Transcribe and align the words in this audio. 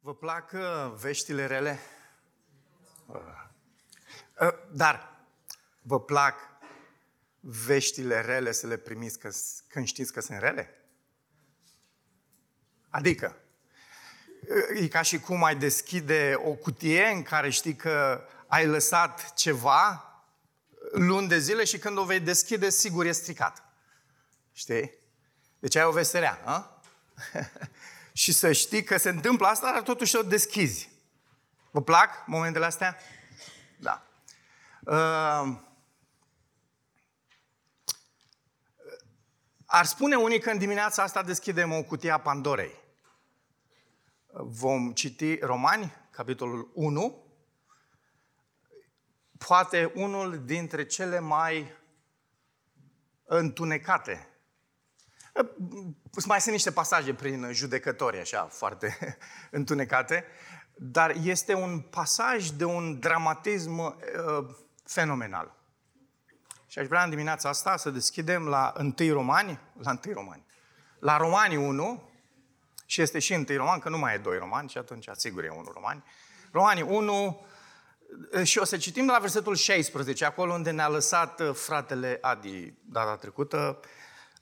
Vă 0.00 0.14
plac 0.14 0.52
uh, 0.52 0.92
veștile 0.96 1.46
rele? 1.46 1.78
Uh. 3.06 3.16
Uh, 4.40 4.48
Dar 4.72 5.26
vă 5.82 6.00
plac 6.00 6.34
veștile 7.40 8.20
rele 8.20 8.52
să 8.52 8.66
le 8.66 8.76
primiți 8.76 9.18
că, 9.18 9.30
când 9.68 9.86
știți 9.86 10.12
că 10.12 10.20
sunt 10.20 10.38
rele? 10.38 10.72
Adică, 12.88 13.36
e 14.74 14.88
ca 14.88 15.02
și 15.02 15.20
cum 15.20 15.44
ai 15.44 15.56
deschide 15.56 16.34
o 16.36 16.52
cutie 16.52 17.06
în 17.06 17.22
care 17.22 17.50
știi 17.50 17.76
că 17.76 18.24
ai 18.46 18.66
lăsat 18.66 19.34
ceva 19.34 20.02
luni 20.92 21.28
de 21.28 21.38
zile 21.38 21.64
și 21.64 21.78
când 21.78 21.98
o 21.98 22.04
vei 22.04 22.20
deschide, 22.20 22.70
sigur 22.70 23.06
e 23.06 23.12
stricat. 23.12 23.62
Știi? 24.52 24.94
Deci 25.58 25.76
ai 25.76 25.84
o 25.84 25.90
veserea, 25.90 26.40
a? 26.44 26.82
și 28.18 28.32
să 28.32 28.52
știi 28.52 28.84
că 28.84 28.96
se 28.96 29.08
întâmplă 29.08 29.46
asta, 29.46 29.72
dar 29.72 29.82
totuși 29.82 30.16
o 30.16 30.22
deschizi. 30.22 30.90
Vă 31.70 31.82
plac 31.82 32.26
momentele 32.26 32.64
astea? 32.64 32.96
Da. 33.76 34.06
Uh, 34.80 35.56
ar 39.66 39.84
spune 39.84 40.16
unii 40.16 40.40
că 40.40 40.50
în 40.50 40.58
dimineața 40.58 41.02
asta 41.02 41.22
deschidem 41.22 41.72
o 41.72 41.82
cutie 41.82 42.10
a 42.10 42.18
Pandorei. 42.18 42.74
Vom 44.32 44.92
citi 44.92 45.38
Romani, 45.38 45.92
capitolul 46.10 46.70
1, 46.74 47.24
poate 49.46 49.92
unul 49.94 50.44
dintre 50.44 50.86
cele 50.86 51.18
mai 51.18 51.72
întunecate 53.24 54.27
mai 56.26 56.40
sunt 56.40 56.54
niște 56.54 56.70
pasaje 56.70 57.14
prin 57.14 57.48
judecători, 57.52 58.18
așa, 58.18 58.48
foarte 58.50 59.18
întunecate, 59.50 60.24
dar 60.74 61.14
este 61.22 61.54
un 61.54 61.80
pasaj 61.80 62.48
de 62.48 62.64
un 62.64 62.98
dramatism 62.98 63.78
uh, 63.78 63.94
fenomenal. 64.84 65.56
Și 66.66 66.78
aș 66.78 66.86
vrea 66.86 67.02
în 67.02 67.10
dimineața 67.10 67.48
asta 67.48 67.76
să 67.76 67.90
deschidem 67.90 68.46
la 68.46 68.72
1 68.78 69.12
Romani, 69.12 69.60
la 69.78 69.98
1 70.06 70.14
Romani, 70.14 70.44
la 70.98 71.16
Romani 71.16 71.56
1, 71.56 72.02
și 72.86 73.02
este 73.02 73.18
și 73.18 73.32
1 73.32 73.44
Roman, 73.48 73.78
că 73.78 73.88
nu 73.88 73.98
mai 73.98 74.14
e 74.14 74.18
2 74.18 74.38
Romani, 74.38 74.68
și 74.68 74.78
atunci 74.78 75.08
sigur 75.12 75.44
e 75.44 75.48
1 75.48 75.70
Romani. 75.74 76.04
Romani 76.52 76.82
1, 76.82 77.46
uh, 78.32 78.42
și 78.42 78.58
o 78.58 78.64
să 78.64 78.76
citim 78.76 79.06
de 79.06 79.12
la 79.12 79.18
versetul 79.18 79.54
16, 79.56 80.24
acolo 80.24 80.52
unde 80.52 80.70
ne-a 80.70 80.88
lăsat 80.88 81.40
uh, 81.40 81.54
fratele 81.54 82.18
Adi 82.20 82.74
data 82.84 83.16
trecută, 83.16 83.80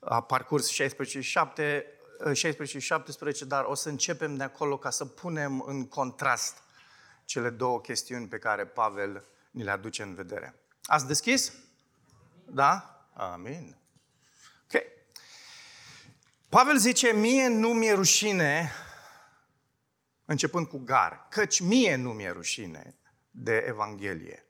a 0.09 0.21
parcurs 0.23 0.69
16 0.69 1.21
și 1.21 1.31
7, 1.31 1.87
16 2.33 2.79
și 2.79 2.87
17, 2.87 3.45
dar 3.45 3.65
o 3.65 3.75
să 3.75 3.89
începem 3.89 4.37
de 4.37 4.43
acolo 4.43 4.79
ca 4.79 4.91
să 4.91 5.05
punem 5.05 5.61
în 5.61 5.89
contrast 5.89 6.63
cele 7.25 7.51
două 7.51 7.81
chestiuni 7.81 8.29
pe 8.29 8.39
care 8.39 8.67
Pavel 8.67 9.25
ni 9.51 9.63
le 9.63 9.71
aduce 9.71 10.03
în 10.03 10.15
vedere. 10.15 10.55
Ați 10.85 11.07
deschis? 11.07 11.53
Da? 12.45 13.01
Amin. 13.15 13.77
Ok. 14.65 14.83
Pavel 16.49 16.79
zice, 16.79 17.13
mie 17.13 17.49
nu 17.49 17.69
mi-e 17.69 17.93
rușine, 17.93 18.73
începând 20.25 20.67
cu 20.67 20.79
gar, 20.79 21.27
căci 21.31 21.61
mie 21.61 21.97
nu 21.97 22.13
mi-e 22.13 22.31
rușine 22.31 22.95
de 23.31 23.65
Evanghelie, 23.69 24.47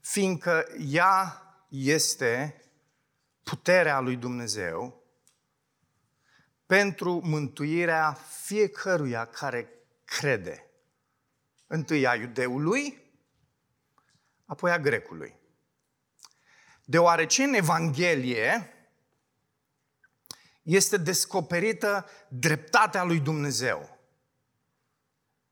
fiindcă 0.00 0.66
ea 0.78 1.42
este 1.68 2.61
puterea 3.42 4.00
lui 4.00 4.16
Dumnezeu 4.16 5.02
pentru 6.66 7.20
mântuirea 7.24 8.12
fiecăruia 8.12 9.24
care 9.24 9.68
crede. 10.04 10.66
Întâi 11.66 12.06
a 12.06 12.14
iudeului, 12.14 13.12
apoi 14.44 14.70
a 14.70 14.78
grecului. 14.78 15.36
Deoarece 16.84 17.42
în 17.42 17.54
Evanghelie 17.54 18.76
este 20.62 20.96
descoperită 20.96 22.06
dreptatea 22.28 23.02
lui 23.02 23.20
Dumnezeu. 23.20 23.98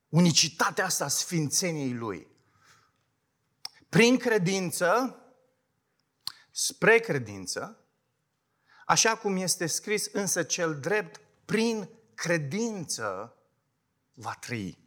Unicitatea 0.09 0.85
asta 0.85 1.05
a 1.05 1.09
sfințeniei 1.09 1.95
lui. 1.95 2.27
Prin 3.89 4.19
credință, 4.19 5.17
spre 6.51 6.99
credință, 6.99 7.80
Așa 8.91 9.17
cum 9.17 9.37
este 9.37 9.67
scris, 9.67 10.07
însă 10.13 10.43
cel 10.43 10.75
drept, 10.81 11.21
prin 11.45 11.89
credință, 12.15 13.37
va 14.13 14.37
trăi. 14.41 14.79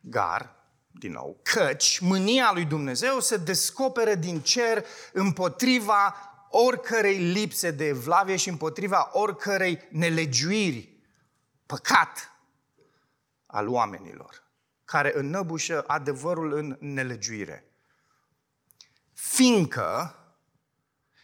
Gar, 0.00 0.56
din 0.90 1.12
nou, 1.12 1.40
căci 1.42 1.98
mânia 1.98 2.52
lui 2.52 2.64
Dumnezeu 2.64 3.20
se 3.20 3.36
descoperă 3.36 4.14
din 4.14 4.40
cer 4.40 4.84
împotriva 5.12 6.14
oricărei 6.50 7.18
lipse 7.18 7.70
de 7.70 7.84
evlavie 7.84 8.36
și 8.36 8.48
împotriva 8.48 9.10
oricărei 9.12 9.88
nelegiuiri, 9.90 10.98
păcat 11.66 12.30
al 13.46 13.68
oamenilor, 13.68 14.50
care 14.84 15.18
înnăbușă 15.18 15.84
adevărul 15.86 16.52
în 16.52 16.76
nelegiuire. 16.80 17.70
Fiindcă 19.12 20.14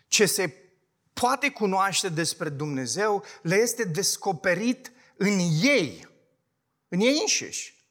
ce 0.09 0.27
se 0.27 0.62
poate 1.13 1.51
cunoaște 1.51 2.09
despre 2.09 2.49
Dumnezeu 2.49 3.25
le 3.43 3.55
este 3.55 3.85
descoperit 3.85 4.93
în 5.17 5.39
ei, 5.63 6.09
în 6.89 7.01
ei 7.01 7.19
înșiși. 7.21 7.87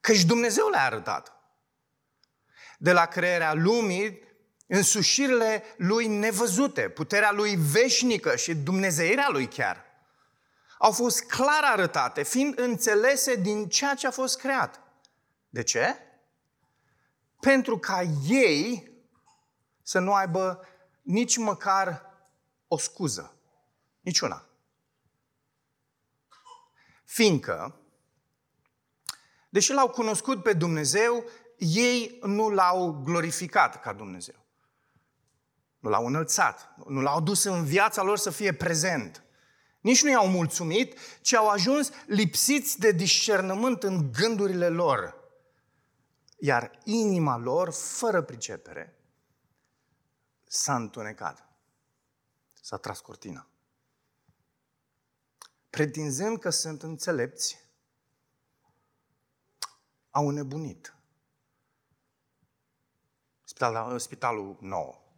Căci 0.00 0.24
Dumnezeu 0.24 0.68
le-a 0.68 0.84
arătat. 0.84 1.32
De 2.78 2.92
la 2.92 3.06
crearea 3.06 3.54
lumii, 3.54 4.20
însușirile 4.66 5.62
lui 5.76 6.06
nevăzute, 6.06 6.88
puterea 6.88 7.32
lui 7.32 7.56
veșnică 7.56 8.36
și 8.36 8.54
dumnezeirea 8.54 9.28
lui 9.30 9.48
chiar, 9.48 9.84
au 10.78 10.92
fost 10.92 11.24
clar 11.24 11.62
arătate, 11.62 12.22
fiind 12.22 12.58
înțelese 12.58 13.34
din 13.34 13.68
ceea 13.68 13.94
ce 13.94 14.06
a 14.06 14.10
fost 14.10 14.38
creat. 14.38 14.80
De 15.48 15.62
ce? 15.62 15.96
Pentru 17.40 17.78
ca 17.78 18.02
ei 18.28 18.90
să 19.82 19.98
nu 19.98 20.12
aibă 20.12 20.66
nici 21.10 21.36
măcar 21.36 22.02
o 22.68 22.78
scuză. 22.78 23.34
Niciuna. 24.00 24.44
Fiindcă, 27.04 27.74
deși 29.48 29.72
l-au 29.72 29.88
cunoscut 29.88 30.42
pe 30.42 30.52
Dumnezeu, 30.52 31.24
ei 31.58 32.18
nu 32.22 32.48
l-au 32.48 32.92
glorificat 33.04 33.80
ca 33.80 33.92
Dumnezeu. 33.92 34.34
Nu 35.78 35.90
l-au 35.90 36.06
înălțat, 36.06 36.74
nu 36.86 37.00
l-au 37.00 37.20
dus 37.20 37.44
în 37.44 37.64
viața 37.64 38.02
lor 38.02 38.18
să 38.18 38.30
fie 38.30 38.54
prezent. 38.54 39.24
Nici 39.80 40.02
nu 40.02 40.10
i-au 40.10 40.28
mulțumit, 40.28 40.98
ci 41.20 41.34
au 41.34 41.48
ajuns 41.48 41.90
lipsiți 42.06 42.78
de 42.78 42.92
discernământ 42.92 43.82
în 43.82 44.12
gândurile 44.12 44.68
lor. 44.68 45.14
Iar 46.38 46.70
inima 46.84 47.36
lor, 47.36 47.72
fără 47.72 48.22
pricepere, 48.22 48.99
s-a 50.52 50.74
întunecat. 50.74 51.48
S-a 52.60 52.76
tras 52.76 53.00
cortina. 53.00 53.46
Pretinzând 55.70 56.38
că 56.38 56.50
sunt 56.50 56.82
înțelepți, 56.82 57.58
au 60.10 60.30
nebunit. 60.30 60.94
Spitalul, 63.44 63.98
spitalul 63.98 64.56
nou. 64.60 65.14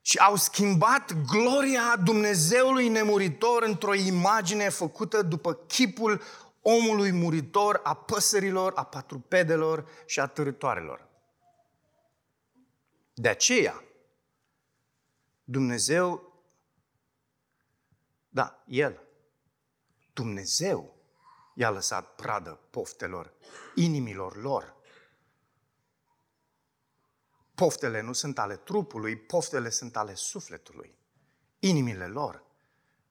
Și 0.00 0.18
au 0.18 0.36
schimbat 0.36 1.12
gloria 1.12 1.96
Dumnezeului 1.96 2.88
nemuritor 2.88 3.62
într-o 3.62 3.94
imagine 3.94 4.68
făcută 4.68 5.22
după 5.22 5.54
chipul 5.54 6.22
omului 6.62 7.12
muritor, 7.12 7.80
a 7.82 7.94
păsărilor, 7.94 8.72
a 8.74 8.84
patrupedelor 8.84 9.88
și 10.06 10.20
a 10.20 10.26
târătoarelor. 10.26 11.08
De 13.14 13.28
aceea, 13.28 13.84
Dumnezeu, 15.44 16.32
da, 18.28 18.64
El, 18.66 19.00
Dumnezeu 20.12 20.94
i-a 21.54 21.70
lăsat 21.70 22.14
pradă 22.14 22.60
poftelor, 22.70 23.32
inimilor 23.74 24.36
lor. 24.36 24.76
Poftele 27.54 28.00
nu 28.00 28.12
sunt 28.12 28.38
ale 28.38 28.56
trupului, 28.56 29.16
poftele 29.16 29.70
sunt 29.70 29.96
ale 29.96 30.14
sufletului, 30.14 30.98
inimile 31.58 32.06
lor. 32.06 32.44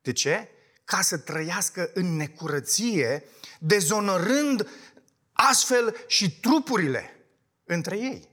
De 0.01 0.11
ce? 0.11 0.49
Ca 0.83 1.01
să 1.01 1.17
trăiască 1.17 1.91
în 1.93 2.15
necurăție, 2.15 3.23
dezonorând 3.59 4.69
astfel 5.31 5.95
și 6.07 6.39
trupurile 6.39 7.25
între 7.63 7.97
ei. 7.97 8.32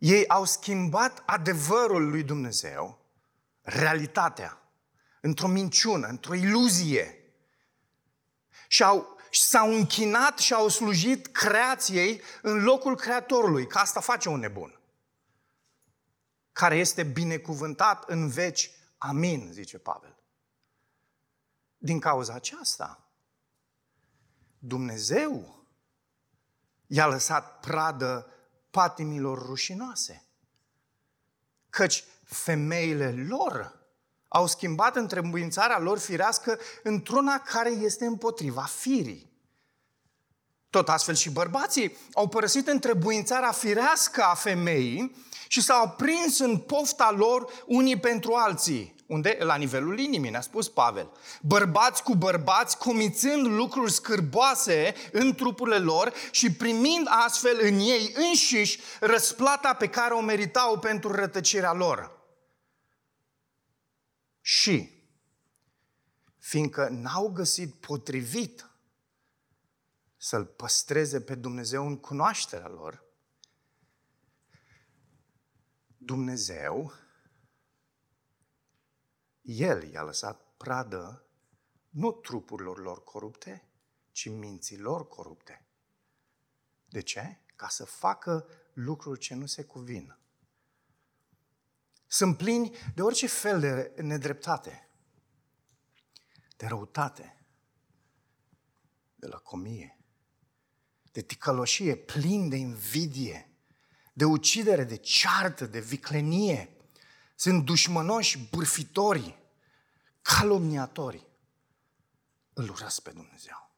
Ei 0.00 0.28
au 0.28 0.44
schimbat 0.44 1.22
adevărul 1.26 2.08
lui 2.08 2.22
Dumnezeu, 2.22 2.98
realitatea, 3.62 4.62
într-o 5.20 5.46
minciună, 5.46 6.06
într-o 6.06 6.34
iluzie 6.34 7.14
Și 8.68 8.82
au, 8.82 9.16
s-au 9.30 9.74
închinat 9.74 10.38
și 10.38 10.54
au 10.54 10.68
slujit 10.68 11.26
creației 11.26 12.20
în 12.42 12.62
locul 12.62 12.96
Creatorului, 12.96 13.66
că 13.66 13.78
asta 13.78 14.00
face 14.00 14.28
un 14.28 14.38
nebun. 14.38 14.80
Care 16.52 16.76
este 16.76 17.02
binecuvântat 17.02 18.08
în 18.08 18.28
veci. 18.28 18.70
Amin, 18.98 19.48
zice 19.52 19.78
Pavel. 19.78 20.16
Din 21.78 22.00
cauza 22.00 22.34
aceasta, 22.34 23.10
Dumnezeu 24.58 25.64
i-a 26.86 27.06
lăsat 27.06 27.60
pradă 27.60 28.39
patimilor 28.70 29.46
rușinoase. 29.46 30.24
Căci 31.70 32.04
femeile 32.24 33.26
lor 33.28 33.78
au 34.28 34.46
schimbat 34.46 34.96
întrebuințarea 34.96 35.78
lor 35.78 35.98
firească 35.98 36.58
într-una 36.82 37.38
care 37.38 37.70
este 37.70 38.04
împotriva 38.06 38.62
firii. 38.62 39.30
Tot 40.70 40.88
astfel 40.88 41.14
și 41.14 41.30
bărbații 41.30 41.96
au 42.12 42.28
părăsit 42.28 42.68
întrebuințarea 42.68 43.52
firească 43.52 44.22
a 44.22 44.34
femeii 44.34 45.16
și 45.48 45.62
s-au 45.62 45.88
prins 45.88 46.38
în 46.38 46.58
pofta 46.58 47.10
lor 47.10 47.64
unii 47.66 47.98
pentru 47.98 48.34
alții. 48.34 48.94
Unde? 49.10 49.36
La 49.40 49.56
nivelul 49.56 49.98
inimii, 49.98 50.30
ne-a 50.30 50.40
spus 50.40 50.68
Pavel. 50.68 51.12
Bărbați 51.42 52.02
cu 52.02 52.14
bărbați, 52.14 52.78
comițând 52.78 53.46
lucruri 53.46 53.92
scârboase 53.92 54.94
în 55.12 55.34
trupurile 55.34 55.78
lor 55.78 56.12
și 56.30 56.52
primind 56.52 57.06
astfel 57.08 57.58
în 57.60 57.78
ei 57.78 58.12
înșiși 58.14 58.80
răsplata 59.00 59.74
pe 59.74 59.88
care 59.88 60.14
o 60.14 60.20
meritau 60.20 60.78
pentru 60.78 61.12
rătăcirea 61.12 61.72
lor. 61.72 62.18
Și, 64.40 64.90
fiindcă 66.38 66.88
n-au 66.90 67.28
găsit 67.28 67.74
potrivit 67.74 68.70
să-L 70.16 70.44
păstreze 70.44 71.20
pe 71.20 71.34
Dumnezeu 71.34 71.86
în 71.86 71.96
cunoașterea 71.96 72.68
lor, 72.68 73.04
Dumnezeu, 75.96 76.92
El 79.42 79.92
i-a 79.92 80.02
lăsat 80.02 80.46
pradă 80.56 81.24
nu 81.88 82.12
trupurilor 82.12 82.78
lor 82.78 83.04
corupte, 83.04 83.68
ci 84.12 84.28
minților 84.28 85.08
corupte. 85.08 85.64
De 86.88 87.00
ce? 87.00 87.38
Ca 87.56 87.68
să 87.68 87.84
facă 87.84 88.46
lucruri 88.72 89.20
ce 89.20 89.34
nu 89.34 89.46
se 89.46 89.64
cuvin. 89.64 90.18
Sunt 92.06 92.36
plini 92.36 92.76
de 92.94 93.02
orice 93.02 93.26
fel 93.26 93.60
de 93.60 94.02
nedreptate, 94.02 94.88
de 96.56 96.66
răutate, 96.66 97.44
de 99.14 99.26
lăcomie, 99.26 99.98
de 101.12 101.20
ticăloșie, 101.20 101.96
plin 101.96 102.48
de 102.48 102.56
invidie, 102.56 103.50
de 104.12 104.24
ucidere, 104.24 104.84
de 104.84 104.96
ceartă, 104.96 105.66
de 105.66 105.80
viclenie. 105.80 106.76
Sunt 107.40 107.64
dușmănoși, 107.64 108.38
bârfitori, 108.38 109.38
calomniatori. 110.22 111.26
Îl 112.52 112.68
urăsc 112.68 113.02
pe 113.02 113.10
Dumnezeu. 113.10 113.70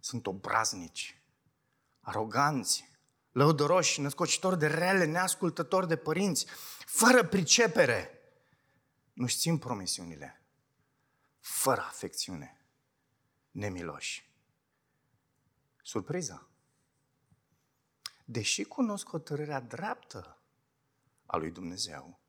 Sunt 0.00 0.26
obraznici, 0.26 1.22
aroganți, 2.00 2.88
lăudăroși, 3.32 4.00
născocitori 4.00 4.58
de 4.58 4.66
rele, 4.66 5.04
neascultători 5.04 5.88
de 5.88 5.96
părinți, 5.96 6.46
fără 6.86 7.24
pricepere. 7.24 8.18
Nu-și 9.12 9.38
țin 9.38 9.58
promisiunile, 9.58 10.42
fără 11.38 11.80
afecțiune, 11.80 12.66
nemiloși. 13.50 14.30
Surpriză! 15.82 16.48
Deși 18.24 18.64
cunosc 18.64 19.08
hotărârea 19.08 19.60
dreaptă 19.60 20.38
a 21.26 21.36
lui 21.36 21.50
Dumnezeu, 21.50 22.19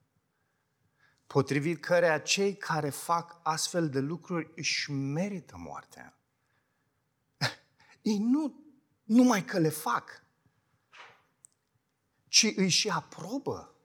potrivit 1.31 1.81
cărea 1.81 2.21
cei 2.21 2.55
care 2.57 2.89
fac 2.89 3.39
astfel 3.43 3.89
de 3.89 3.99
lucruri 3.99 4.51
își 4.55 4.91
merită 4.91 5.57
moartea. 5.57 6.17
Ei 8.01 8.17
nu 8.17 8.63
numai 9.03 9.45
că 9.45 9.59
le 9.59 9.69
fac, 9.69 10.23
ci 12.27 12.53
îi 12.55 12.69
și 12.69 12.89
aprobă 12.89 13.75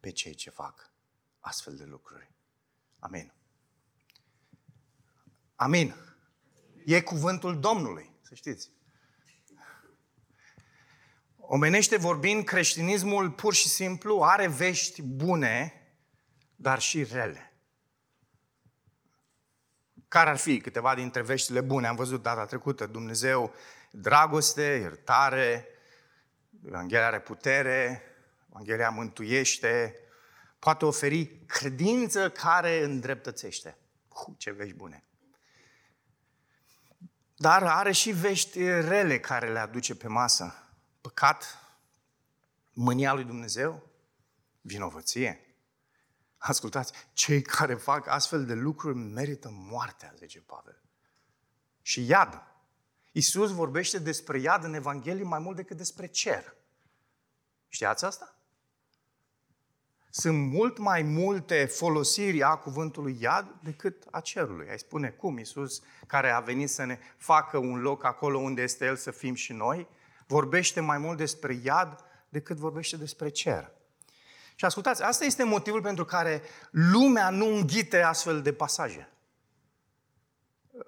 pe 0.00 0.10
cei 0.10 0.34
ce 0.34 0.50
fac 0.50 0.92
astfel 1.38 1.76
de 1.76 1.84
lucruri. 1.84 2.32
Amin. 2.98 3.32
Amin. 5.54 5.94
E 6.84 7.00
cuvântul 7.00 7.60
Domnului, 7.60 8.10
să 8.20 8.34
știți. 8.34 8.70
Omenește 11.36 11.96
vorbind, 11.96 12.44
creștinismul 12.44 13.30
pur 13.30 13.54
și 13.54 13.68
simplu 13.68 14.22
are 14.22 14.48
vești 14.48 15.02
bune, 15.02 15.81
dar 16.62 16.80
și 16.80 17.04
rele. 17.04 17.52
Care 20.08 20.30
ar 20.30 20.36
fi 20.36 20.60
câteva 20.60 20.94
dintre 20.94 21.22
veștile 21.22 21.60
bune? 21.60 21.86
Am 21.86 21.96
văzut 21.96 22.22
data 22.22 22.44
trecută, 22.46 22.86
Dumnezeu, 22.86 23.54
dragoste, 23.90 24.62
iertare, 24.62 25.68
Evanghelia 26.66 27.06
are 27.06 27.20
putere, 27.20 28.02
Evanghelia 28.50 28.90
mântuiește, 28.90 29.96
poate 30.58 30.84
oferi 30.84 31.26
credință 31.46 32.30
care 32.30 32.84
îndreptățește. 32.84 33.76
Hu, 34.08 34.34
ce 34.38 34.50
vești 34.50 34.74
bune! 34.74 35.04
Dar 37.36 37.62
are 37.62 37.92
și 37.92 38.10
vești 38.10 38.64
rele 38.64 39.20
care 39.20 39.52
le 39.52 39.58
aduce 39.58 39.94
pe 39.94 40.08
masă. 40.08 40.54
Păcat, 41.00 41.58
mânia 42.72 43.12
lui 43.12 43.24
Dumnezeu, 43.24 43.86
vinovăție. 44.60 45.51
Ascultați, 46.44 46.92
cei 47.12 47.42
care 47.42 47.74
fac 47.74 48.06
astfel 48.06 48.44
de 48.46 48.54
lucruri 48.54 48.96
merită 48.96 49.48
moartea, 49.52 50.14
zice 50.16 50.40
Pavel. 50.40 50.82
Și 51.82 52.06
iad. 52.06 52.42
Iisus 53.12 53.50
vorbește 53.50 53.98
despre 53.98 54.40
iad 54.40 54.64
în 54.64 54.74
Evanghelie 54.74 55.24
mai 55.24 55.38
mult 55.38 55.56
decât 55.56 55.76
despre 55.76 56.06
cer. 56.06 56.54
Știați 57.68 58.04
asta? 58.04 58.36
Sunt 60.10 60.52
mult 60.52 60.78
mai 60.78 61.02
multe 61.02 61.64
folosiri 61.64 62.42
a 62.42 62.56
cuvântului 62.56 63.16
iad 63.20 63.54
decât 63.62 64.04
a 64.10 64.20
cerului. 64.20 64.68
Ai 64.68 64.78
spune 64.78 65.10
cum 65.10 65.38
Iisus, 65.38 65.82
care 66.06 66.30
a 66.30 66.40
venit 66.40 66.70
să 66.70 66.84
ne 66.84 66.98
facă 67.16 67.58
un 67.58 67.80
loc 67.80 68.04
acolo 68.04 68.38
unde 68.38 68.62
este 68.62 68.84
El 68.84 68.96
să 68.96 69.10
fim 69.10 69.34
și 69.34 69.52
noi, 69.52 69.88
vorbește 70.26 70.80
mai 70.80 70.98
mult 70.98 71.16
despre 71.16 71.60
iad 71.62 72.04
decât 72.28 72.56
vorbește 72.56 72.96
despre 72.96 73.28
cer. 73.28 73.72
Și 74.62 74.68
ascultați, 74.68 75.02
asta 75.02 75.24
este 75.24 75.44
motivul 75.44 75.80
pentru 75.80 76.04
care 76.04 76.42
lumea 76.70 77.30
nu 77.30 77.46
înghite 77.46 78.02
astfel 78.02 78.42
de 78.42 78.52
pasaje. 78.52 79.08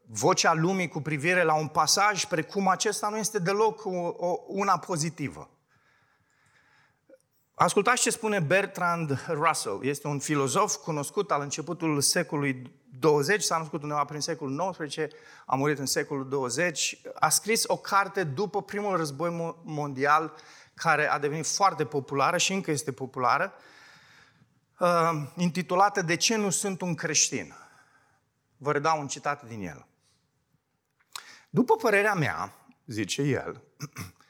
Vocea 0.06 0.52
lumii 0.52 0.88
cu 0.88 1.00
privire 1.00 1.42
la 1.42 1.54
un 1.54 1.68
pasaj 1.68 2.24
precum 2.24 2.68
acesta 2.68 3.08
nu 3.08 3.16
este 3.16 3.38
deloc 3.38 3.84
o, 3.84 4.14
o, 4.16 4.38
una 4.46 4.78
pozitivă. 4.78 5.50
Ascultați 7.54 8.02
ce 8.02 8.10
spune 8.10 8.40
Bertrand 8.40 9.24
Russell. 9.28 9.80
Este 9.82 10.06
un 10.06 10.18
filozof 10.18 10.74
cunoscut 10.74 11.30
al 11.30 11.40
începutului 11.40 12.02
secolului 12.02 12.72
20, 12.98 13.42
s-a 13.42 13.58
născut 13.58 13.82
undeva 13.82 14.04
prin 14.04 14.20
secolul 14.20 14.74
XIX, 14.78 14.96
a 15.46 15.56
murit 15.56 15.78
în 15.78 15.86
secolul 15.86 16.28
20. 16.28 17.00
A 17.14 17.28
scris 17.28 17.64
o 17.66 17.76
carte 17.76 18.24
după 18.24 18.62
primul 18.62 18.96
război 18.96 19.54
mondial 19.62 20.34
care 20.74 21.10
a 21.10 21.18
devenit 21.18 21.46
foarte 21.46 21.84
populară 21.84 22.36
și 22.36 22.52
încă 22.52 22.70
este 22.70 22.92
populară, 22.92 23.54
uh, 24.78 25.10
intitulată 25.36 26.02
De 26.02 26.16
ce 26.16 26.36
nu 26.36 26.50
sunt 26.50 26.80
un 26.80 26.94
creștin? 26.94 27.54
Vă 28.56 28.72
redau 28.72 29.00
un 29.00 29.08
citat 29.08 29.42
din 29.42 29.66
el. 29.66 29.86
După 31.50 31.76
părerea 31.76 32.14
mea, 32.14 32.54
zice 32.86 33.22
el, 33.22 33.62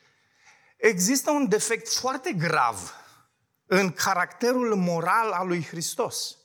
există 0.76 1.30
un 1.30 1.48
defect 1.48 1.88
foarte 1.88 2.32
grav 2.32 2.94
în 3.66 3.92
caracterul 3.92 4.74
moral 4.74 5.30
al 5.30 5.46
lui 5.46 5.64
Hristos. 5.64 6.36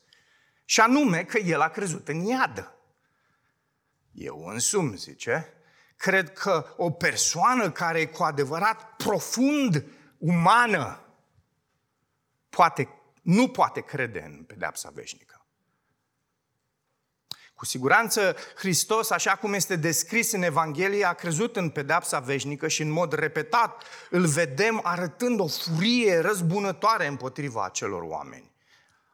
Și 0.66 0.80
anume 0.80 1.24
că 1.24 1.38
el 1.38 1.62
a 1.62 1.70
crezut 1.70 2.08
în 2.08 2.20
iad. 2.20 2.74
Eu 4.12 4.46
însumi, 4.46 4.98
zice, 4.98 5.54
cred 6.00 6.34
că 6.34 6.74
o 6.78 6.92
persoană 6.92 7.72
care 7.72 8.00
e 8.00 8.06
cu 8.06 8.24
adevărat 8.24 8.96
profund 8.96 9.84
umană 10.18 11.00
poate, 12.50 12.90
nu 13.22 13.50
poate 13.50 13.82
crede 13.82 14.24
în 14.26 14.44
pedeapsa 14.44 14.90
veșnică. 14.94 15.46
Cu 17.56 17.66
siguranță 17.66 18.36
Hristos, 18.56 19.10
așa 19.10 19.36
cum 19.36 19.54
este 19.54 19.76
descris 19.76 20.32
în 20.32 20.42
Evanghelie, 20.42 21.06
a 21.06 21.14
crezut 21.14 21.56
în 21.56 21.70
pedepsa 21.70 22.20
veșnică 22.20 22.68
și 22.68 22.82
în 22.82 22.90
mod 22.90 23.14
repetat 23.14 23.84
îl 24.10 24.26
vedem 24.26 24.80
arătând 24.84 25.40
o 25.40 25.48
furie 25.48 26.20
răzbunătoare 26.20 27.08
împotriva 27.08 27.64
acelor 27.64 28.02
oameni. 28.02 28.52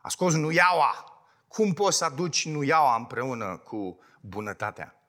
A 0.02 0.10
scos 0.10 0.34
nuiaua. 0.34 1.20
Cum 1.48 1.74
poți 1.74 1.98
să 1.98 2.06
aduci 2.06 2.48
nuiaua 2.48 2.96
împreună 2.96 3.58
cu 3.58 4.00
bunătatea? 4.22 5.05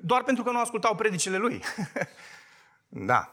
Doar 0.00 0.22
pentru 0.22 0.44
că 0.44 0.50
nu 0.50 0.60
ascultau 0.60 0.94
predicile 0.94 1.36
lui. 1.36 1.62
da. 2.88 3.32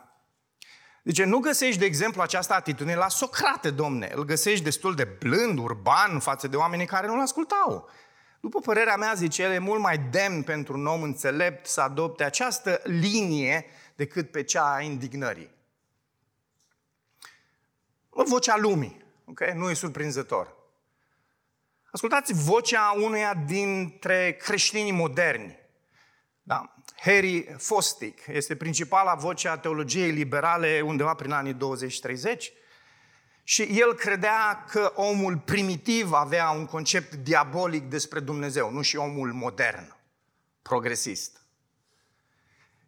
Deci 1.04 1.24
nu 1.24 1.40
găsești, 1.40 1.80
de 1.80 1.86
exemplu, 1.86 2.22
această 2.22 2.54
atitudine 2.54 2.96
la 2.96 3.08
Socrate, 3.08 3.72
domne. 3.72 4.12
Îl 4.16 4.24
găsești 4.24 4.64
destul 4.64 4.96
de 4.96 5.04
blând, 5.04 5.60
urban, 5.60 6.20
față 6.20 6.48
de 6.48 6.56
oamenii 6.56 6.86
care 6.86 7.08
nu-l 7.08 7.20
ascultau. 7.20 7.90
După 8.40 8.60
părerea 8.60 8.96
mea, 8.96 9.14
zice 9.14 9.44
el, 9.44 9.52
e 9.52 9.58
mult 9.58 9.82
mai 9.82 9.98
demn 9.98 10.44
pentru 10.44 10.78
un 10.78 10.86
om 10.86 11.02
înțelept 11.04 11.66
să 11.66 11.82
adopte 11.82 12.24
această 12.24 12.82
linie 12.84 13.66
decât 13.96 14.32
pe 14.32 14.44
cea 14.44 14.74
a 14.74 14.82
indignării. 14.82 15.54
Vocea 18.10 18.58
lumii, 18.58 19.06
okay? 19.26 19.54
nu 19.56 19.70
e 19.70 19.74
surprinzător. 19.74 20.56
Ascultați 21.92 22.34
vocea 22.34 22.92
unuia 22.92 23.34
dintre 23.34 24.34
creștinii 24.34 24.92
moderni. 24.92 25.65
Da. 26.48 26.76
Harry 26.98 27.56
Fostic 27.58 28.28
este 28.28 28.56
principala 28.56 29.14
voce 29.14 29.48
a 29.48 29.58
teologiei 29.58 30.12
liberale 30.12 30.82
undeva 30.82 31.14
prin 31.14 31.32
anii 31.32 31.54
20-30 31.54 31.58
și 33.44 33.62
el 33.62 33.94
credea 33.94 34.66
că 34.70 34.92
omul 34.96 35.38
primitiv 35.38 36.12
avea 36.12 36.50
un 36.50 36.66
concept 36.66 37.14
diabolic 37.14 37.84
despre 37.84 38.20
Dumnezeu, 38.20 38.72
nu 38.72 38.82
și 38.82 38.96
omul 38.96 39.34
modern, 39.34 39.96
progresist. 40.62 41.42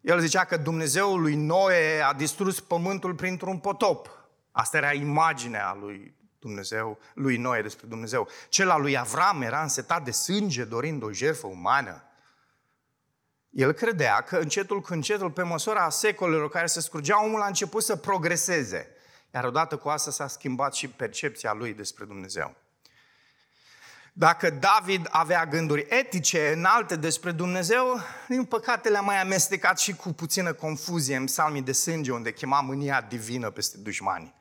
El 0.00 0.20
zicea 0.20 0.44
că 0.44 0.56
Dumnezeul 0.56 1.20
lui 1.20 1.34
Noe 1.34 2.00
a 2.00 2.12
distrus 2.12 2.60
pământul 2.60 3.14
printr-un 3.14 3.58
potop. 3.58 4.28
Asta 4.50 4.76
era 4.76 4.92
imaginea 4.92 5.76
lui 5.80 6.14
Dumnezeu, 6.38 6.98
lui 7.14 7.36
Noe 7.36 7.62
despre 7.62 7.86
Dumnezeu. 7.86 8.28
Cel 8.48 8.70
al 8.70 8.80
lui 8.80 8.98
Avram 8.98 9.42
era 9.42 9.62
însetat 9.62 10.04
de 10.04 10.10
sânge 10.10 10.64
dorind 10.64 11.02
o 11.02 11.12
jertfă 11.12 11.46
umană. 11.46 12.07
El 13.50 13.72
credea 13.72 14.20
că 14.20 14.36
încetul 14.36 14.80
cu 14.80 14.92
încetul, 14.92 15.30
pe 15.30 15.42
măsura 15.42 15.90
secolelor 15.90 16.48
care 16.48 16.66
se 16.66 16.80
scurgeau, 16.80 17.24
omul 17.24 17.42
a 17.42 17.46
început 17.46 17.82
să 17.82 17.96
progreseze. 17.96 18.88
Iar 19.34 19.44
odată 19.44 19.76
cu 19.76 19.88
asta 19.88 20.10
s-a 20.10 20.28
schimbat 20.28 20.74
și 20.74 20.88
percepția 20.88 21.52
lui 21.52 21.72
despre 21.72 22.04
Dumnezeu. 22.04 22.56
Dacă 24.12 24.50
David 24.50 25.06
avea 25.10 25.46
gânduri 25.46 25.86
etice 25.88 26.52
înalte 26.52 26.96
despre 26.96 27.30
Dumnezeu, 27.30 28.00
din 28.28 28.44
păcate 28.44 28.88
le-a 28.88 29.00
mai 29.00 29.20
amestecat 29.20 29.78
și 29.78 29.94
cu 29.94 30.12
puțină 30.12 30.52
confuzie 30.52 31.16
în 31.16 31.24
psalmii 31.24 31.62
de 31.62 31.72
sânge, 31.72 32.12
unde 32.12 32.32
chema 32.32 32.60
mânia 32.60 33.00
divină 33.00 33.50
peste 33.50 33.78
dușmani. 33.78 34.34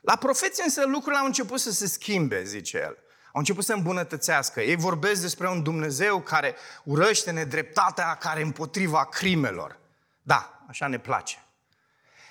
La 0.00 0.16
profeți 0.16 0.62
însă 0.62 0.86
lucrurile 0.86 1.20
au 1.20 1.26
început 1.26 1.60
să 1.60 1.70
se 1.70 1.86
schimbe, 1.86 2.44
zice 2.44 2.78
el. 2.78 2.98
Au 3.34 3.40
început 3.40 3.64
să 3.64 3.72
îmbunătățească. 3.72 4.60
Ei 4.60 4.76
vorbesc 4.76 5.20
despre 5.20 5.48
un 5.48 5.62
Dumnezeu 5.62 6.20
care 6.20 6.56
urăște 6.84 7.30
nedreptatea, 7.30 8.14
care 8.14 8.42
împotriva 8.42 9.04
crimelor. 9.04 9.78
Da, 10.22 10.64
așa 10.68 10.86
ne 10.86 10.98
place. 10.98 11.44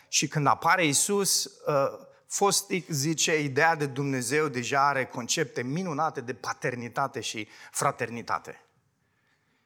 Și 0.08 0.28
când 0.28 0.48
apare 0.48 0.86
Isus, 0.86 1.46
uh, 1.46 2.08
Fostic 2.28 2.90
zice, 2.90 3.40
ideea 3.40 3.76
de 3.76 3.86
Dumnezeu 3.86 4.48
deja 4.48 4.88
are 4.88 5.06
concepte 5.06 5.64
minunate 5.64 6.22
de 6.22 6.34
paternitate 6.34 7.22
și 7.22 7.48
fraternitate. 7.72 8.66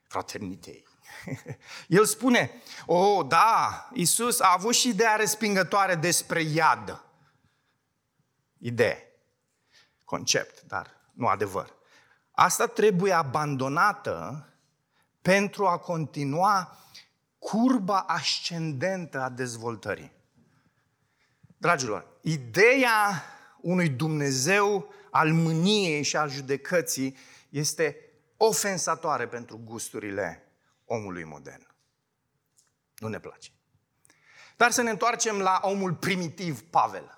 Fraternitei. 0.07 0.87
El 1.87 2.05
spune, 2.05 2.51
oh, 2.85 3.25
da, 3.27 3.89
Isus 3.93 4.39
a 4.39 4.53
avut 4.57 4.73
și 4.73 4.87
ideea 4.87 5.15
respingătoare 5.15 5.95
despre 5.95 6.41
iad. 6.41 7.03
Idee, 8.57 9.11
concept, 10.03 10.61
dar 10.61 10.96
nu 11.17 11.27
adevăr. 11.27 11.75
Asta 12.31 12.67
trebuie 12.67 13.11
abandonată 13.13 14.47
pentru 15.21 15.67
a 15.67 15.77
continua 15.77 16.77
curba 17.39 17.99
ascendentă 17.99 19.21
a 19.21 19.29
dezvoltării. 19.29 20.11
Dragilor, 21.57 22.07
ideea 22.21 23.23
unui 23.61 23.89
Dumnezeu 23.89 24.93
al 25.11 25.33
mâniei 25.33 26.03
și 26.03 26.17
al 26.17 26.29
judecății 26.29 27.17
este 27.49 27.97
ofensatoare 28.37 29.27
pentru 29.27 29.57
gusturile 29.57 30.51
omului 30.85 31.23
modern. 31.23 31.67
Nu 32.97 33.07
ne 33.07 33.19
place. 33.19 33.51
Dar 34.57 34.71
să 34.71 34.81
ne 34.81 34.89
întoarcem 34.89 35.39
la 35.39 35.59
omul 35.63 35.93
primitiv, 35.93 36.61
Pavel. 36.61 37.16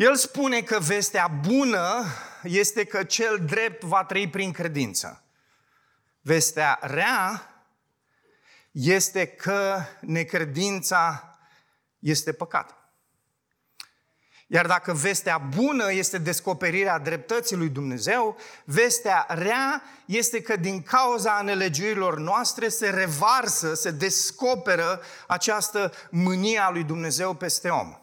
El 0.00 0.16
spune 0.16 0.62
că 0.62 0.78
vestea 0.78 1.26
bună 1.26 2.04
este 2.42 2.84
că 2.84 3.04
cel 3.04 3.42
drept 3.46 3.82
va 3.82 4.04
trăi 4.04 4.28
prin 4.28 4.52
credință. 4.52 5.24
Vestea 6.20 6.78
rea 6.82 7.54
este 8.70 9.26
că 9.26 9.80
necredința 10.00 11.38
este 11.98 12.32
păcat. 12.32 12.74
Iar 14.46 14.66
dacă 14.66 14.92
vestea 14.92 15.38
bună 15.38 15.92
este 15.92 16.18
descoperirea 16.18 16.98
dreptății 16.98 17.56
lui 17.56 17.68
Dumnezeu, 17.68 18.36
vestea 18.64 19.26
rea 19.28 19.82
este 20.04 20.42
că 20.42 20.56
din 20.56 20.82
cauza 20.82 21.42
nelegiuirilor 21.42 22.18
noastre 22.18 22.68
se 22.68 22.90
revarsă, 22.90 23.74
se 23.74 23.90
descoperă 23.90 25.02
această 25.26 25.92
mânie 26.10 26.58
a 26.58 26.70
lui 26.70 26.84
Dumnezeu 26.84 27.34
peste 27.34 27.68
om. 27.68 27.94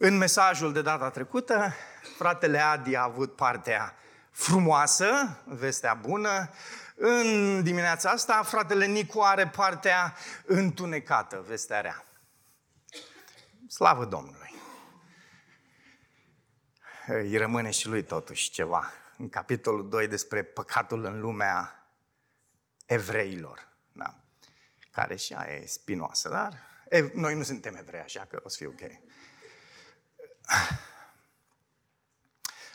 În 0.00 0.16
mesajul 0.16 0.72
de 0.72 0.82
data 0.82 1.10
trecută, 1.10 1.74
fratele 2.16 2.58
Adi 2.58 2.96
a 2.96 3.02
avut 3.02 3.36
partea 3.36 3.96
frumoasă, 4.30 5.38
vestea 5.44 5.94
bună. 5.94 6.50
În 6.94 7.62
dimineața 7.62 8.10
asta, 8.10 8.42
fratele 8.42 8.86
Nicu 8.86 9.20
are 9.20 9.48
partea 9.48 10.16
întunecată, 10.46 11.44
vestea 11.46 11.80
rea. 11.80 12.04
Slavă 13.68 14.04
Domnului! 14.04 14.54
Îi 17.06 17.36
rămâne 17.36 17.70
și 17.70 17.88
lui 17.88 18.04
totuși 18.04 18.50
ceva. 18.50 18.92
În 19.16 19.28
capitolul 19.28 19.88
2 19.88 20.06
despre 20.06 20.42
păcatul 20.42 21.04
în 21.04 21.20
lumea 21.20 21.86
evreilor. 22.86 23.68
Da? 23.92 24.14
Care 24.90 25.16
și 25.16 25.34
aia 25.34 25.54
e 25.54 25.66
spinoasă, 25.66 26.28
dar 26.28 26.66
noi 27.14 27.34
nu 27.34 27.42
suntem 27.42 27.74
evrei, 27.74 28.00
așa 28.00 28.26
că 28.30 28.40
o 28.42 28.48
să 28.48 28.56
fie 28.56 28.66
ok. 28.66 28.80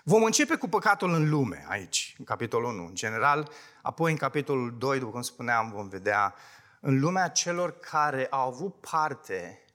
Vom 0.04 0.24
începe 0.24 0.56
cu 0.56 0.68
păcatul 0.68 1.14
în 1.14 1.30
lume, 1.30 1.66
aici, 1.68 2.16
în 2.18 2.26
capitolul 2.26 2.74
1, 2.74 2.86
în 2.86 2.96
general, 2.96 3.52
apoi 3.82 4.12
în 4.12 4.18
capitolul 4.18 4.78
2, 4.78 5.00
după 5.00 5.12
cum 5.12 5.22
spuneam, 5.22 5.72
vom 5.72 5.88
vedea 5.88 6.36
în 6.80 7.00
lumea 7.00 7.30
celor 7.30 7.80
care 7.80 8.28
au 8.28 8.48
avut 8.48 8.80
parte 8.80 9.66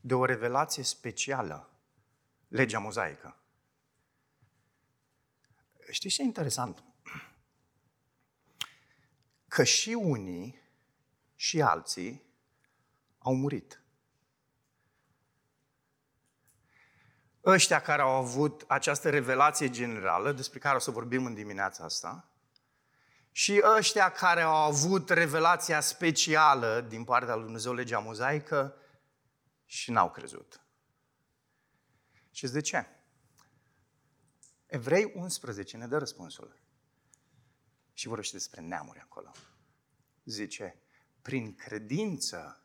de 0.00 0.14
o 0.14 0.24
revelație 0.24 0.82
specială, 0.82 1.70
legea 2.48 2.78
mozaică. 2.78 3.36
Știți 5.90 6.14
ce 6.14 6.22
e 6.22 6.24
interesant? 6.24 6.84
Că 9.48 9.64
și 9.64 9.90
unii 9.90 10.60
și 11.34 11.62
alții 11.62 12.22
au 13.18 13.34
murit. 13.34 13.82
Ăștia 17.44 17.80
care 17.80 18.02
au 18.02 18.10
avut 18.10 18.64
această 18.66 19.10
revelație 19.10 19.70
generală, 19.70 20.32
despre 20.32 20.58
care 20.58 20.76
o 20.76 20.78
să 20.78 20.90
vorbim 20.90 21.24
în 21.24 21.34
dimineața 21.34 21.84
asta, 21.84 22.30
și 23.32 23.62
ăștia 23.76 24.10
care 24.10 24.42
au 24.42 24.54
avut 24.54 25.10
revelația 25.10 25.80
specială 25.80 26.86
din 26.88 27.04
partea 27.04 27.34
lui 27.34 27.44
Dumnezeu, 27.44 27.72
legea 27.72 27.98
mozaică, 27.98 28.74
și 29.64 29.90
n-au 29.90 30.10
crezut. 30.10 30.60
Și 32.30 32.46
de 32.46 32.60
ce? 32.60 32.86
Evrei 34.66 35.12
11 35.14 35.76
ne 35.76 35.86
dă 35.86 35.98
răspunsul. 35.98 36.58
Și 37.92 38.06
vorbește 38.06 38.36
despre 38.36 38.60
neamuri 38.60 38.98
acolo. 38.98 39.30
Zice, 40.24 40.82
prin 41.22 41.54
credință 41.54 42.64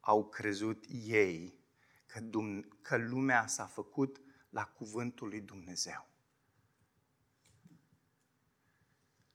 au 0.00 0.28
crezut 0.28 0.84
ei 0.88 1.57
că, 2.08 2.20
Dum- 2.20 2.68
că 2.82 2.96
lumea 2.96 3.46
s-a 3.46 3.66
făcut 3.66 4.20
la 4.48 4.64
cuvântul 4.64 5.28
lui 5.28 5.40
Dumnezeu. 5.40 6.06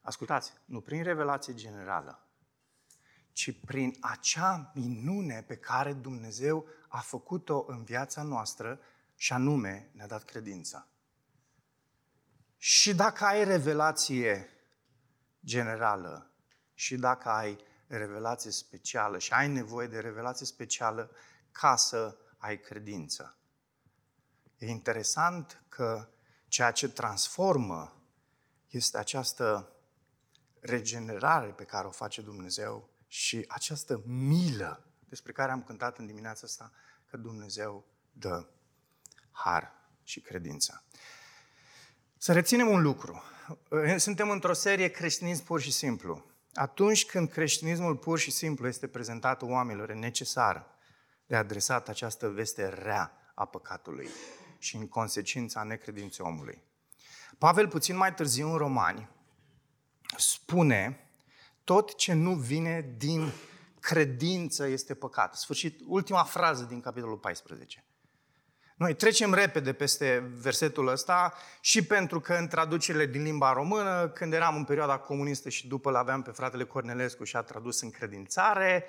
Ascultați, 0.00 0.52
nu 0.64 0.80
prin 0.80 1.02
revelație 1.02 1.54
generală, 1.54 2.28
ci 3.32 3.60
prin 3.60 3.96
acea 4.00 4.72
minune 4.74 5.42
pe 5.42 5.56
care 5.56 5.92
Dumnezeu 5.92 6.66
a 6.88 6.98
făcut-o 6.98 7.64
în 7.66 7.84
viața 7.84 8.22
noastră 8.22 8.80
și 9.16 9.32
anume 9.32 9.90
ne-a 9.92 10.06
dat 10.06 10.24
credința. 10.24 10.88
Și 12.56 12.94
dacă 12.94 13.24
ai 13.24 13.44
revelație 13.44 14.48
generală 15.44 16.30
și 16.74 16.96
dacă 16.96 17.28
ai 17.28 17.58
revelație 17.86 18.50
specială 18.50 19.18
și 19.18 19.32
ai 19.32 19.48
nevoie 19.48 19.86
de 19.86 20.00
revelație 20.00 20.46
specială 20.46 21.10
ca 21.50 21.76
să 21.76 22.18
ai 22.44 22.60
credință. 22.60 23.36
E 24.58 24.66
interesant 24.66 25.62
că 25.68 26.08
ceea 26.48 26.70
ce 26.70 26.88
transformă 26.88 28.02
este 28.68 28.98
această 28.98 29.72
regenerare 30.60 31.50
pe 31.50 31.64
care 31.64 31.86
o 31.86 31.90
face 31.90 32.22
Dumnezeu 32.22 32.88
și 33.06 33.44
această 33.48 34.02
milă 34.06 34.86
despre 35.08 35.32
care 35.32 35.52
am 35.52 35.62
cântat 35.62 35.98
în 35.98 36.06
dimineața 36.06 36.40
asta, 36.44 36.72
că 37.06 37.16
Dumnezeu 37.16 37.84
dă 38.12 38.46
har 39.30 39.72
și 40.02 40.20
credință. 40.20 40.84
Să 42.18 42.32
reținem 42.32 42.68
un 42.68 42.82
lucru. 42.82 43.22
Suntem 43.96 44.30
într-o 44.30 44.52
serie 44.52 44.88
creștinism 44.88 45.44
pur 45.44 45.60
și 45.60 45.72
simplu. 45.72 46.24
Atunci 46.54 47.06
când 47.06 47.30
creștinismul 47.30 47.96
pur 47.96 48.18
și 48.18 48.30
simplu 48.30 48.66
este 48.66 48.88
prezentat 48.88 49.42
oamenilor, 49.42 49.90
e 49.90 49.94
necesar 49.94 50.72
de 51.26 51.36
adresat 51.36 51.88
această 51.88 52.28
veste 52.28 52.68
rea 52.68 53.32
a 53.34 53.44
păcatului 53.44 54.08
și 54.58 54.76
în 54.76 54.88
consecința 54.88 55.62
necredinței 55.62 56.26
omului. 56.26 56.62
Pavel, 57.38 57.68
puțin 57.68 57.96
mai 57.96 58.14
târziu 58.14 58.50
în 58.50 58.56
Romani, 58.56 59.08
spune 60.16 61.08
tot 61.64 61.96
ce 61.96 62.12
nu 62.12 62.34
vine 62.34 62.94
din 62.96 63.32
credință 63.80 64.66
este 64.66 64.94
păcat. 64.94 65.34
Sfârșit, 65.34 65.80
ultima 65.86 66.22
frază 66.22 66.64
din 66.64 66.80
capitolul 66.80 67.16
14. 67.16 67.84
Noi 68.76 68.94
trecem 68.94 69.34
repede 69.34 69.72
peste 69.72 70.32
versetul 70.34 70.86
ăsta 70.86 71.34
și 71.60 71.84
pentru 71.84 72.20
că 72.20 72.34
în 72.34 72.48
traducerile 72.48 73.06
din 73.06 73.22
limba 73.22 73.52
română, 73.52 74.08
când 74.08 74.32
eram 74.32 74.56
în 74.56 74.64
perioada 74.64 74.98
comunistă 74.98 75.48
și 75.48 75.66
după 75.68 75.90
l 75.90 75.94
aveam 75.94 76.22
pe 76.22 76.30
fratele 76.30 76.64
Cornelescu 76.64 77.24
și 77.24 77.36
a 77.36 77.42
tradus 77.42 77.80
în 77.80 77.90
credințare 77.90 78.84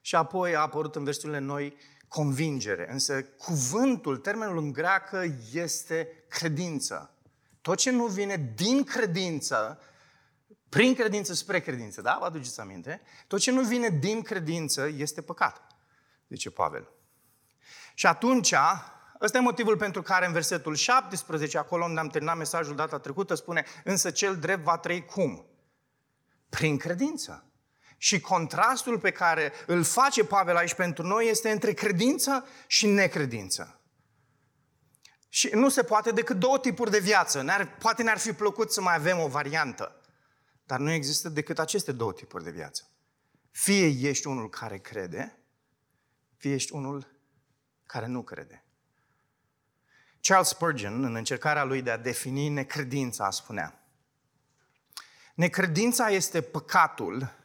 și 0.00 0.16
apoi 0.16 0.56
a 0.56 0.60
apărut 0.60 0.96
în 0.96 1.04
versiunile 1.04 1.38
noi 1.38 1.76
convingere. 2.08 2.92
Însă 2.92 3.22
cuvântul, 3.22 4.16
termenul 4.16 4.58
în 4.58 4.72
greacă 4.72 5.24
este 5.52 6.24
credință. 6.28 7.14
Tot 7.60 7.78
ce 7.78 7.90
nu 7.90 8.06
vine 8.06 8.52
din 8.54 8.84
credință, 8.84 9.80
prin 10.68 10.94
credință 10.94 11.34
spre 11.34 11.60
credință, 11.60 12.00
da? 12.00 12.16
Vă 12.20 12.24
aduceți 12.24 12.60
aminte? 12.60 13.02
Tot 13.26 13.40
ce 13.40 13.50
nu 13.50 13.62
vine 13.62 13.88
din 13.88 14.22
credință 14.22 14.88
este 14.96 15.22
păcat, 15.22 15.66
zice 16.28 16.50
Pavel. 16.50 16.88
Și 17.94 18.06
atunci, 18.06 18.54
ăsta 19.20 19.38
e 19.38 19.40
motivul 19.40 19.76
pentru 19.76 20.02
care 20.02 20.26
în 20.26 20.32
versetul 20.32 20.74
17, 20.74 21.58
acolo 21.58 21.84
unde 21.84 22.00
am 22.00 22.08
terminat 22.08 22.36
mesajul 22.36 22.76
data 22.76 22.98
trecută, 22.98 23.34
spune, 23.34 23.64
însă 23.84 24.10
cel 24.10 24.36
drept 24.36 24.62
va 24.62 24.78
trăi 24.78 25.04
cum? 25.04 25.46
Prin 26.48 26.76
credință. 26.76 27.49
Și 28.02 28.20
contrastul 28.20 28.98
pe 28.98 29.10
care 29.10 29.52
îl 29.66 29.82
face 29.82 30.24
Pavel 30.24 30.56
aici 30.56 30.74
pentru 30.74 31.06
noi 31.06 31.28
este 31.28 31.50
între 31.50 31.72
credință 31.72 32.46
și 32.66 32.86
necredință. 32.86 33.80
Și 35.28 35.50
nu 35.52 35.68
se 35.68 35.82
poate 35.82 36.10
decât 36.10 36.36
două 36.36 36.58
tipuri 36.58 36.90
de 36.90 36.98
viață. 36.98 37.42
Ne-ar, 37.42 37.76
poate 37.78 38.02
ne-ar 38.02 38.18
fi 38.18 38.32
plăcut 38.32 38.72
să 38.72 38.80
mai 38.80 38.94
avem 38.94 39.18
o 39.18 39.28
variantă. 39.28 40.00
Dar 40.64 40.78
nu 40.78 40.90
există 40.90 41.28
decât 41.28 41.58
aceste 41.58 41.92
două 41.92 42.12
tipuri 42.12 42.44
de 42.44 42.50
viață. 42.50 42.90
Fie 43.50 44.08
ești 44.08 44.26
unul 44.26 44.48
care 44.48 44.78
crede, 44.78 45.38
fie 46.36 46.52
ești 46.52 46.72
unul 46.72 47.06
care 47.86 48.06
nu 48.06 48.22
crede. 48.22 48.64
Charles 50.20 50.48
Spurgeon, 50.48 51.04
în 51.04 51.14
încercarea 51.14 51.64
lui 51.64 51.82
de 51.82 51.90
a 51.90 51.96
defini 51.96 52.48
necredința, 52.48 53.30
spunea 53.30 53.84
Necredința 55.34 56.08
este 56.08 56.40
păcatul 56.40 57.38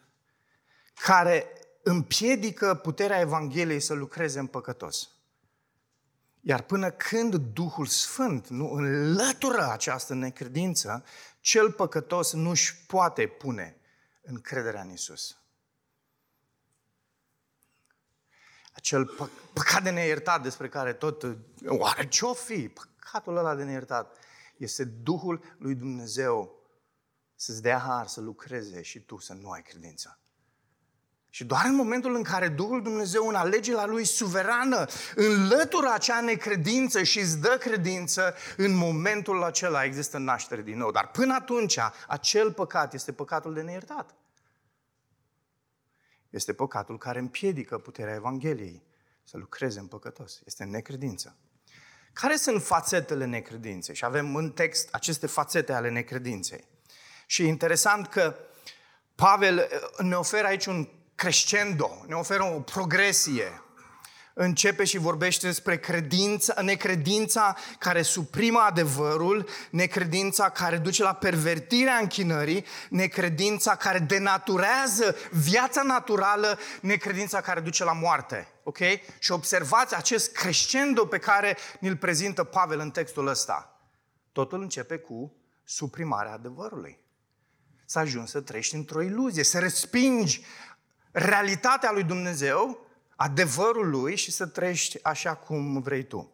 care 0.95 1.47
împiedică 1.83 2.75
puterea 2.75 3.19
Evangheliei 3.19 3.79
să 3.79 3.93
lucreze 3.93 4.39
în 4.39 4.47
păcătos. 4.47 5.09
Iar 6.41 6.61
până 6.61 6.91
când 6.91 7.35
Duhul 7.35 7.85
Sfânt 7.85 8.47
nu 8.47 8.71
înlătură 8.71 9.69
această 9.71 10.13
necredință, 10.13 11.03
cel 11.39 11.71
păcătos 11.71 12.33
nu 12.33 12.49
își 12.49 12.85
poate 12.85 13.27
pune 13.27 13.77
încrederea 14.21 14.81
în 14.81 14.91
Isus. 14.91 15.37
Acel 18.73 19.15
pă- 19.15 19.53
păcat 19.53 19.83
de 19.83 19.89
neiertat 19.89 20.41
despre 20.41 20.69
care 20.69 20.93
tot, 20.93 21.37
oare 21.65 22.07
ce-o 22.07 22.33
fi? 22.33 22.69
Păcatul 22.69 23.37
ăla 23.37 23.55
de 23.55 23.63
neiertat 23.63 24.17
este 24.57 24.83
Duhul 24.83 25.55
lui 25.57 25.75
Dumnezeu 25.75 26.63
să-ți 27.35 27.61
dea 27.61 27.79
har, 27.79 28.07
să 28.07 28.21
lucreze 28.21 28.81
și 28.81 28.99
tu 28.99 29.17
să 29.17 29.33
nu 29.33 29.49
ai 29.49 29.61
credință. 29.61 30.19
Și 31.35 31.43
doar 31.43 31.65
în 31.65 31.75
momentul 31.75 32.15
în 32.15 32.23
care 32.23 32.47
Duhul 32.47 32.81
Dumnezeu 32.81 33.27
în 33.27 33.35
alegerea 33.35 33.85
Lui 33.85 34.05
suverană 34.05 34.85
înlătură 35.15 35.91
acea 35.91 36.21
necredință 36.21 37.03
și 37.03 37.19
îți 37.19 37.39
dă 37.39 37.57
credință, 37.59 38.35
în 38.57 38.75
momentul 38.75 39.43
acela 39.43 39.83
există 39.83 40.17
naștere 40.17 40.61
din 40.61 40.77
nou. 40.77 40.91
Dar 40.91 41.11
până 41.11 41.33
atunci, 41.33 41.77
acel 42.07 42.53
păcat 42.53 42.93
este 42.93 43.13
păcatul 43.13 43.53
de 43.53 43.61
neiertat. 43.61 44.15
Este 46.29 46.53
păcatul 46.53 46.97
care 46.97 47.19
împiedică 47.19 47.77
puterea 47.77 48.15
Evangheliei 48.15 48.83
să 49.23 49.37
lucreze 49.37 49.79
în 49.79 49.87
păcătos. 49.87 50.41
Este 50.45 50.63
necredință. 50.63 51.35
Care 52.13 52.35
sunt 52.35 52.63
fațetele 52.63 53.25
necredinței? 53.25 53.95
Și 53.95 54.05
avem 54.05 54.35
în 54.35 54.51
text 54.51 54.89
aceste 54.91 55.27
fațete 55.27 55.73
ale 55.73 55.89
necredinței. 55.89 56.67
Și 57.25 57.41
e 57.41 57.47
interesant 57.47 58.07
că 58.07 58.35
Pavel 59.15 59.67
ne 59.97 60.15
oferă 60.15 60.47
aici 60.47 60.65
un 60.65 60.87
crescendo, 61.15 62.03
ne 62.07 62.15
oferă 62.15 62.43
o 62.43 62.59
progresie. 62.59 63.59
Începe 64.37 64.83
și 64.83 64.97
vorbește 64.97 65.47
despre 65.47 65.77
credința, 65.77 66.61
necredința 66.61 67.55
care 67.79 68.01
suprimă 68.01 68.59
adevărul, 68.59 69.49
necredința 69.69 70.49
care 70.49 70.77
duce 70.77 71.03
la 71.03 71.13
pervertirea 71.13 71.97
închinării, 71.97 72.65
necredința 72.89 73.75
care 73.75 73.99
denaturează 73.99 75.15
viața 75.31 75.81
naturală, 75.81 76.59
necredința 76.81 77.41
care 77.41 77.59
duce 77.59 77.83
la 77.83 77.93
moarte. 77.93 78.47
Ok? 78.63 78.77
Și 79.19 79.31
observați 79.31 79.95
acest 79.95 80.31
crescendo 80.31 81.05
pe 81.05 81.17
care 81.17 81.57
ni-l 81.79 81.97
prezintă 81.97 82.43
Pavel 82.43 82.79
în 82.79 82.91
textul 82.91 83.27
ăsta. 83.27 83.79
Totul 84.31 84.61
începe 84.61 84.97
cu 84.97 85.35
suprimarea 85.63 86.33
adevărului. 86.33 86.99
S-a 87.85 87.99
ajuns 87.99 88.29
să 88.29 88.41
trăiești 88.41 88.75
într-o 88.75 89.01
iluzie, 89.01 89.43
să 89.43 89.59
respingi 89.59 90.41
realitatea 91.15 91.91
lui 91.91 92.03
Dumnezeu, 92.03 92.87
adevărul 93.15 93.89
lui 93.89 94.15
și 94.15 94.31
să 94.31 94.45
trăiești 94.45 95.03
așa 95.03 95.35
cum 95.35 95.81
vrei 95.81 96.03
tu. 96.03 96.31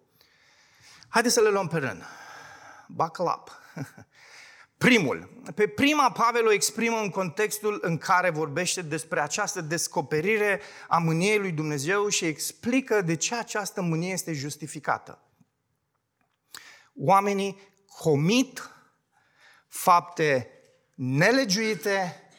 Haideți 1.08 1.34
să 1.34 1.42
le 1.42 1.50
luăm 1.50 1.68
pe 1.68 1.78
rând. 1.78 2.04
Buckle 2.88 3.26
up. 3.26 3.52
Primul. 4.78 5.44
Pe 5.56 5.68
prima, 5.68 6.12
Pavel 6.12 6.48
o 6.48 6.52
exprimă 6.52 6.98
în 6.98 7.10
contextul 7.10 7.80
în 7.82 7.98
care 7.98 8.30
vorbește 8.30 8.82
despre 8.82 9.22
această 9.22 9.62
descoperire 9.62 10.62
a 10.88 10.98
mâniei 10.98 11.40
lui 11.40 11.52
Dumnezeu 11.52 12.08
și 12.08 12.26
explică 12.26 13.02
de 13.02 13.16
ce 13.16 13.36
această 13.36 13.82
mânie 13.82 14.12
este 14.12 14.34
justificată. 14.34 15.22
Oamenii 16.96 17.60
comit 17.88 18.70
fapte 19.68 20.50
nelegiuite, 20.96 22.30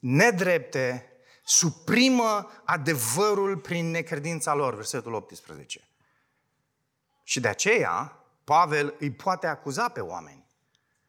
nedrepte, 0.00 1.09
suprimă 1.50 2.50
adevărul 2.64 3.56
prin 3.56 3.90
necredința 3.90 4.54
lor, 4.54 4.74
versetul 4.74 5.12
18. 5.12 5.88
Și 7.22 7.40
de 7.40 7.48
aceea, 7.48 8.16
Pavel 8.44 8.94
îi 8.98 9.10
poate 9.10 9.46
acuza 9.46 9.88
pe 9.88 10.00
oameni 10.00 10.44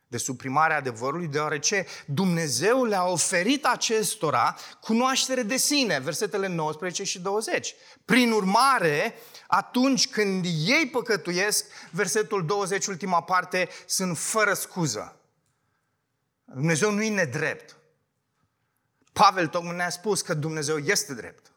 de 0.08 0.18
suprimarea 0.18 0.78
adevărului, 0.78 1.28
deoarece 1.28 1.86
Dumnezeu 2.06 2.84
le-a 2.84 3.06
oferit 3.06 3.66
acestora 3.66 4.56
cunoaștere 4.82 5.44
de 5.44 5.58
sine, 5.58 6.00
versetele 6.00 6.48
19 6.48 7.04
și 7.04 7.20
20. 7.20 7.76
Prin 8.06 8.32
urmare, 8.32 9.16
atunci 9.48 10.10
când 10.10 10.46
ei 10.46 10.90
păcătuiesc, 10.92 11.66
versetul 11.92 12.46
20, 12.46 12.86
ultima 12.86 13.22
parte, 13.22 13.70
sunt 13.86 14.18
fără 14.18 14.54
scuză. 14.54 15.16
Dumnezeu 16.46 16.92
nu 16.92 17.02
e 17.02 17.10
nedrept. 17.10 17.81
Pavel 19.12 19.48
tocmai 19.48 19.76
ne-a 19.76 19.90
spus 19.90 20.22
că 20.22 20.34
Dumnezeu 20.34 20.78
este 20.78 21.14
drept. 21.14 21.52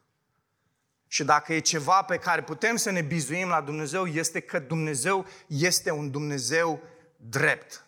Și 1.07 1.25
dacă 1.25 1.53
e 1.53 1.59
ceva 1.59 2.03
pe 2.03 2.19
care 2.19 2.43
putem 2.43 2.77
să 2.77 2.91
ne 2.91 3.03
bizuim 3.03 3.49
la 3.49 3.61
Dumnezeu, 3.61 4.07
este 4.07 4.41
că 4.41 4.59
Dumnezeu 4.59 5.27
este 5.47 5.91
un 5.91 6.11
Dumnezeu 6.11 6.83
drept. 7.17 7.87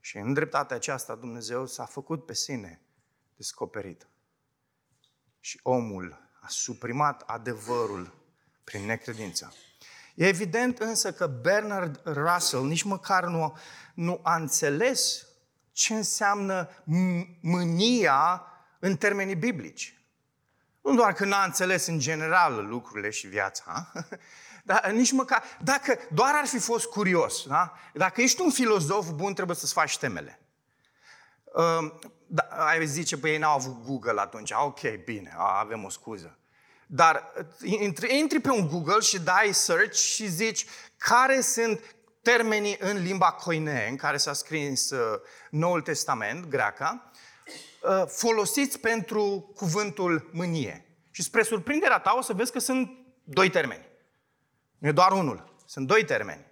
Și 0.00 0.16
în 0.16 0.32
dreptatea 0.32 0.76
aceasta 0.76 1.14
Dumnezeu 1.14 1.66
s-a 1.66 1.84
făcut 1.84 2.26
pe 2.26 2.34
sine 2.34 2.80
descoperit. 3.36 4.08
Și 5.40 5.60
omul 5.62 6.30
a 6.40 6.46
suprimat 6.48 7.22
adevărul 7.26 8.14
prin 8.64 8.84
necredință. 8.84 9.54
E 10.14 10.26
evident 10.26 10.78
însă 10.78 11.12
că 11.12 11.26
Bernard 11.26 12.00
Russell 12.04 12.66
nici 12.66 12.82
măcar 12.82 13.24
nu, 13.24 13.56
nu 13.94 14.20
a 14.22 14.36
înțeles 14.36 15.26
ce 15.80 15.94
înseamnă 15.94 16.68
mânia 17.40 18.46
în 18.78 18.96
termenii 18.96 19.34
biblici. 19.34 20.00
Nu 20.80 20.94
doar 20.94 21.12
că 21.12 21.24
n-a 21.24 21.44
înțeles 21.44 21.86
în 21.86 21.98
general 21.98 22.66
lucrurile 22.66 23.10
și 23.10 23.26
viața, 23.26 23.92
dar 24.64 24.90
nici 24.90 25.12
măcar, 25.12 25.42
dacă 25.62 25.98
doar 26.12 26.34
ar 26.34 26.46
fi 26.46 26.58
fost 26.58 26.86
curios, 26.86 27.46
da? 27.46 27.72
dacă 27.94 28.20
ești 28.20 28.40
un 28.40 28.50
filozof 28.50 29.08
bun, 29.10 29.34
trebuie 29.34 29.56
să-ți 29.56 29.72
faci 29.72 29.98
temele. 29.98 30.40
Uh, 31.44 31.92
da, 32.26 32.42
ai 32.42 32.86
zice, 32.86 33.18
păi 33.18 33.30
ei 33.30 33.38
n-au 33.38 33.54
avut 33.54 33.84
Google 33.84 34.20
atunci. 34.20 34.50
Ok, 34.50 34.80
bine, 35.04 35.34
avem 35.36 35.84
o 35.84 35.88
scuză. 35.88 36.38
Dar 36.86 37.32
intri, 37.62 38.18
intri 38.18 38.40
pe 38.40 38.50
un 38.50 38.68
Google 38.68 39.00
și 39.00 39.20
dai 39.20 39.52
search 39.52 39.94
și 39.94 40.26
zici 40.26 40.66
care 40.96 41.40
sunt 41.40 41.80
termenii 42.22 42.76
în 42.80 43.02
limba 43.02 43.32
koine, 43.32 43.86
în 43.90 43.96
care 43.96 44.16
s-a 44.16 44.32
scris 44.32 44.90
uh, 44.90 45.20
Noul 45.50 45.80
Testament, 45.80 46.46
greaca, 46.46 47.10
uh, 47.82 48.02
folosiți 48.06 48.78
pentru 48.78 49.52
cuvântul 49.56 50.30
mânie. 50.32 50.84
Și 51.10 51.22
spre 51.22 51.42
surprinderea 51.42 51.98
ta 51.98 52.14
o 52.16 52.22
să 52.22 52.32
vezi 52.32 52.52
că 52.52 52.58
sunt 52.58 52.90
doi 53.24 53.50
termeni. 53.50 53.88
Nu 54.78 54.88
e 54.88 54.92
doar 54.92 55.12
unul, 55.12 55.54
sunt 55.66 55.86
doi 55.86 56.04
termeni. 56.04 56.46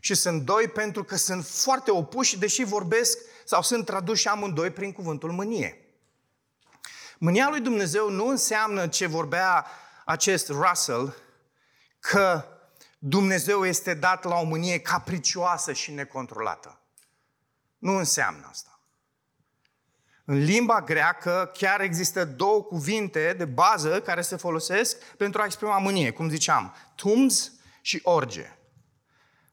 Și 0.00 0.14
sunt 0.14 0.42
doi 0.42 0.68
pentru 0.68 1.04
că 1.04 1.16
sunt 1.16 1.44
foarte 1.44 1.90
opuși, 1.90 2.38
deși 2.38 2.64
vorbesc 2.64 3.18
sau 3.44 3.62
sunt 3.62 3.84
traduși 3.84 4.28
amândoi 4.28 4.70
prin 4.70 4.92
cuvântul 4.92 5.32
mânie. 5.32 5.84
Mânia 7.18 7.48
lui 7.48 7.60
Dumnezeu 7.60 8.10
nu 8.10 8.26
înseamnă 8.26 8.88
ce 8.88 9.06
vorbea 9.06 9.66
acest 10.04 10.48
Russell, 10.48 11.14
că 12.00 12.44
Dumnezeu 13.02 13.64
este 13.64 13.94
dat 13.94 14.24
la 14.24 14.36
o 14.36 14.44
mânie 14.44 14.78
capricioasă 14.78 15.72
și 15.72 15.92
necontrolată. 15.92 16.80
Nu 17.78 17.96
înseamnă 17.96 18.46
asta. 18.50 18.80
În 20.24 20.38
limba 20.38 20.80
greacă 20.80 21.50
chiar 21.54 21.80
există 21.80 22.24
două 22.24 22.62
cuvinte 22.62 23.34
de 23.38 23.44
bază 23.44 24.00
care 24.00 24.20
se 24.20 24.36
folosesc 24.36 25.04
pentru 25.16 25.40
a 25.40 25.44
exprima 25.44 25.78
mânie, 25.78 26.10
cum 26.10 26.28
ziceam, 26.28 26.74
tums 26.94 27.52
și 27.80 28.00
orge. 28.02 28.56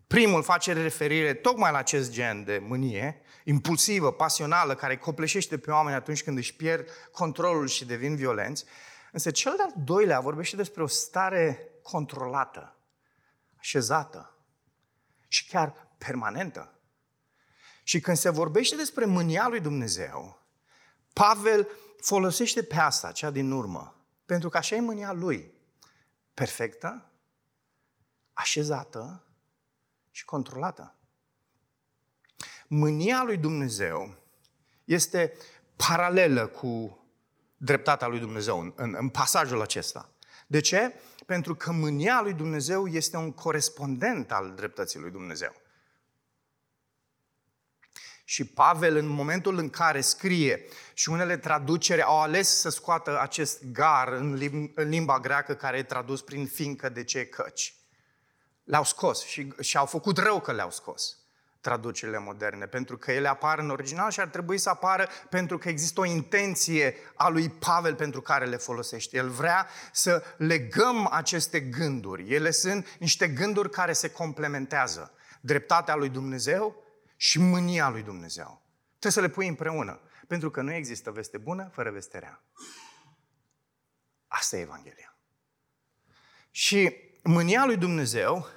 Primul 0.07 0.43
face 0.43 0.73
referire 0.73 1.33
tocmai 1.33 1.71
la 1.71 1.77
acest 1.77 2.11
gen 2.11 2.43
de 2.43 2.63
mânie, 2.67 3.21
impulsivă, 3.43 4.11
pasională, 4.11 4.75
care 4.75 4.97
copleșește 4.97 5.57
pe 5.57 5.71
oameni 5.71 5.95
atunci 5.95 6.23
când 6.23 6.37
își 6.37 6.55
pierd 6.55 6.87
controlul 7.11 7.67
și 7.67 7.85
devin 7.85 8.15
violenți. 8.15 8.65
Însă 9.11 9.31
cel 9.31 9.53
de-al 9.57 9.73
doilea 9.75 10.19
vorbește 10.19 10.55
despre 10.55 10.83
o 10.83 10.87
stare 10.87 11.69
controlată, 11.81 12.76
așezată 13.59 14.37
și 15.27 15.47
chiar 15.47 15.87
permanentă. 15.97 16.71
Și 17.83 17.99
când 17.99 18.17
se 18.17 18.29
vorbește 18.29 18.75
despre 18.75 19.05
mânia 19.05 19.47
lui 19.47 19.59
Dumnezeu, 19.59 20.41
Pavel 21.13 21.67
folosește 21.99 22.63
pe 22.63 22.75
asta, 22.75 23.11
cea 23.11 23.31
din 23.31 23.51
urmă, 23.51 24.05
pentru 24.25 24.49
că 24.49 24.57
așa 24.57 24.75
e 24.75 24.79
mânia 24.79 25.11
lui. 25.11 25.53
Perfectă, 26.33 27.11
așezată 28.33 29.23
și 30.11 30.25
controlată. 30.25 30.95
Mânia 32.67 33.23
lui 33.23 33.37
Dumnezeu 33.37 34.15
este 34.83 35.33
paralelă 35.75 36.47
cu 36.47 37.03
dreptatea 37.57 38.07
lui 38.07 38.19
Dumnezeu 38.19 38.59
în, 38.59 38.73
în, 38.75 38.95
în 38.97 39.09
pasajul 39.09 39.61
acesta. 39.61 40.09
De 40.47 40.59
ce? 40.59 40.93
Pentru 41.27 41.55
că 41.55 41.71
mânia 41.71 42.21
lui 42.21 42.33
Dumnezeu 42.33 42.87
este 42.87 43.17
un 43.17 43.31
corespondent 43.31 44.31
al 44.31 44.53
dreptății 44.55 44.99
lui 44.99 45.11
Dumnezeu. 45.11 45.55
Și 48.23 48.45
Pavel, 48.45 48.95
în 48.95 49.07
momentul 49.07 49.57
în 49.57 49.69
care 49.69 50.01
scrie, 50.01 50.65
și 50.93 51.09
unele 51.09 51.37
traduceri 51.37 52.01
au 52.01 52.21
ales 52.21 52.59
să 52.59 52.69
scoată 52.69 53.21
acest 53.21 53.63
gar 53.71 54.07
în 54.07 54.33
limba 54.75 55.19
greacă 55.19 55.55
care 55.55 55.77
e 55.77 55.83
tradus 55.83 56.21
prin 56.21 56.45
fiindcă 56.45 56.89
de 56.89 57.03
ce 57.03 57.25
căci. 57.25 57.75
Le-au 58.63 58.83
scos 58.83 59.25
și, 59.25 59.53
și 59.59 59.77
au 59.77 59.85
făcut 59.85 60.17
rău 60.17 60.41
că 60.41 60.51
le-au 60.51 60.71
scos 60.71 61.17
traducerile 61.61 62.19
moderne, 62.19 62.65
pentru 62.65 62.97
că 62.97 63.11
ele 63.11 63.27
apar 63.27 63.59
în 63.59 63.69
original 63.69 64.11
și 64.11 64.19
ar 64.19 64.27
trebui 64.27 64.57
să 64.57 64.69
apară 64.69 65.07
pentru 65.29 65.57
că 65.57 65.69
există 65.69 65.99
o 65.99 66.05
intenție 66.05 66.95
a 67.15 67.27
lui 67.27 67.49
Pavel 67.49 67.95
pentru 67.95 68.21
care 68.21 68.45
le 68.45 68.57
folosește. 68.57 69.17
El 69.17 69.29
vrea 69.29 69.67
să 69.91 70.23
legăm 70.37 71.07
aceste 71.11 71.59
gânduri. 71.59 72.33
Ele 72.33 72.51
sunt 72.51 72.97
niște 72.99 73.27
gânduri 73.27 73.69
care 73.69 73.93
se 73.93 74.09
complementează. 74.09 75.11
Dreptatea 75.41 75.95
lui 75.95 76.09
Dumnezeu 76.09 76.83
și 77.15 77.39
mânia 77.39 77.89
lui 77.89 78.03
Dumnezeu. 78.03 78.61
Trebuie 78.87 79.11
să 79.11 79.21
le 79.21 79.29
pui 79.29 79.47
împreună, 79.47 79.99
pentru 80.27 80.51
că 80.51 80.61
nu 80.61 80.73
există 80.73 81.11
veste 81.11 81.37
bună 81.37 81.69
fără 81.73 81.91
veste 81.91 82.19
rea. 82.19 82.43
Asta 84.27 84.57
e 84.57 84.61
Evanghelia. 84.61 85.17
Și 86.51 86.95
mânia 87.23 87.65
lui 87.65 87.77
Dumnezeu 87.77 88.47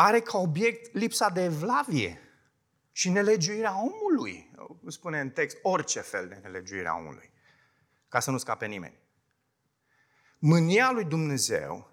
are 0.00 0.20
ca 0.20 0.38
obiect 0.38 0.94
lipsa 0.94 1.28
de 1.28 1.44
evlavie 1.44 2.20
și 2.92 3.08
nelegiuirea 3.08 3.74
omului. 3.82 4.50
Spune 4.86 5.20
în 5.20 5.30
text 5.30 5.58
orice 5.62 6.00
fel 6.00 6.28
de 6.28 6.38
nelegiuirea 6.42 6.96
omului, 6.96 7.30
ca 8.08 8.20
să 8.20 8.30
nu 8.30 8.38
scape 8.38 8.66
nimeni. 8.66 8.98
Mânia 10.38 10.90
lui 10.90 11.04
Dumnezeu 11.04 11.90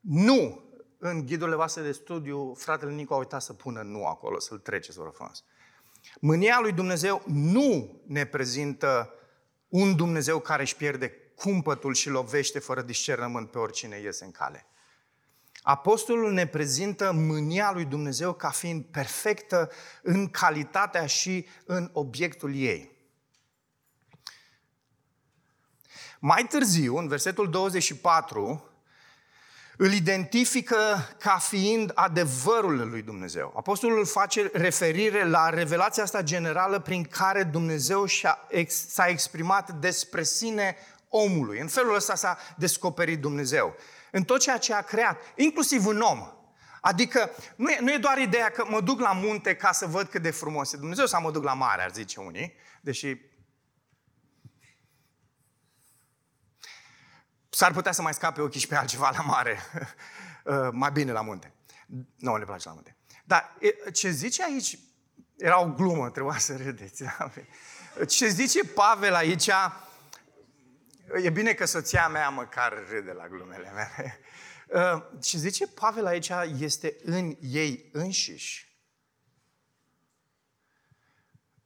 nu, 0.00 0.64
în 0.98 1.26
ghidurile 1.26 1.56
voastre 1.56 1.82
de 1.82 1.92
studiu, 1.92 2.54
fratele 2.54 2.92
Nicu 2.92 3.14
a 3.14 3.16
uitat 3.16 3.42
să 3.42 3.52
pună 3.52 3.82
nu 3.82 4.06
acolo, 4.06 4.38
să-l 4.38 4.58
treceți, 4.58 4.98
vă 4.98 5.10
frumos. 5.14 5.44
Mânia 6.20 6.58
lui 6.60 6.72
Dumnezeu 6.72 7.22
nu 7.26 8.00
ne 8.06 8.26
prezintă 8.26 9.14
un 9.68 9.96
Dumnezeu 9.96 10.38
care 10.38 10.62
își 10.62 10.76
pierde 10.76 11.08
cumpătul 11.34 11.94
și 11.94 12.08
lovește 12.08 12.58
fără 12.58 12.82
discernământ 12.82 13.50
pe 13.50 13.58
oricine 13.58 14.00
iese 14.00 14.24
în 14.24 14.30
cale. 14.30 14.66
Apostolul 15.68 16.32
ne 16.32 16.46
prezintă 16.46 17.12
mânia 17.12 17.72
lui 17.72 17.84
Dumnezeu 17.84 18.32
ca 18.32 18.50
fiind 18.50 18.84
perfectă 18.84 19.70
în 20.02 20.28
calitatea 20.28 21.06
și 21.06 21.46
în 21.64 21.90
obiectul 21.92 22.54
ei. 22.54 22.90
Mai 26.18 26.46
târziu, 26.48 26.96
în 26.96 27.08
versetul 27.08 27.50
24, 27.50 28.70
îl 29.76 29.92
identifică 29.92 30.76
ca 31.18 31.38
fiind 31.38 31.92
adevărul 31.94 32.88
lui 32.88 33.02
Dumnezeu. 33.02 33.52
Apostolul 33.56 34.06
face 34.06 34.50
referire 34.52 35.28
la 35.28 35.48
revelația 35.48 36.02
asta 36.02 36.22
generală 36.22 36.80
prin 36.80 37.04
care 37.04 37.42
Dumnezeu 37.42 38.06
s-a 38.66 39.06
exprimat 39.06 39.70
despre 39.70 40.22
sine 40.22 40.76
omului. 41.08 41.58
În 41.58 41.68
felul 41.68 41.94
ăsta 41.94 42.14
s-a 42.14 42.38
descoperit 42.56 43.20
Dumnezeu 43.20 43.76
în 44.16 44.24
tot 44.24 44.40
ceea 44.40 44.58
ce 44.58 44.74
a 44.74 44.82
creat, 44.82 45.20
inclusiv 45.34 45.86
în 45.86 46.00
om. 46.00 46.30
Adică 46.80 47.30
nu 47.56 47.70
e, 47.70 47.78
nu 47.80 47.92
e 47.92 47.98
doar 47.98 48.18
ideea 48.18 48.50
că 48.50 48.64
mă 48.68 48.80
duc 48.80 49.00
la 49.00 49.12
munte 49.12 49.56
ca 49.56 49.72
să 49.72 49.86
văd 49.86 50.08
cât 50.08 50.22
de 50.22 50.30
frumos 50.30 50.72
e 50.72 50.76
Dumnezeu 50.76 51.06
sau 51.06 51.22
mă 51.22 51.30
duc 51.30 51.44
la 51.44 51.54
mare, 51.54 51.82
ar 51.82 51.92
zice 51.92 52.20
unii, 52.20 52.54
deși 52.80 53.16
s-ar 57.48 57.72
putea 57.72 57.92
să 57.92 58.02
mai 58.02 58.14
scape 58.14 58.40
ochii 58.40 58.60
și 58.60 58.66
pe 58.66 58.76
altceva 58.76 59.10
la 59.16 59.22
mare, 59.22 59.58
uh, 60.44 60.68
mai 60.72 60.90
bine 60.90 61.12
la 61.12 61.20
munte. 61.20 61.52
Nu, 62.16 62.36
le 62.36 62.44
place 62.44 62.68
la 62.68 62.74
munte. 62.74 62.96
Dar 63.24 63.56
ce 63.92 64.10
zice 64.10 64.44
aici, 64.44 64.78
era 65.36 65.60
o 65.60 65.68
glumă, 65.68 66.10
trebuia 66.10 66.38
să 66.38 66.56
râdeți. 66.56 67.02
Da? 67.98 68.04
Ce 68.04 68.28
zice 68.28 68.64
Pavel 68.64 69.14
aici, 69.14 69.50
E 71.14 71.30
bine 71.30 71.52
că 71.52 71.64
soția 71.64 72.08
mea 72.08 72.28
măcar 72.28 72.86
râde 72.88 73.12
la 73.12 73.28
glumele 73.28 73.70
mele. 73.70 74.18
Uh, 74.68 75.02
și 75.22 75.38
zice 75.38 75.66
Pavel 75.66 76.06
aici 76.06 76.30
este 76.58 76.96
în 77.04 77.36
ei 77.40 77.88
înșiși. 77.92 78.78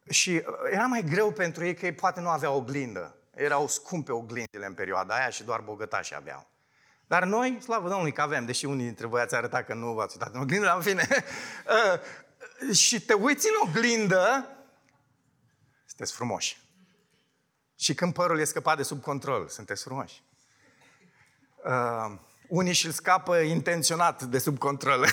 Și 0.09 0.29
uh, 0.29 0.53
era 0.71 0.85
mai 0.85 1.03
greu 1.03 1.31
pentru 1.31 1.65
ei 1.65 1.75
că 1.75 1.85
ei 1.85 1.93
poate 1.93 2.19
nu 2.19 2.29
aveau 2.29 2.55
oglindă. 2.55 3.15
Erau 3.35 3.67
scumpe 3.67 4.11
oglindile 4.11 4.65
în 4.65 4.73
perioada 4.73 5.15
aia 5.15 5.29
și 5.29 5.43
doar 5.43 5.59
bogătași 5.59 6.15
aveau. 6.15 6.49
Dar 7.07 7.23
noi, 7.23 7.57
slavă 7.61 7.87
Domnului 7.87 8.13
că 8.13 8.21
avem, 8.21 8.45
deși 8.45 8.65
unii 8.65 8.85
dintre 8.85 9.07
voi 9.07 9.21
ați 9.21 9.35
arătat 9.35 9.65
că 9.65 9.73
nu 9.73 9.93
v-ați 9.93 10.17
uitat 10.17 10.33
în 10.33 10.41
oglindă, 10.41 10.65
dar 10.65 10.75
în 10.75 10.81
fine. 10.81 11.07
Uh, 12.69 12.75
și 12.75 13.01
te 13.01 13.13
uiți 13.13 13.47
în 13.47 13.69
oglindă, 13.69 14.49
sunteți 15.85 16.13
frumoși. 16.13 16.57
Și 17.81 17.93
când 17.93 18.13
părul 18.13 18.39
e 18.39 18.43
scăpat 18.43 18.77
de 18.77 18.83
sub 18.83 19.01
control, 19.01 19.47
sunteți 19.47 19.83
frumoși. 19.83 20.23
Uh, 21.65 22.19
unii 22.47 22.73
și-l 22.73 22.91
scapă 22.91 23.37
intenționat 23.37 24.23
de 24.23 24.37
sub 24.37 24.57
control. 24.57 25.07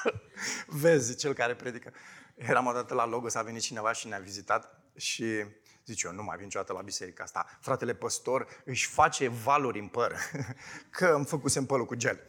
Vezi, 0.82 1.16
cel 1.16 1.32
care 1.32 1.54
predică. 1.54 1.92
Eram 2.34 2.66
odată 2.66 2.94
la 2.94 3.06
Logos, 3.06 3.34
a 3.34 3.42
venit 3.42 3.62
cineva 3.62 3.92
și 3.92 4.08
ne-a 4.08 4.18
vizitat 4.18 4.80
și 4.96 5.44
zice, 5.84 6.06
eu 6.06 6.12
nu 6.12 6.22
mai 6.22 6.36
vin 6.36 6.44
niciodată 6.44 6.72
la 6.72 6.82
biserica 6.82 7.22
asta. 7.22 7.58
Fratele 7.60 7.94
păstor 7.94 8.62
își 8.64 8.86
face 8.86 9.28
valuri 9.28 9.78
în 9.78 9.88
păr, 9.88 10.16
că 10.96 11.06
îmi 11.06 11.26
făcusem 11.26 11.66
părul 11.66 11.86
cu 11.86 11.94
gel. 11.94 12.20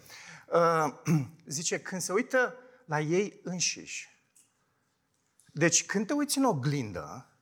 Uh, 0.47 0.93
zice, 1.45 1.79
când 1.79 2.01
se 2.01 2.11
uită 2.11 2.53
la 2.85 2.99
ei 2.99 3.39
înșiși, 3.43 4.09
deci 5.53 5.85
când 5.85 6.07
te 6.07 6.13
uiți 6.13 6.37
în 6.37 6.43
oglindă, 6.43 7.36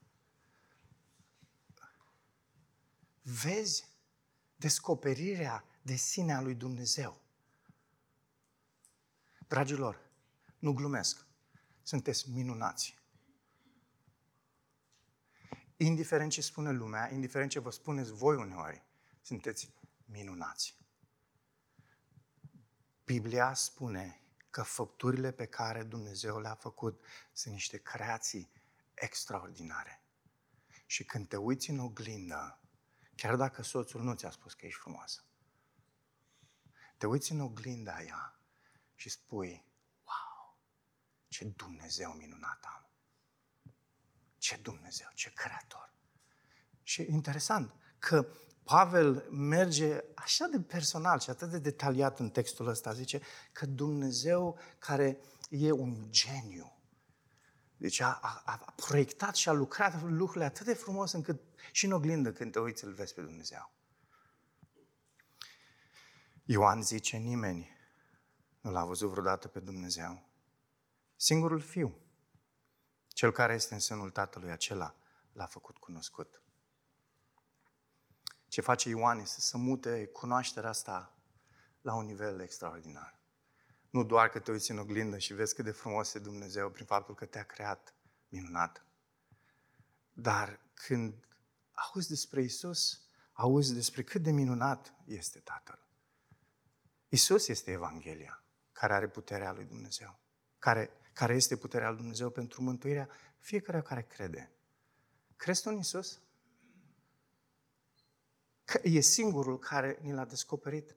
vezi 3.28 3.88
descoperirea 4.56 5.64
de 5.82 5.94
sine 5.94 6.34
a 6.34 6.40
lui 6.40 6.54
Dumnezeu. 6.54 7.20
Dragilor, 9.48 10.10
nu 10.58 10.72
glumesc. 10.72 11.26
Sunteți 11.82 12.30
minunați. 12.30 12.98
indiferent 15.76 16.30
ce 16.30 16.40
spune 16.40 16.70
lumea, 16.70 17.12
indiferent 17.12 17.50
ce 17.50 17.58
vă 17.58 17.70
spuneți 17.70 18.12
voi 18.12 18.36
uneori, 18.36 18.82
sunteți 19.22 19.72
minunați. 20.04 20.76
Biblia 23.04 23.54
spune 23.54 24.20
că 24.50 24.62
făpturile 24.62 25.32
pe 25.32 25.46
care 25.46 25.82
Dumnezeu 25.82 26.40
le-a 26.40 26.54
făcut 26.54 27.04
sunt 27.32 27.54
niște 27.54 27.78
creații 27.78 28.50
extraordinare. 28.94 30.00
Și 30.86 31.04
când 31.04 31.28
te 31.28 31.36
uiți 31.36 31.70
în 31.70 31.78
oglindă, 31.78 32.60
chiar 33.16 33.36
dacă 33.36 33.62
soțul 33.62 34.02
nu 34.02 34.14
ți-a 34.14 34.30
spus 34.30 34.54
că 34.54 34.66
ești 34.66 34.80
frumoasă, 34.80 35.24
te 36.96 37.06
uiți 37.06 37.32
în 37.32 37.40
oglinda 37.40 37.94
aia 37.94 38.38
și 38.94 39.08
spui, 39.08 39.64
wow, 40.04 40.58
ce 41.28 41.44
Dumnezeu 41.44 42.12
minunat 42.12 42.64
am. 42.74 42.86
Ce 44.38 44.56
Dumnezeu, 44.56 45.08
ce 45.14 45.32
creator. 45.34 45.92
Și 46.82 47.06
interesant 47.10 47.74
că 47.98 48.26
Pavel 48.64 49.28
merge 49.30 50.00
așa 50.14 50.46
de 50.46 50.60
personal 50.60 51.20
și 51.20 51.30
atât 51.30 51.50
de 51.50 51.58
detaliat 51.58 52.18
în 52.18 52.30
textul 52.30 52.66
ăsta. 52.66 52.92
Zice 52.92 53.20
că 53.52 53.66
Dumnezeu 53.66 54.58
care 54.78 55.18
e 55.48 55.70
un 55.70 56.06
geniu, 56.10 56.75
deci 57.76 58.00
a, 58.00 58.18
a, 58.22 58.42
a 58.44 58.72
proiectat 58.76 59.34
și 59.34 59.48
a 59.48 59.52
lucrat 59.52 60.02
lucrurile 60.02 60.44
atât 60.44 60.66
de 60.66 60.74
frumos 60.74 61.12
încât 61.12 61.40
și 61.72 61.84
în 61.84 61.92
oglindă 61.92 62.32
când 62.32 62.52
te 62.52 62.58
uiți 62.58 62.84
îl 62.84 62.92
vezi 62.92 63.14
pe 63.14 63.22
Dumnezeu. 63.22 63.72
Ioan 66.44 66.82
zice, 66.82 67.16
nimeni 67.16 67.70
nu 68.60 68.70
l-a 68.70 68.84
văzut 68.84 69.10
vreodată 69.10 69.48
pe 69.48 69.60
Dumnezeu. 69.60 70.28
Singurul 71.16 71.60
Fiu, 71.60 71.96
cel 73.08 73.32
care 73.32 73.54
este 73.54 73.74
în 73.74 73.80
sânul 73.80 74.10
Tatălui, 74.10 74.50
acela 74.50 74.94
l-a 75.32 75.46
făcut 75.46 75.76
cunoscut. 75.76 76.42
Ce 78.48 78.60
face 78.60 78.88
Ioan 78.88 79.18
este 79.18 79.40
să 79.40 79.56
mute 79.56 80.06
cunoașterea 80.06 80.68
asta 80.68 81.14
la 81.80 81.94
un 81.94 82.04
nivel 82.04 82.40
extraordinar. 82.40 83.18
Nu 83.96 84.04
doar 84.04 84.28
că 84.28 84.38
te 84.38 84.50
uiți 84.50 84.70
în 84.70 84.78
oglindă 84.78 85.18
și 85.18 85.34
vezi 85.34 85.54
cât 85.54 85.64
de 85.64 85.70
frumos 85.70 86.14
e 86.14 86.18
Dumnezeu 86.18 86.70
prin 86.70 86.86
faptul 86.86 87.14
că 87.14 87.26
te-a 87.26 87.44
creat 87.44 87.94
minunat, 88.28 88.86
dar 90.12 90.60
când 90.74 91.28
auzi 91.72 92.08
despre 92.08 92.42
Isus, 92.42 93.00
auzi 93.32 93.74
despre 93.74 94.02
cât 94.02 94.22
de 94.22 94.30
minunat 94.30 94.94
este 95.04 95.38
Tatăl. 95.38 95.88
Isus 97.08 97.48
este 97.48 97.70
Evanghelia 97.70 98.44
care 98.72 98.94
are 98.94 99.08
puterea 99.08 99.52
lui 99.52 99.64
Dumnezeu, 99.64 100.18
care, 100.58 100.90
care 101.12 101.34
este 101.34 101.56
puterea 101.56 101.88
lui 101.88 101.98
Dumnezeu 101.98 102.30
pentru 102.30 102.62
mântuirea 102.62 103.08
fiecare 103.38 103.82
care 103.82 104.02
crede. 104.02 104.52
Crezi 105.36 105.68
în 105.68 105.78
Isus? 105.78 106.20
Că 108.64 108.80
e 108.82 109.00
singurul 109.00 109.58
care 109.58 109.98
ni 110.00 110.12
l-a 110.12 110.24
descoperit 110.24 110.96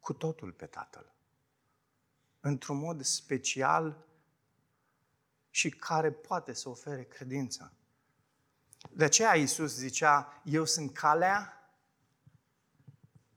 cu 0.00 0.12
totul 0.12 0.52
pe 0.52 0.66
Tatăl. 0.66 1.13
Într-un 2.46 2.78
mod 2.78 3.02
special 3.02 4.06
și 5.50 5.70
care 5.70 6.12
poate 6.12 6.52
să 6.52 6.68
ofere 6.68 7.04
credință. 7.04 7.72
De 8.90 9.04
aceea 9.04 9.36
Iisus 9.36 9.74
zicea, 9.74 10.42
eu 10.44 10.64
sunt 10.64 10.92
calea, 10.92 11.68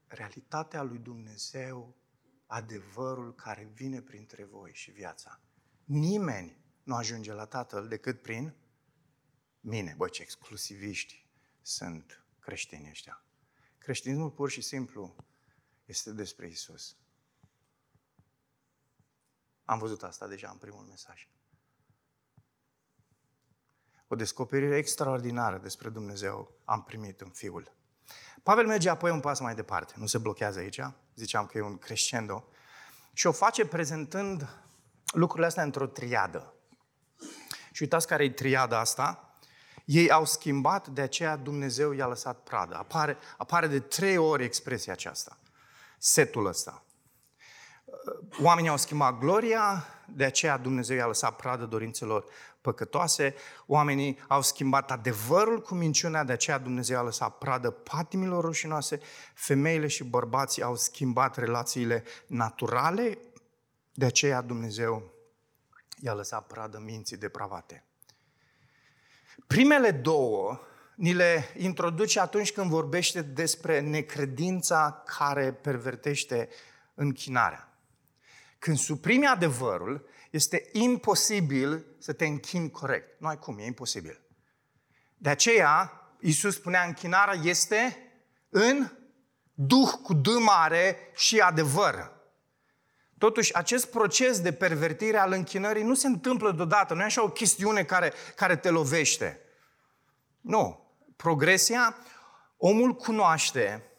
realitatea 0.07 0.81
lui 0.81 0.97
Dumnezeu, 0.97 1.95
adevărul 2.45 3.35
care 3.35 3.71
vine 3.73 4.01
printre 4.01 4.43
voi 4.43 4.71
și 4.73 4.91
viața. 4.91 5.39
Nimeni 5.83 6.57
nu 6.83 6.95
ajunge 6.95 7.33
la 7.33 7.45
Tatăl 7.45 7.87
decât 7.87 8.21
prin 8.21 8.55
mine. 9.59 9.93
Bă, 9.97 10.07
ce 10.07 10.21
exclusiviști 10.21 11.25
sunt 11.61 12.25
creștinii 12.39 12.89
ăștia. 12.89 13.23
Creștinismul 13.77 14.31
pur 14.31 14.49
și 14.49 14.61
simplu 14.61 15.15
este 15.85 16.11
despre 16.11 16.47
Isus. 16.47 16.97
Am 19.67 19.77
văzut 19.77 20.03
asta 20.03 20.27
deja 20.27 20.49
în 20.51 20.57
primul 20.57 20.85
mesaj. 20.89 21.27
O 24.07 24.15
descoperire 24.15 24.77
extraordinară 24.77 25.57
despre 25.57 25.89
Dumnezeu 25.89 26.51
am 26.65 26.83
primit 26.83 27.21
în 27.21 27.29
Fiul. 27.29 27.75
Pavel 28.43 28.67
merge 28.67 28.89
apoi 28.89 29.11
un 29.11 29.19
pas 29.19 29.39
mai 29.39 29.55
departe, 29.55 29.93
nu 29.97 30.05
se 30.05 30.17
blochează 30.17 30.59
aici, 30.59 30.81
ziceam 31.15 31.45
că 31.45 31.57
e 31.57 31.61
un 31.61 31.77
crescendo, 31.77 32.47
și 33.13 33.27
o 33.27 33.31
face 33.31 33.65
prezentând 33.65 34.47
lucrurile 35.05 35.47
astea 35.47 35.63
într-o 35.63 35.87
triadă. 35.87 36.53
Și 37.71 37.81
uitați 37.81 38.07
care 38.07 38.23
e 38.23 38.29
triada 38.29 38.79
asta, 38.79 39.35
ei 39.85 40.11
au 40.11 40.25
schimbat, 40.25 40.87
de 40.87 41.01
aceea 41.01 41.35
Dumnezeu 41.35 41.91
i-a 41.91 42.07
lăsat 42.07 42.43
pradă. 42.43 42.75
Apare, 42.75 43.17
apare 43.37 43.67
de 43.67 43.79
trei 43.79 44.17
ori 44.17 44.43
expresia 44.43 44.93
aceasta, 44.93 45.37
setul 45.97 46.45
ăsta. 46.45 46.86
Oamenii 48.41 48.69
au 48.69 48.77
schimbat 48.77 49.17
gloria, 49.17 49.85
de 50.07 50.23
aceea 50.23 50.57
Dumnezeu 50.57 50.97
i-a 50.97 51.05
lăsat 51.05 51.35
pradă 51.35 51.65
dorințelor 51.65 52.25
păcătoase. 52.61 53.35
Oamenii 53.65 54.19
au 54.27 54.41
schimbat 54.41 54.91
adevărul 54.91 55.61
cu 55.61 55.75
minciunea, 55.75 56.23
de 56.23 56.31
aceea 56.31 56.57
Dumnezeu 56.57 56.97
a 56.99 57.03
lăsat 57.03 57.37
pradă 57.37 57.69
patimilor 57.69 58.43
rușinoase. 58.43 58.99
Femeile 59.33 59.87
și 59.87 60.03
bărbații 60.03 60.63
au 60.63 60.75
schimbat 60.75 61.37
relațiile 61.37 62.03
naturale, 62.27 63.17
de 63.93 64.05
aceea 64.05 64.41
Dumnezeu 64.41 65.11
i-a 65.99 66.13
lăsat 66.13 66.47
pradă 66.47 66.81
minții 66.83 67.17
depravate. 67.17 67.85
Primele 69.47 69.91
două 69.91 70.59
ni 70.95 71.13
le 71.13 71.43
introduce 71.57 72.19
atunci 72.19 72.51
când 72.51 72.69
vorbește 72.69 73.21
despre 73.21 73.79
necredința 73.79 75.03
care 75.17 75.53
pervertește 75.53 76.49
închinarea. 76.93 77.71
Când 78.67 78.79
suprimi 78.79 79.27
adevărul, 79.27 80.07
este 80.29 80.69
imposibil 80.71 81.85
să 81.99 82.13
te 82.13 82.25
închini 82.25 82.71
corect. 82.71 83.19
Nu 83.19 83.27
ai 83.27 83.39
cum, 83.39 83.59
e 83.59 83.65
imposibil. 83.65 84.21
De 85.17 85.29
aceea, 85.29 86.01
Iisus 86.19 86.55
spunea, 86.55 86.83
închinarea 86.83 87.39
este 87.43 87.97
în 88.49 88.91
duh 89.53 89.89
cu 90.03 90.13
D 90.13 90.27
mare 90.27 90.97
și 91.15 91.39
adevăr. 91.39 92.11
Totuși, 93.17 93.55
acest 93.55 93.85
proces 93.85 94.39
de 94.39 94.53
pervertire 94.53 95.17
al 95.17 95.31
închinării 95.31 95.83
nu 95.83 95.93
se 95.93 96.07
întâmplă 96.07 96.51
deodată, 96.51 96.93
nu 96.93 97.01
e 97.01 97.03
așa 97.03 97.23
o 97.23 97.29
chestiune 97.29 97.83
care, 97.83 98.13
care 98.35 98.55
te 98.55 98.69
lovește. 98.69 99.39
Nu. 100.41 100.91
Progresia, 101.15 101.95
omul 102.57 102.93
cunoaște 102.93 103.91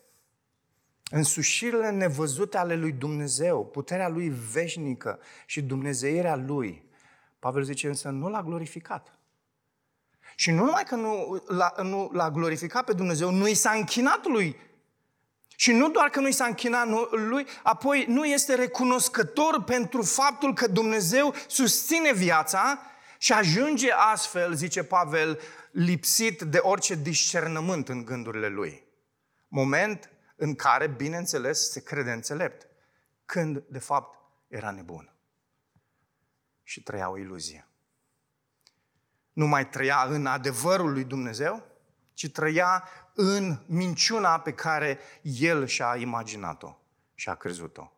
însușirile 1.10 1.90
nevăzute 1.90 2.56
ale 2.56 2.76
lui 2.76 2.92
Dumnezeu, 2.92 3.66
puterea 3.66 4.08
lui 4.08 4.28
veșnică 4.52 5.18
și 5.46 5.62
dumnezeirea 5.62 6.36
lui. 6.36 6.84
Pavel 7.38 7.62
zice 7.62 7.86
însă, 7.86 8.08
nu 8.08 8.28
l-a 8.28 8.42
glorificat. 8.42 9.18
Și 10.34 10.50
nu 10.50 10.64
numai 10.64 10.84
că 10.84 10.94
nu 10.94 11.42
l-a, 11.46 11.74
nu 11.82 12.10
l-a 12.12 12.30
glorificat 12.30 12.84
pe 12.84 12.92
Dumnezeu, 12.92 13.30
nu 13.30 13.48
i 13.48 13.54
s-a 13.54 13.70
închinat 13.70 14.26
lui 14.26 14.56
și 15.56 15.72
nu 15.72 15.90
doar 15.90 16.08
că 16.08 16.20
nu 16.20 16.28
i 16.28 16.32
s-a 16.32 16.44
închinat 16.44 16.86
lui, 17.10 17.46
apoi 17.62 18.04
nu 18.08 18.24
este 18.24 18.54
recunoscător 18.54 19.62
pentru 19.62 20.02
faptul 20.02 20.54
că 20.54 20.66
Dumnezeu 20.66 21.34
susține 21.46 22.12
viața 22.12 22.80
și 23.18 23.32
ajunge 23.32 23.92
astfel, 24.12 24.54
zice 24.54 24.82
Pavel, 24.82 25.40
lipsit 25.70 26.40
de 26.42 26.58
orice 26.58 26.94
discernământ 26.94 27.88
în 27.88 28.04
gândurile 28.04 28.48
lui. 28.48 28.82
Moment 29.48 30.10
în 30.38 30.54
care, 30.54 30.86
bineînțeles, 30.86 31.70
se 31.70 31.82
crede 31.82 32.12
înțelept, 32.12 32.66
când, 33.24 33.62
de 33.68 33.78
fapt, 33.78 34.18
era 34.48 34.70
nebun. 34.70 35.12
Și 36.62 36.82
trăia 36.82 37.10
o 37.10 37.18
iluzie. 37.18 37.66
Nu 39.32 39.46
mai 39.46 39.68
trăia 39.68 40.04
în 40.08 40.26
adevărul 40.26 40.92
lui 40.92 41.04
Dumnezeu, 41.04 41.66
ci 42.14 42.30
trăia 42.30 42.88
în 43.14 43.58
minciuna 43.66 44.40
pe 44.40 44.52
care 44.52 44.98
el 45.22 45.66
și-a 45.66 45.96
imaginat-o 45.96 46.78
și 47.14 47.28
a 47.28 47.34
crezut-o. 47.34 47.92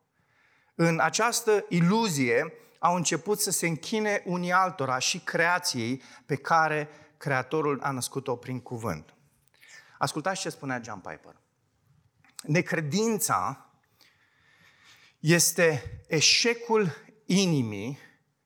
În 0.75 1.01
această 1.01 1.65
iluzie 1.69 2.53
au 2.79 2.95
început 2.95 3.41
să 3.41 3.51
se 3.51 3.67
închine 3.67 4.23
unii 4.27 4.53
altora 4.53 4.99
și 4.99 5.19
creației 5.19 6.03
pe 6.27 6.37
care 6.37 6.89
Creatorul 7.21 7.81
a 7.83 7.91
născut-o 7.91 8.37
prin 8.37 8.61
cuvânt. 8.61 9.15
Ascultați 9.99 10.41
ce 10.41 10.49
spunea 10.49 10.81
John 10.85 10.99
Piper. 10.99 11.40
Necredința 12.43 13.71
este 15.19 16.01
eșecul 16.07 16.93
inimii 17.27 17.99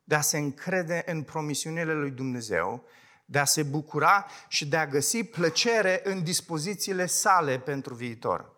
de 0.04 0.14
a 0.14 0.20
se 0.20 0.38
încrede 0.38 1.02
în 1.06 1.22
promisiunile 1.22 1.94
lui 1.94 2.10
Dumnezeu 2.10 2.84
de 3.24 3.38
a 3.38 3.44
se 3.44 3.62
bucura 3.62 4.26
și 4.48 4.66
de 4.66 4.76
a 4.76 4.86
găsi 4.86 5.24
plăcere 5.24 6.00
în 6.04 6.22
dispozițiile 6.22 7.06
sale 7.06 7.58
pentru 7.58 7.94
viitor. 7.94 8.52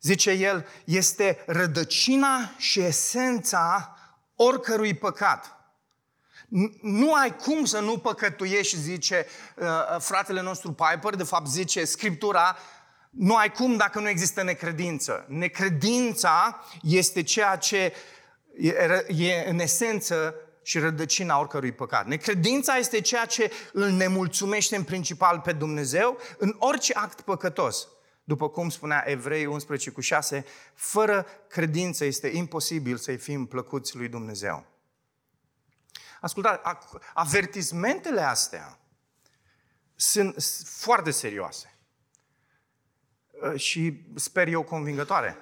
Zice 0.00 0.30
el, 0.30 0.66
este 0.84 1.42
rădăcina 1.46 2.54
și 2.56 2.80
esența 2.80 3.96
oricărui 4.34 4.94
păcat. 4.94 5.56
Nu 6.82 7.14
ai 7.14 7.36
cum 7.36 7.64
să 7.64 7.80
nu 7.80 7.98
păcătuiești, 7.98 8.76
zice 8.76 9.26
uh, 9.56 9.66
fratele 9.98 10.40
nostru 10.40 10.72
Piper, 10.72 11.14
de 11.14 11.22
fapt 11.22 11.46
zice 11.46 11.84
Scriptura, 11.84 12.56
nu 13.10 13.36
ai 13.36 13.52
cum 13.52 13.76
dacă 13.76 14.00
nu 14.00 14.08
există 14.08 14.42
necredință. 14.42 15.24
Necredința 15.28 16.64
este 16.82 17.22
ceea 17.22 17.56
ce 17.56 17.92
e, 18.56 19.04
e 19.06 19.48
în 19.48 19.58
esență 19.58 20.34
și 20.62 20.78
rădăcina 20.78 21.38
oricărui 21.38 21.72
păcat. 21.72 22.06
Necredința 22.06 22.76
este 22.76 23.00
ceea 23.00 23.24
ce 23.24 23.52
îl 23.72 23.90
nemulțumește 23.90 24.76
în 24.76 24.84
principal 24.84 25.40
pe 25.40 25.52
Dumnezeu 25.52 26.18
în 26.38 26.56
orice 26.58 26.92
act 26.94 27.20
păcătos. 27.20 27.88
După 28.24 28.48
cum 28.48 28.68
spunea 28.68 29.04
Evrei 29.06 29.46
11 29.46 29.90
cu 29.90 30.00
6, 30.00 30.44
fără 30.74 31.26
credință 31.48 32.04
este 32.04 32.28
imposibil 32.28 32.96
să-i 32.96 33.16
fim 33.16 33.46
plăcuți 33.46 33.96
lui 33.96 34.08
Dumnezeu. 34.08 34.66
Ascultați, 36.20 36.60
avertismentele 37.14 38.20
astea 38.20 38.78
sunt 39.94 40.36
foarte 40.64 41.10
serioase 41.10 41.72
uh, 41.72 41.77
și 43.56 44.02
sper 44.14 44.48
eu 44.48 44.62
convingătoare. 44.62 45.36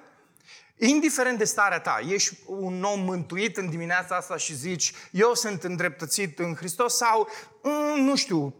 Indiferent 0.75 1.37
de 1.37 1.43
starea 1.43 1.79
ta, 1.79 1.99
ești 2.07 2.37
un 2.45 2.83
om 2.83 2.99
mântuit 2.99 3.57
în 3.57 3.69
dimineața 3.69 4.15
asta 4.15 4.37
și 4.37 4.55
zici, 4.55 4.93
eu 5.11 5.33
sunt 5.33 5.63
îndreptățit 5.63 6.39
în 6.39 6.55
Hristos 6.55 6.95
sau, 6.95 7.27
mm, 7.63 7.99
nu 7.99 8.15
știu, 8.15 8.55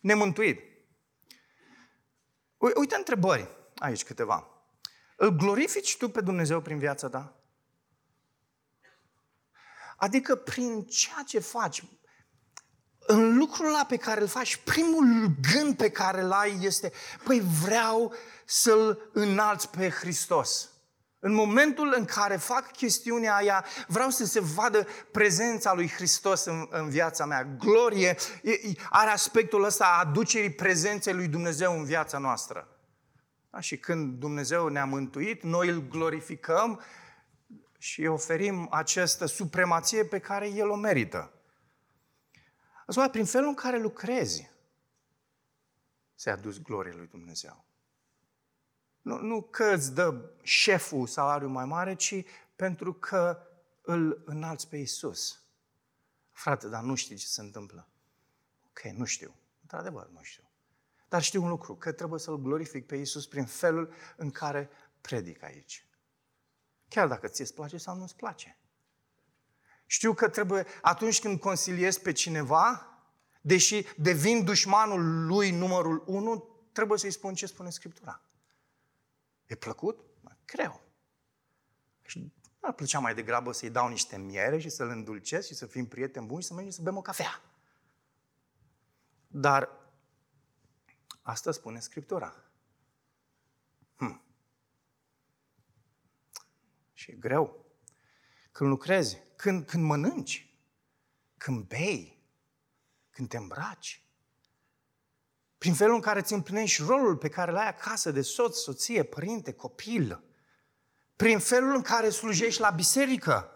nemântuit. 0.00 0.60
Uite 2.74 2.94
întrebări 2.96 3.48
aici 3.76 4.04
câteva. 4.04 4.48
Îl 5.16 5.30
glorifici 5.30 5.96
tu 5.96 6.08
pe 6.08 6.20
Dumnezeu 6.20 6.60
prin 6.60 6.78
viața 6.78 7.08
ta? 7.08 7.34
Adică 9.96 10.34
prin 10.34 10.84
ceea 10.84 11.22
ce 11.26 11.38
faci, 11.38 11.82
în 12.98 13.36
lucrul 13.36 13.66
ăla 13.66 13.84
pe 13.84 13.96
care 13.96 14.20
îl 14.20 14.26
faci, 14.26 14.56
primul 14.56 15.30
gând 15.52 15.76
pe 15.76 15.90
care 15.90 16.20
îl 16.20 16.32
ai 16.32 16.58
este, 16.60 16.92
păi 17.24 17.42
vreau 17.62 18.14
să-L 18.50 19.10
înalți 19.12 19.70
pe 19.70 19.88
Hristos. 19.88 20.70
În 21.18 21.32
momentul 21.32 21.94
în 21.96 22.04
care 22.04 22.36
fac 22.36 22.72
chestiunea 22.72 23.34
aia, 23.34 23.64
vreau 23.86 24.10
să 24.10 24.24
se 24.24 24.40
vadă 24.40 24.86
prezența 25.12 25.74
lui 25.74 25.88
Hristos 25.88 26.44
în, 26.44 26.66
în 26.70 26.88
viața 26.88 27.26
mea. 27.26 27.44
Glorie 27.44 28.16
are 28.88 29.10
aspectul 29.10 29.64
ăsta 29.64 29.84
a 29.84 29.98
aducerii 29.98 30.52
prezenței 30.52 31.12
lui 31.12 31.28
Dumnezeu 31.28 31.78
în 31.78 31.84
viața 31.84 32.18
noastră. 32.18 32.68
Da? 33.50 33.60
Și 33.60 33.78
când 33.78 34.18
Dumnezeu 34.18 34.68
ne-a 34.68 34.84
mântuit, 34.84 35.42
noi 35.42 35.68
îl 35.68 35.88
glorificăm 35.88 36.82
și 37.78 38.06
oferim 38.06 38.68
această 38.70 39.26
supremație 39.26 40.04
pe 40.04 40.18
care 40.18 40.48
El 40.48 40.68
o 40.68 40.76
merită. 40.76 41.32
Asta 42.86 43.08
prin 43.08 43.24
felul 43.24 43.48
în 43.48 43.54
care 43.54 43.78
lucrezi, 43.78 44.50
se 46.14 46.30
adus 46.30 46.58
gloria 46.58 46.92
lui 46.96 47.06
Dumnezeu. 47.06 47.69
Nu, 49.02 49.18
nu 49.18 49.42
că 49.42 49.64
îți 49.64 49.94
dă 49.94 50.30
șeful 50.42 51.06
salariul 51.06 51.50
mai 51.50 51.64
mare, 51.64 51.94
ci 51.94 52.24
pentru 52.56 52.92
că 52.92 53.42
îl 53.82 54.22
înalți 54.24 54.68
pe 54.68 54.76
Isus. 54.76 55.42
Frate, 56.30 56.68
dar 56.68 56.82
nu 56.82 56.94
știi 56.94 57.16
ce 57.16 57.26
se 57.26 57.40
întâmplă. 57.40 57.88
Ok, 58.66 58.92
nu 58.92 59.04
știu. 59.04 59.34
Într-adevăr, 59.60 60.08
nu 60.12 60.22
știu. 60.22 60.42
Dar 61.08 61.22
știu 61.22 61.42
un 61.42 61.48
lucru, 61.48 61.74
că 61.74 61.92
trebuie 61.92 62.20
să-L 62.20 62.42
glorific 62.42 62.86
pe 62.86 62.96
Isus 62.96 63.26
prin 63.26 63.44
felul 63.44 63.92
în 64.16 64.30
care 64.30 64.70
predic 65.00 65.42
aici. 65.42 65.86
Chiar 66.88 67.08
dacă 67.08 67.28
ți 67.28 67.40
îți 67.40 67.54
place 67.54 67.76
sau 67.76 67.96
nu 67.96 68.02
îți 68.02 68.16
place. 68.16 68.58
Știu 69.86 70.14
că 70.14 70.28
trebuie, 70.28 70.66
atunci 70.82 71.20
când 71.20 71.40
consiliez 71.40 71.98
pe 71.98 72.12
cineva, 72.12 72.98
deși 73.40 73.86
devin 73.96 74.44
dușmanul 74.44 75.26
lui 75.26 75.50
numărul 75.50 76.04
unu, 76.06 76.48
trebuie 76.72 76.98
să-i 76.98 77.10
spun 77.10 77.34
ce 77.34 77.46
spune 77.46 77.70
Scriptura. 77.70 78.22
E 79.50 79.54
plăcut? 79.54 80.04
Greu. 80.46 80.80
Și 82.02 82.32
ar 82.60 82.72
plăcea 82.72 82.98
mai 82.98 83.14
degrabă 83.14 83.52
să-i 83.52 83.70
dau 83.70 83.88
niște 83.88 84.18
miere 84.18 84.58
și 84.58 84.68
să-l 84.68 84.88
îndulcesc 84.88 85.46
și 85.46 85.54
să 85.54 85.66
fim 85.66 85.86
prieteni 85.86 86.26
buni 86.26 86.42
și 86.42 86.48
să 86.48 86.54
mergem 86.54 86.72
să 86.72 86.82
bem 86.82 86.96
o 86.96 87.00
cafea. 87.00 87.42
Dar 89.26 89.68
asta 91.22 91.52
spune 91.52 91.80
Scriptura. 91.80 92.34
Hm. 93.96 94.22
Și 96.92 97.10
e 97.10 97.14
greu. 97.14 97.66
Când 98.52 98.70
lucrezi, 98.70 99.22
când, 99.36 99.66
când 99.66 99.84
mănânci, 99.84 100.54
când 101.36 101.66
bei, 101.66 102.22
când 103.10 103.28
te 103.28 103.36
îmbraci, 103.36 104.04
prin 105.60 105.74
felul 105.74 105.94
în 105.94 106.00
care 106.00 106.18
îți 106.18 106.32
împlinești 106.32 106.82
rolul 106.82 107.16
pe 107.16 107.28
care 107.28 107.52
l-ai 107.52 107.68
acasă 107.68 108.10
de 108.10 108.20
soț, 108.20 108.56
soție, 108.56 109.02
părinte, 109.02 109.52
copil. 109.52 110.22
Prin 111.16 111.38
felul 111.38 111.74
în 111.74 111.82
care 111.82 112.08
slujești 112.08 112.60
la 112.60 112.70
biserică. 112.70 113.50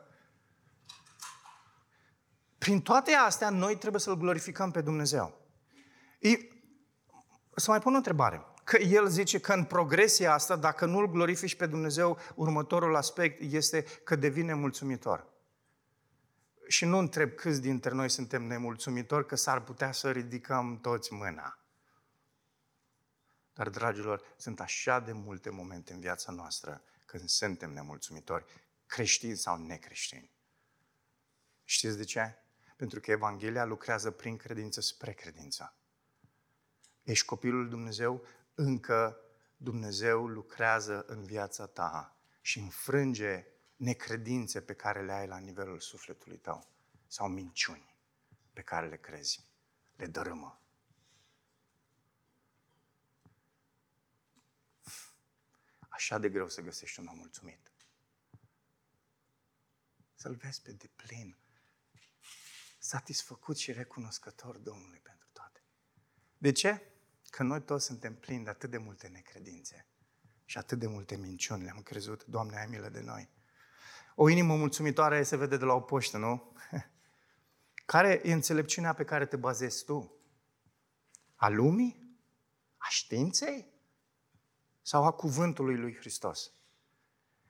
Prin 2.58 2.80
toate 2.80 3.12
astea, 3.12 3.50
noi 3.50 3.76
trebuie 3.76 4.00
să-L 4.00 4.16
glorificăm 4.16 4.70
pe 4.70 4.80
Dumnezeu. 4.80 5.40
E, 6.18 6.28
să 7.54 7.70
mai 7.70 7.80
pun 7.80 7.92
o 7.92 7.96
întrebare. 7.96 8.44
Că 8.64 8.78
el 8.78 9.08
zice 9.08 9.38
că 9.38 9.52
în 9.52 9.64
progresia 9.64 10.32
asta, 10.32 10.56
dacă 10.56 10.86
nu-L 10.86 11.10
glorifici 11.10 11.56
pe 11.56 11.66
Dumnezeu, 11.66 12.18
următorul 12.34 12.96
aspect 12.96 13.40
este 13.52 13.82
că 13.82 14.16
devine 14.16 14.54
mulțumitor. 14.54 15.26
Și 16.68 16.84
nu 16.84 16.98
întreb 16.98 17.30
câți 17.30 17.60
dintre 17.60 17.90
noi 17.90 18.08
suntem 18.08 18.42
nemulțumitori, 18.42 19.26
că 19.26 19.36
s-ar 19.36 19.60
putea 19.60 19.92
să 19.92 20.10
ridicăm 20.10 20.78
toți 20.82 21.12
mâna. 21.12 21.58
Dar, 23.54 23.68
dragilor, 23.68 24.34
sunt 24.36 24.60
așa 24.60 25.00
de 25.00 25.12
multe 25.12 25.50
momente 25.50 25.92
în 25.92 26.00
viața 26.00 26.32
noastră 26.32 26.82
când 27.04 27.28
suntem 27.28 27.72
nemulțumitori, 27.72 28.44
creștini 28.86 29.36
sau 29.36 29.56
necreștini. 29.56 30.30
Știți 31.64 31.96
de 31.96 32.04
ce? 32.04 32.38
Pentru 32.76 33.00
că 33.00 33.10
Evanghelia 33.10 33.64
lucrează 33.64 34.10
prin 34.10 34.36
credință 34.36 34.80
spre 34.80 35.12
credință. 35.12 35.76
Ești 37.02 37.26
copilul 37.26 37.60
lui 37.60 37.70
Dumnezeu, 37.70 38.26
încă 38.54 39.18
Dumnezeu 39.56 40.26
lucrează 40.26 41.04
în 41.06 41.24
viața 41.24 41.66
ta 41.66 42.16
și 42.40 42.58
înfrânge 42.58 43.46
necredințe 43.76 44.60
pe 44.60 44.74
care 44.74 45.04
le 45.04 45.12
ai 45.12 45.26
la 45.26 45.38
nivelul 45.38 45.80
sufletului 45.80 46.38
tău 46.38 46.66
sau 47.06 47.28
minciuni 47.28 47.94
pe 48.52 48.62
care 48.62 48.88
le 48.88 48.96
crezi. 48.96 49.44
Le 49.96 50.06
dărâmă. 50.06 50.63
Așa 55.94 56.18
de 56.18 56.28
greu 56.28 56.48
să 56.48 56.60
găsești 56.60 57.00
un 57.00 57.06
om 57.06 57.16
mulțumit. 57.16 57.72
Să-l 60.14 60.34
vezi 60.34 60.62
pe 60.62 60.72
deplin, 60.72 61.38
satisfăcut 62.78 63.56
și 63.56 63.72
recunoscător 63.72 64.56
Domnului 64.56 64.98
pentru 64.98 65.28
toate. 65.32 65.64
De 66.38 66.52
ce? 66.52 66.92
Că 67.30 67.42
noi 67.42 67.62
toți 67.62 67.84
suntem 67.84 68.14
plini 68.14 68.44
de 68.44 68.50
atât 68.50 68.70
de 68.70 68.78
multe 68.78 69.08
necredințe 69.08 69.86
și 70.44 70.58
atât 70.58 70.78
de 70.78 70.86
multe 70.86 71.16
minciuni 71.16 71.62
le-am 71.62 71.82
crezut. 71.82 72.24
Doamne, 72.24 72.58
ai 72.58 72.66
milă 72.66 72.88
de 72.88 73.00
noi. 73.00 73.30
O 74.14 74.28
inimă 74.28 74.56
mulțumitoare 74.56 75.22
se 75.22 75.36
vede 75.36 75.56
de 75.56 75.64
la 75.64 75.74
o 75.74 75.80
poștă, 75.80 76.18
nu? 76.18 76.52
Care 77.92 78.20
e 78.24 78.32
înțelepciunea 78.32 78.92
pe 78.92 79.04
care 79.04 79.26
te 79.26 79.36
bazezi 79.36 79.84
tu? 79.84 80.18
A 81.34 81.48
lumii? 81.48 82.18
A 82.76 82.86
științei? 82.88 83.73
Sau 84.84 85.04
a 85.04 85.10
cuvântului 85.10 85.76
lui 85.76 85.96
Hristos? 85.96 86.50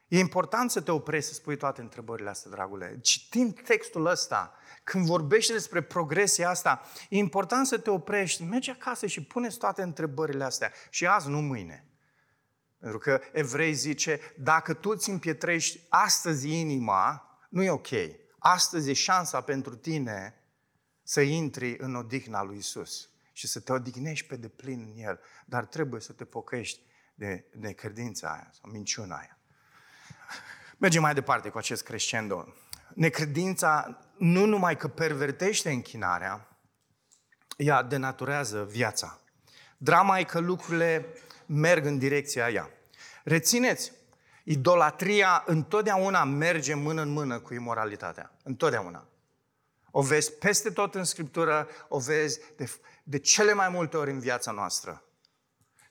E 0.09 0.19
important 0.19 0.71
să 0.71 0.81
te 0.81 0.91
oprești 0.91 1.29
să 1.29 1.35
spui 1.35 1.57
toate 1.57 1.81
întrebările 1.81 2.29
astea, 2.29 2.51
dragule. 2.51 2.99
Citind 3.01 3.61
textul 3.63 4.07
ăsta, 4.07 4.55
când 4.85 5.07
vorbește 5.07 5.53
despre 5.53 5.83
progresia 5.83 6.51
asta, 6.51 6.83
e 7.09 7.17
important 7.17 7.67
să 7.67 7.79
te 7.79 7.91
oprești, 7.91 8.43
mergi 8.43 8.71
acasă 8.71 9.07
și 9.07 9.25
puneți 9.25 9.59
toate 9.59 9.83
întrebările 9.83 10.45
astea. 10.45 10.73
Și 10.91 11.07
azi, 11.07 11.29
nu 11.29 11.41
mâine. 11.41 11.89
Pentru 12.79 12.99
că 12.99 13.21
evrei 13.33 13.73
zice, 13.73 14.21
dacă 14.39 14.75
tu 14.75 14.91
îți 14.91 15.11
împietrești 15.11 15.81
astăzi 15.89 16.49
inima, 16.49 17.37
nu 17.49 17.63
e 17.63 17.71
ok. 17.71 17.89
Astăzi 18.39 18.91
e 18.91 18.93
șansa 18.93 19.41
pentru 19.41 19.77
tine 19.77 20.35
să 21.03 21.21
intri 21.21 21.77
în 21.79 21.95
odihna 21.95 22.43
lui 22.43 22.57
Isus 22.57 23.09
și 23.33 23.47
să 23.47 23.61
te 23.61 23.73
odihnești 23.73 24.27
pe 24.27 24.37
deplin 24.37 24.93
în 24.95 25.03
El. 25.03 25.21
Dar 25.47 25.65
trebuie 25.65 26.01
să 26.01 26.13
te 26.13 26.25
pocăiești 26.25 26.81
de, 27.15 27.45
de 27.55 27.73
credința 27.73 28.29
aia 28.29 28.51
sau 28.53 28.71
minciuna 28.71 29.17
aia. 29.17 29.39
Mergem 30.79 31.03
mai 31.03 31.15
departe 31.15 31.49
cu 31.49 31.59
acest 31.59 31.83
crescendo. 31.83 32.55
Necredința 32.95 33.99
nu 34.19 34.45
numai 34.45 34.77
că 34.77 34.89
pervertește 34.89 35.71
închinarea, 35.71 36.49
ea 37.57 37.83
denaturează 37.83 38.65
viața. 38.65 39.21
Drama 39.77 40.19
e 40.19 40.25
că 40.25 40.39
lucrurile 40.39 41.07
merg 41.47 41.85
în 41.85 41.99
direcția 41.99 42.45
aia. 42.45 42.71
Rețineți, 43.25 43.93
idolatria 44.45 45.43
întotdeauna 45.47 46.25
merge 46.25 46.75
mână 46.75 47.03
în 47.03 47.09
mână 47.09 47.39
cu 47.39 47.55
imoralitatea. 47.55 48.33
Întotdeauna. 48.43 49.09
O 49.91 50.03
vezi 50.03 50.33
peste 50.33 50.71
tot 50.71 50.95
în 50.95 51.05
Scriptură, 51.05 51.69
o 51.89 51.99
vezi 51.99 52.41
de, 52.57 52.71
de 53.03 53.19
cele 53.19 53.53
mai 53.53 53.69
multe 53.69 53.97
ori 53.97 54.11
în 54.11 54.19
viața 54.19 54.51
noastră. 54.51 55.05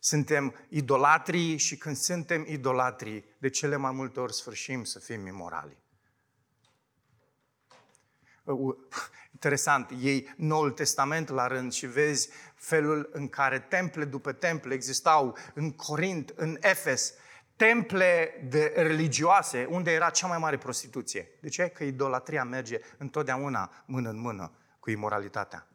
Suntem 0.05 0.55
idolatrii 0.69 1.57
și 1.57 1.77
când 1.77 1.95
suntem 1.95 2.45
idolatrii, 2.47 3.25
de 3.37 3.49
cele 3.49 3.75
mai 3.75 3.91
multe 3.91 4.19
ori 4.19 4.33
sfârșim 4.33 4.83
să 4.83 4.99
fim 4.99 5.27
imorali. 5.27 5.77
Interesant, 9.33 9.91
iei 9.99 10.33
Noul 10.37 10.71
Testament 10.71 11.29
la 11.29 11.47
rând 11.47 11.71
și 11.71 11.85
vezi 11.85 12.29
felul 12.55 13.09
în 13.13 13.27
care 13.29 13.59
temple 13.59 14.05
după 14.05 14.31
temple 14.31 14.73
existau 14.73 15.37
în 15.53 15.71
Corint, 15.71 16.33
în 16.35 16.57
Efes, 16.61 17.13
temple 17.55 18.45
de 18.49 18.73
religioase 18.75 19.65
unde 19.65 19.91
era 19.91 20.09
cea 20.09 20.27
mai 20.27 20.37
mare 20.37 20.57
prostituție. 20.57 21.29
De 21.41 21.49
ce? 21.49 21.67
Că 21.67 21.83
idolatria 21.83 22.43
merge 22.43 22.79
întotdeauna 22.97 23.83
mână 23.85 24.09
în 24.09 24.19
mână 24.19 24.51
cu 24.79 24.89
imoralitatea. 24.89 25.67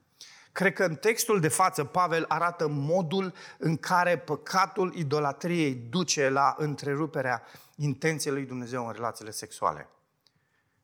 Cred 0.59 0.73
că 0.73 0.85
în 0.85 0.95
textul 0.95 1.41
de 1.41 1.49
față 1.49 1.85
Pavel 1.85 2.25
arată 2.29 2.69
modul 2.69 3.35
în 3.59 3.77
care 3.77 4.19
păcatul 4.19 4.95
idolatriei 4.95 5.75
duce 5.75 6.29
la 6.29 6.55
întreruperea 6.59 7.43
intenției 7.77 8.33
lui 8.33 8.45
Dumnezeu 8.45 8.87
în 8.87 8.93
relațiile 8.93 9.31
sexuale. 9.31 9.89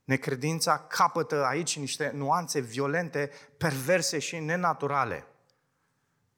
Necredința 0.05 0.79
capătă 0.79 1.45
aici 1.45 1.79
niște 1.79 2.11
nuanțe 2.15 2.61
violente, 2.61 3.31
perverse 3.59 4.19
și 4.19 4.39
nenaturale, 4.39 5.27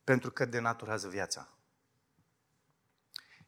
pentru 0.04 0.30
că 0.30 0.44
denaturează 0.44 1.08
viața. 1.08 1.48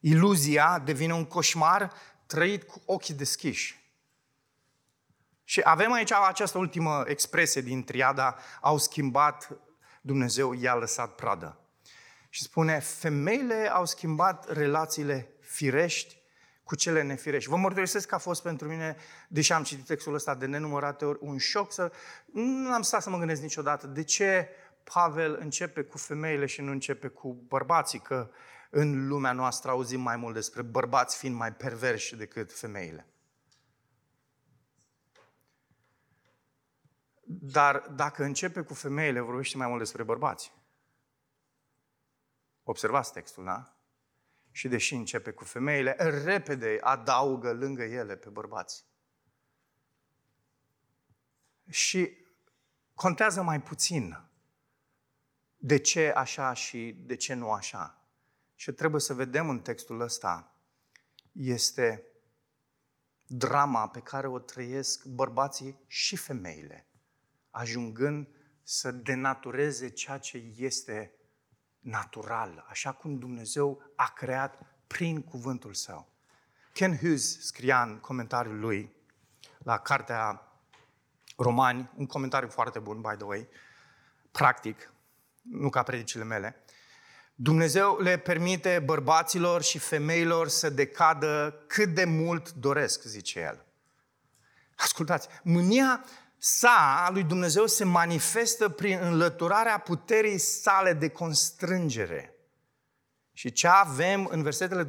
Iluzia 0.00 0.78
devine 0.84 1.14
un 1.14 1.24
coșmar 1.24 1.92
trăit 2.26 2.62
cu 2.62 2.82
ochii 2.84 3.14
deschiși. 3.14 3.92
Și 5.44 5.60
avem 5.64 5.92
aici 5.92 6.12
această 6.12 6.58
ultimă 6.58 7.04
expresie 7.06 7.60
din 7.60 7.84
triada, 7.84 8.36
au 8.60 8.78
schimbat, 8.78 9.58
Dumnezeu 10.02 10.52
i-a 10.52 10.74
lăsat 10.74 11.14
pradă. 11.14 11.60
Și 12.28 12.42
spune, 12.42 12.78
femeile 12.78 13.70
au 13.72 13.86
schimbat 13.86 14.52
relațiile 14.52 15.32
firești 15.40 16.16
cu 16.64 16.74
cele 16.74 17.02
nefirești. 17.02 17.50
Vă 17.50 17.56
mărturisesc 17.56 18.08
că 18.08 18.14
a 18.14 18.18
fost 18.18 18.42
pentru 18.42 18.68
mine, 18.68 18.96
deși 19.28 19.52
am 19.52 19.62
citit 19.62 19.86
textul 19.86 20.14
ăsta 20.14 20.34
de 20.34 20.46
nenumărate 20.46 21.04
ori, 21.04 21.18
un 21.22 21.38
șoc 21.38 21.72
să... 21.72 21.92
Nu 22.32 22.72
am 22.72 22.82
stat 22.82 23.02
să 23.02 23.10
mă 23.10 23.18
gândesc 23.18 23.42
niciodată 23.42 23.86
de 23.86 24.02
ce 24.02 24.48
Pavel 24.92 25.38
începe 25.40 25.82
cu 25.82 25.98
femeile 25.98 26.46
și 26.46 26.60
nu 26.60 26.70
începe 26.70 27.08
cu 27.08 27.44
bărbații, 27.48 27.98
că 27.98 28.30
în 28.70 29.08
lumea 29.08 29.32
noastră 29.32 29.70
auzim 29.70 30.00
mai 30.00 30.16
mult 30.16 30.34
despre 30.34 30.62
bărbați 30.62 31.16
fiind 31.16 31.36
mai 31.36 31.52
perverși 31.52 32.16
decât 32.16 32.52
femeile. 32.52 33.06
Dar 37.50 37.78
dacă 37.78 38.24
începe 38.24 38.62
cu 38.62 38.74
femeile, 38.74 39.20
vorbește 39.20 39.56
mai 39.56 39.66
mult 39.66 39.78
despre 39.78 40.02
bărbați. 40.02 40.52
Observați 42.62 43.12
textul, 43.12 43.44
da? 43.44 43.76
Și 44.50 44.68
deși 44.68 44.94
începe 44.94 45.30
cu 45.30 45.44
femeile, 45.44 45.96
repede 46.24 46.78
adaugă 46.80 47.52
lângă 47.52 47.82
ele 47.82 48.16
pe 48.16 48.28
bărbați. 48.28 48.84
Și 51.68 52.26
contează 52.94 53.42
mai 53.42 53.62
puțin 53.62 54.22
de 55.56 55.78
ce 55.78 56.12
așa 56.16 56.52
și 56.52 57.02
de 57.06 57.16
ce 57.16 57.34
nu 57.34 57.50
așa. 57.50 58.02
Și 58.54 58.72
trebuie 58.72 59.00
să 59.00 59.14
vedem 59.14 59.48
în 59.48 59.60
textul 59.60 60.00
ăsta 60.00 60.54
este 61.32 62.06
drama 63.26 63.88
pe 63.88 64.00
care 64.00 64.26
o 64.26 64.38
trăiesc 64.38 65.04
bărbații 65.04 65.78
și 65.86 66.16
femeile, 66.16 66.87
ajungând 67.50 68.28
să 68.62 68.90
denatureze 68.90 69.88
ceea 69.88 70.18
ce 70.18 70.44
este 70.56 71.12
natural, 71.80 72.64
așa 72.68 72.92
cum 72.92 73.18
Dumnezeu 73.18 73.92
a 73.96 74.12
creat 74.12 74.58
prin 74.86 75.22
cuvântul 75.22 75.74
său. 75.74 76.12
Ken 76.72 76.96
Hughes 76.96 77.46
scria 77.46 77.82
în 77.82 77.98
comentariul 77.98 78.58
lui 78.58 78.96
la 79.58 79.78
cartea 79.78 80.42
Romani, 81.36 81.90
un 81.96 82.06
comentariu 82.06 82.48
foarte 82.48 82.78
bun, 82.78 83.00
by 83.00 83.14
the 83.16 83.24
way, 83.24 83.48
practic, 84.30 84.92
nu 85.42 85.70
ca 85.70 85.82
predicile 85.82 86.24
mele, 86.24 86.62
Dumnezeu 87.34 87.98
le 88.00 88.16
permite 88.16 88.82
bărbaților 88.84 89.62
și 89.62 89.78
femeilor 89.78 90.48
să 90.48 90.70
decadă 90.70 91.64
cât 91.66 91.94
de 91.94 92.04
mult 92.04 92.52
doresc, 92.52 93.02
zice 93.02 93.40
el. 93.40 93.64
Ascultați, 94.76 95.28
mânia 95.42 96.04
sa 96.38 97.04
a 97.06 97.10
lui 97.10 97.24
Dumnezeu 97.24 97.66
se 97.66 97.84
manifestă 97.84 98.68
prin 98.68 98.98
înlăturarea 99.02 99.78
puterii 99.78 100.38
sale 100.38 100.92
de 100.92 101.08
constrângere. 101.08 102.32
Și 103.32 103.52
ce 103.52 103.66
avem 103.66 104.26
în 104.30 104.42
versetele 104.42 104.88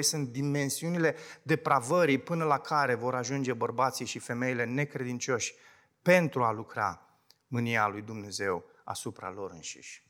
sunt 0.00 0.28
dimensiunile 0.28 1.16
depravării 1.42 2.18
până 2.18 2.44
la 2.44 2.58
care 2.58 2.94
vor 2.94 3.14
ajunge 3.14 3.52
bărbații 3.52 4.06
și 4.06 4.18
femeile 4.18 4.64
necredincioși 4.64 5.54
pentru 6.02 6.44
a 6.44 6.52
lucra 6.52 7.08
mânia 7.46 7.86
lui 7.86 8.02
Dumnezeu 8.02 8.64
asupra 8.84 9.30
lor 9.30 9.50
înșiși. 9.50 10.06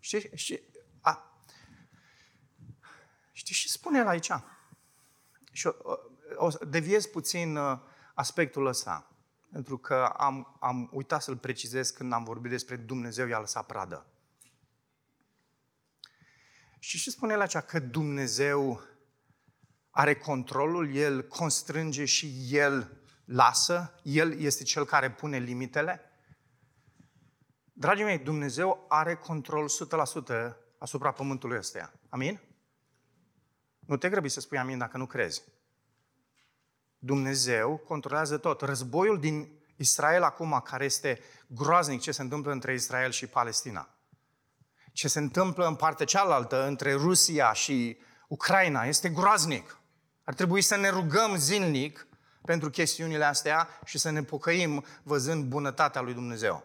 Știi, 0.00 0.30
știi, 0.34 0.62
a, 1.00 1.42
știi 3.32 3.54
ce 3.54 3.68
spune 3.68 3.98
el 3.98 4.06
aici? 4.06 4.30
Și 5.52 5.66
o, 5.66 5.72
o, 6.36 6.48
deviez 6.68 7.06
puțin 7.06 7.56
uh, 7.56 7.78
aspectul 8.14 8.66
ăsta, 8.66 9.15
pentru 9.56 9.78
că 9.78 9.94
am, 10.16 10.56
am 10.60 10.88
uitat 10.92 11.22
să-l 11.22 11.36
precizez 11.36 11.90
când 11.90 12.12
am 12.12 12.24
vorbit 12.24 12.50
despre 12.50 12.76
Dumnezeu 12.76 13.26
i-a 13.26 13.38
lăsat 13.38 13.66
pradă. 13.66 14.06
Și 16.78 16.98
ce 16.98 17.10
spune 17.10 17.32
el 17.32 17.40
aici? 17.40 17.56
Că 17.56 17.78
Dumnezeu 17.78 18.80
are 19.90 20.14
controlul, 20.14 20.94
El 20.94 21.28
constrânge 21.28 22.04
și 22.04 22.46
El 22.50 23.00
lasă, 23.24 24.00
El 24.02 24.40
este 24.40 24.62
Cel 24.64 24.84
care 24.84 25.10
pune 25.10 25.38
limitele. 25.38 26.00
Dragii 27.72 28.04
mei, 28.04 28.18
Dumnezeu 28.18 28.84
are 28.88 29.14
control 29.14 29.68
100% 30.48 30.56
asupra 30.78 31.12
pământului 31.12 31.58
ăsta. 31.58 31.92
Amin? 32.08 32.40
Nu 33.78 33.96
te 33.96 34.08
grăbi 34.08 34.28
să 34.28 34.40
spui 34.40 34.58
amin 34.58 34.78
dacă 34.78 34.96
nu 34.96 35.06
crezi. 35.06 35.42
Dumnezeu 36.98 37.76
controlează 37.76 38.38
tot. 38.38 38.60
Războiul 38.60 39.20
din 39.20 39.48
Israel 39.76 40.22
acum, 40.22 40.60
care 40.64 40.84
este 40.84 41.20
groaznic 41.46 42.00
ce 42.00 42.12
se 42.12 42.22
întâmplă 42.22 42.52
între 42.52 42.74
Israel 42.74 43.10
și 43.10 43.26
Palestina. 43.26 43.88
Ce 44.92 45.08
se 45.08 45.18
întâmplă 45.18 45.66
în 45.66 45.74
partea 45.74 46.06
cealaltă, 46.06 46.66
între 46.66 46.92
Rusia 46.92 47.52
și 47.52 47.98
Ucraina, 48.28 48.84
este 48.84 49.08
groaznic. 49.08 49.80
Ar 50.24 50.34
trebui 50.34 50.60
să 50.60 50.76
ne 50.76 50.88
rugăm 50.88 51.36
zilnic 51.36 52.06
pentru 52.42 52.70
chestiunile 52.70 53.24
astea 53.24 53.68
și 53.84 53.98
să 53.98 54.10
ne 54.10 54.22
pocăim 54.22 54.84
văzând 55.02 55.44
bunătatea 55.44 56.00
lui 56.00 56.14
Dumnezeu. 56.14 56.64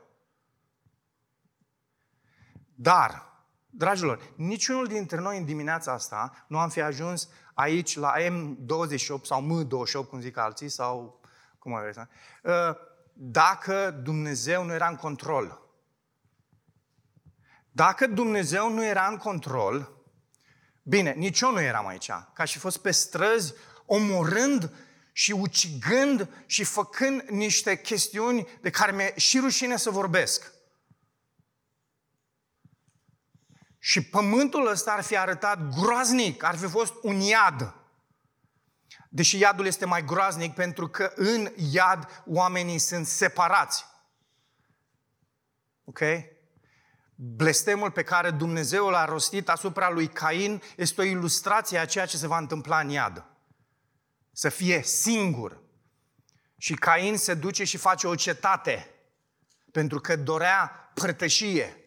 Dar, 2.76 3.31
dragilor, 3.72 4.34
niciunul 4.36 4.88
dintre 4.88 5.20
noi 5.20 5.38
în 5.38 5.46
dimineața 5.46 5.92
asta 5.92 6.46
nu 6.48 6.58
am 6.58 6.70
fi 6.70 6.82
ajuns 6.82 7.30
aici 7.54 7.96
la 7.96 8.14
M28 8.20 9.22
sau 9.24 9.66
M28, 9.66 10.10
cum 10.10 10.20
zic 10.20 10.38
alții, 10.38 10.70
sau 10.70 11.20
cum 11.60 11.74
aveți, 11.74 12.00
ă, 12.46 12.78
dacă 13.14 14.00
Dumnezeu 14.04 14.64
nu 14.64 14.74
era 14.74 14.88
în 14.88 14.96
control. 14.96 15.62
Dacă 17.72 18.08
Dumnezeu 18.08 18.70
nu 18.70 18.86
era 18.86 19.08
în 19.08 19.18
control, 19.18 19.92
bine, 20.84 21.12
nici 21.12 21.40
eu 21.40 21.52
nu 21.52 21.62
eram 21.62 21.88
aici, 21.88 22.12
ca 22.34 22.44
și 22.44 22.60
fost 22.60 22.78
pe 22.78 22.92
străzi, 22.92 23.54
omorând 23.86 24.74
și 25.12 25.32
ucigând 25.32 26.30
și 26.46 26.64
făcând 26.64 27.22
niște 27.22 27.82
chestiuni 27.82 28.48
de 28.62 28.70
care 28.70 28.92
mi-e 28.92 29.14
și 29.16 29.40
rușine 29.40 29.78
să 29.78 29.90
vorbesc. 29.90 30.51
Și 33.84 34.02
pământul 34.02 34.68
ăsta 34.68 34.92
ar 34.92 35.04
fi 35.04 35.18
arătat 35.18 35.68
groaznic, 35.68 36.44
ar 36.44 36.56
fi 36.56 36.66
fost 36.66 36.94
un 37.02 37.20
iad. 37.20 37.76
Deși 39.10 39.38
iadul 39.38 39.66
este 39.66 39.86
mai 39.86 40.06
groaznic 40.06 40.54
pentru 40.54 40.88
că 40.88 41.12
în 41.16 41.52
iad 41.72 42.24
oamenii 42.26 42.80
sunt 42.80 43.08
separați. 43.08 43.86
Ok? 45.84 46.00
Blestemul 47.16 47.92
pe 47.92 48.04
care 48.04 48.32
Dumnezeu 48.32 48.90
l-a 48.90 49.06
rostit 49.06 49.50
asupra 49.50 49.90
lui 49.90 50.08
Cain 50.08 50.62
este 50.76 51.02
o 51.02 51.04
ilustrație 51.04 51.78
a 51.78 51.86
ceea 51.86 52.06
ce 52.06 52.18
se 52.18 52.28
va 52.28 52.38
întâmpla 52.38 52.80
în 52.80 52.90
iad. 52.90 53.26
Să 54.32 54.50
fie 54.50 54.84
singur. 54.84 55.62
Și 56.58 56.74
Cain 56.74 57.18
se 57.18 57.34
duce 57.34 57.64
și 57.64 57.78
face 57.78 58.08
o 58.08 58.16
cetate 58.16 58.96
pentru 59.72 60.00
că 60.00 60.16
dorea 60.16 60.92
părtășie. 60.94 61.81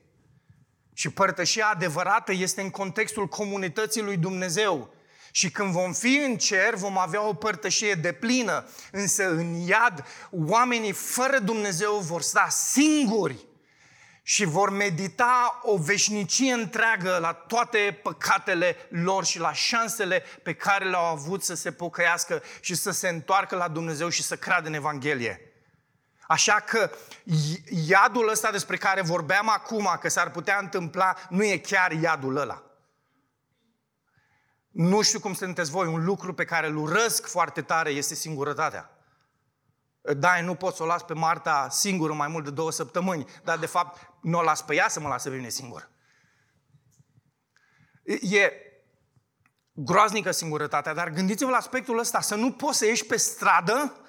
Și 0.95 1.11
părtășia 1.11 1.67
adevărată 1.67 2.33
este 2.33 2.61
în 2.61 2.71
contextul 2.71 3.27
comunității 3.27 4.03
lui 4.03 4.17
Dumnezeu. 4.17 4.95
Și 5.31 5.51
când 5.51 5.73
vom 5.73 5.93
fi 5.93 6.17
în 6.27 6.37
cer, 6.37 6.75
vom 6.75 6.99
avea 6.99 7.29
o 7.29 7.35
părtășie 7.35 7.95
de 7.95 8.13
plină. 8.13 8.67
Însă 8.91 9.29
în 9.31 9.55
iad, 9.55 10.07
oamenii 10.31 10.93
fără 10.93 11.39
Dumnezeu 11.39 11.99
vor 11.99 12.23
sta 12.23 12.47
singuri 12.49 13.47
și 14.27 14.45
vor 14.45 14.71
medita 14.71 15.61
o 15.63 15.77
veșnicie 15.77 16.53
întreagă 16.53 17.19
la 17.21 17.33
toate 17.33 17.99
păcatele 18.03 18.77
lor 18.89 19.25
și 19.25 19.39
la 19.39 19.53
șansele 19.53 20.23
pe 20.43 20.55
care 20.55 20.89
le-au 20.89 21.05
avut 21.05 21.43
să 21.43 21.55
se 21.55 21.73
pocăiască 21.73 22.43
și 22.61 22.75
să 22.75 22.91
se 22.91 23.09
întoarcă 23.09 23.57
la 23.57 23.69
Dumnezeu 23.69 24.09
și 24.09 24.23
să 24.23 24.37
creadă 24.37 24.69
în 24.69 24.75
Evanghelie. 24.75 25.44
Așa 26.29 26.55
că 26.55 26.91
iadul 27.87 28.29
ăsta 28.29 28.51
despre 28.51 28.77
care 28.77 29.03
vorbeam 29.03 29.49
acum, 29.49 29.97
că 30.01 30.09
s-ar 30.09 30.31
putea 30.31 30.59
întâmpla, 30.59 31.17
nu 31.29 31.45
e 31.45 31.59
chiar 31.59 31.93
iadul 31.93 32.37
ăla. 32.37 32.63
Nu 34.71 35.03
știu 35.03 35.21
cum 35.21 35.35
sunteți 35.35 35.71
voi, 35.71 35.87
un 35.87 36.05
lucru 36.05 36.35
pe 36.35 36.45
care 36.45 36.67
îl 36.67 36.77
urăsc 36.77 37.27
foarte 37.27 37.63
tare 37.63 37.91
este 37.91 38.15
singurătatea. 38.15 38.91
Da, 40.17 40.41
nu 40.41 40.55
pot 40.55 40.75
să 40.75 40.83
o 40.83 40.87
las 40.87 41.03
pe 41.03 41.15
Marta 41.15 41.69
singură 41.71 42.13
mai 42.13 42.29
mult 42.29 42.45
de 42.45 42.51
două 42.51 42.71
săptămâni, 42.71 43.27
dar 43.45 43.59
de 43.59 43.67
fapt 43.67 44.11
nu 44.21 44.39
o 44.39 44.43
las 44.43 44.63
pe 44.63 44.75
ea 44.75 44.89
să 44.89 45.01
mă 45.01 45.09
lasă 45.09 45.29
pe 45.29 45.37
mine 45.37 45.49
singur. 45.49 45.91
E 48.21 48.53
groaznică 49.73 50.31
singurătatea, 50.31 50.95
dar 50.95 51.11
gândiți-vă 51.11 51.51
la 51.51 51.57
aspectul 51.57 51.99
ăsta, 51.99 52.21
să 52.21 52.35
nu 52.35 52.53
poți 52.53 52.79
să 52.79 52.87
ieși 52.87 53.05
pe 53.05 53.17
stradă 53.17 54.04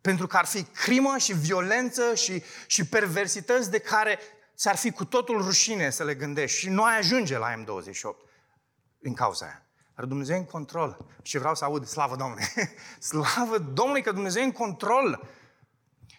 pentru 0.00 0.26
că 0.26 0.36
ar 0.36 0.46
fi 0.46 0.62
crimă 0.62 1.14
și 1.18 1.32
violență 1.32 2.14
și, 2.14 2.42
și 2.66 2.86
perversități 2.86 3.70
de 3.70 3.78
care 3.78 4.18
ți-ar 4.56 4.76
fi 4.76 4.90
cu 4.90 5.04
totul 5.04 5.42
rușine 5.42 5.90
să 5.90 6.04
le 6.04 6.14
gândești 6.14 6.58
și 6.58 6.68
nu 6.68 6.82
ai 6.82 6.98
ajunge 6.98 7.38
la 7.38 7.54
M28 7.54 8.28
din 8.98 9.14
cauza 9.14 9.46
aia. 9.46 9.62
Dar 9.94 10.04
Dumnezeu 10.04 10.36
e 10.36 10.38
în 10.38 10.44
control. 10.44 11.06
Și 11.22 11.38
vreau 11.38 11.54
să 11.54 11.64
aud, 11.64 11.86
slavă 11.86 12.16
Domnului! 12.16 12.44
slavă 13.10 13.58
Domnului 13.58 14.02
că 14.02 14.12
Dumnezeu 14.12 14.42
e 14.42 14.44
în 14.44 14.52
control! 14.52 15.28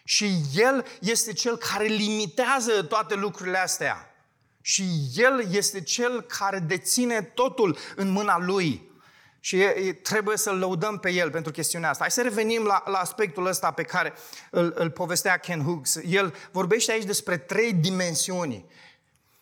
Și 0.04 0.40
El 0.54 0.86
este 1.00 1.32
Cel 1.32 1.56
care 1.56 1.84
limitează 1.84 2.82
toate 2.82 3.14
lucrurile 3.14 3.58
astea. 3.58 4.14
Și 4.60 4.84
El 5.14 5.46
este 5.50 5.82
Cel 5.82 6.20
care 6.20 6.58
deține 6.58 7.22
totul 7.22 7.76
în 7.96 8.08
mâna 8.08 8.38
Lui. 8.38 8.89
Și 9.40 9.56
trebuie 10.02 10.36
să-L 10.36 10.58
lăudăm 10.58 10.98
pe 10.98 11.10
El 11.10 11.30
pentru 11.30 11.52
chestiunea 11.52 11.90
asta. 11.90 12.02
Hai 12.02 12.10
să 12.10 12.22
revenim 12.22 12.64
la, 12.64 12.82
la 12.86 12.98
aspectul 12.98 13.46
ăsta 13.46 13.70
pe 13.70 13.82
care 13.82 14.12
îl, 14.50 14.72
îl 14.76 14.90
povestea 14.90 15.36
Ken 15.36 15.62
Hughes. 15.62 15.98
El 16.06 16.34
vorbește 16.50 16.92
aici 16.92 17.04
despre 17.04 17.36
trei 17.36 17.72
dimensiuni. 17.72 18.64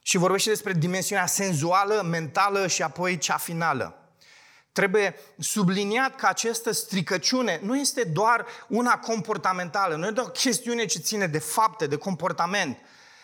Și 0.02 0.16
vorbește 0.16 0.48
despre 0.50 0.72
dimensiunea 0.72 1.26
senzuală, 1.26 2.06
mentală 2.10 2.66
și 2.66 2.82
apoi 2.82 3.18
cea 3.18 3.36
finală. 3.36 3.98
Trebuie 4.72 5.16
subliniat 5.38 6.16
că 6.16 6.26
această 6.26 6.72
stricăciune 6.72 7.60
nu 7.62 7.76
este 7.76 8.04
doar 8.04 8.46
una 8.68 8.98
comportamentală, 8.98 9.96
nu 9.96 10.06
e 10.06 10.10
doar 10.10 10.26
o 10.26 10.30
chestiune 10.30 10.84
ce 10.84 10.98
ține 10.98 11.26
de 11.26 11.38
fapte, 11.38 11.86
de 11.86 11.96
comportament. 11.96 12.78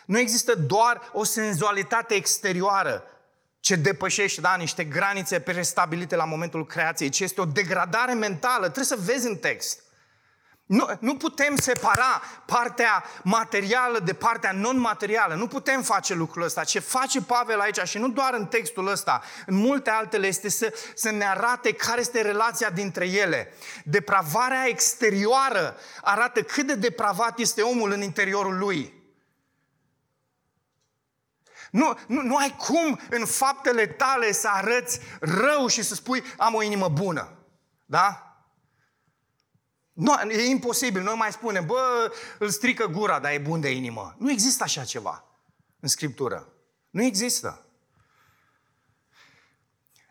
Nu 0.07 0.19
există 0.19 0.55
doar 0.55 1.11
o 1.13 1.25
senzualitate 1.25 2.15
exterioară 2.15 3.05
ce 3.65 3.77
depășește 3.77 4.41
da, 4.41 4.55
niște 4.55 4.85
granițe 4.85 5.41
prestabilite 5.41 6.17
la 6.17 6.25
momentul 6.25 6.67
creației, 6.67 7.09
ci 7.09 7.21
este 7.21 7.41
o 7.41 7.45
degradare 7.45 8.13
mentală. 8.13 8.63
Trebuie 8.69 8.85
să 8.85 8.99
vezi 9.13 9.27
în 9.27 9.37
text. 9.37 9.81
Nu, 10.67 10.87
nu 11.01 11.17
putem 11.17 11.57
separa 11.57 12.23
partea 12.47 13.05
materială 13.23 13.99
de 13.99 14.13
partea 14.13 14.53
non-materială. 14.53 15.35
Nu 15.35 15.47
putem 15.47 15.83
face 15.83 16.15
lucrul 16.15 16.43
ăsta. 16.43 16.65
Ce 16.65 16.79
face 16.79 17.23
Pavel 17.23 17.61
aici, 17.61 17.79
și 17.79 17.99
nu 17.99 18.09
doar 18.09 18.35
în 18.35 18.47
textul 18.47 18.87
ăsta, 18.87 19.23
în 19.47 19.55
multe 19.55 19.91
altele, 19.91 20.27
este 20.27 20.49
să, 20.49 20.75
să 20.95 21.11
ne 21.11 21.25
arate 21.25 21.73
care 21.73 22.01
este 22.01 22.23
relația 22.23 22.71
dintre 22.71 23.07
ele. 23.07 23.53
Depravarea 23.85 24.67
exterioară 24.67 25.77
arată 26.03 26.43
cât 26.43 26.67
de 26.67 26.75
depravat 26.75 27.39
este 27.39 27.63
omul 27.63 27.93
în 27.93 28.03
interiorul 28.03 28.59
lui. 28.59 29.04
Nu, 31.75 31.99
nu, 32.07 32.23
nu 32.23 32.37
ai 32.37 32.57
cum 32.59 33.01
în 33.11 33.25
faptele 33.25 33.87
tale 33.87 34.33
să 34.33 34.49
arăți 34.49 35.01
rău 35.21 35.67
și 35.67 35.83
să 35.83 35.95
spui 35.95 36.23
am 36.37 36.55
o 36.55 36.63
inimă 36.63 36.89
bună. 36.89 37.39
Da? 37.85 38.37
Nu, 39.93 40.13
e 40.31 40.51
imposibil. 40.51 41.03
Noi 41.03 41.15
mai 41.15 41.33
spunem, 41.33 41.67
bă, 41.67 42.13
îl 42.39 42.49
strică 42.49 42.87
gura, 42.87 43.19
dar 43.19 43.33
e 43.33 43.39
bun 43.39 43.61
de 43.61 43.71
inimă. 43.71 44.15
Nu 44.19 44.31
există 44.31 44.63
așa 44.63 44.85
ceva 44.85 45.25
în 45.81 45.89
Scriptură. 45.89 46.49
Nu 46.91 47.03
există. 47.03 47.67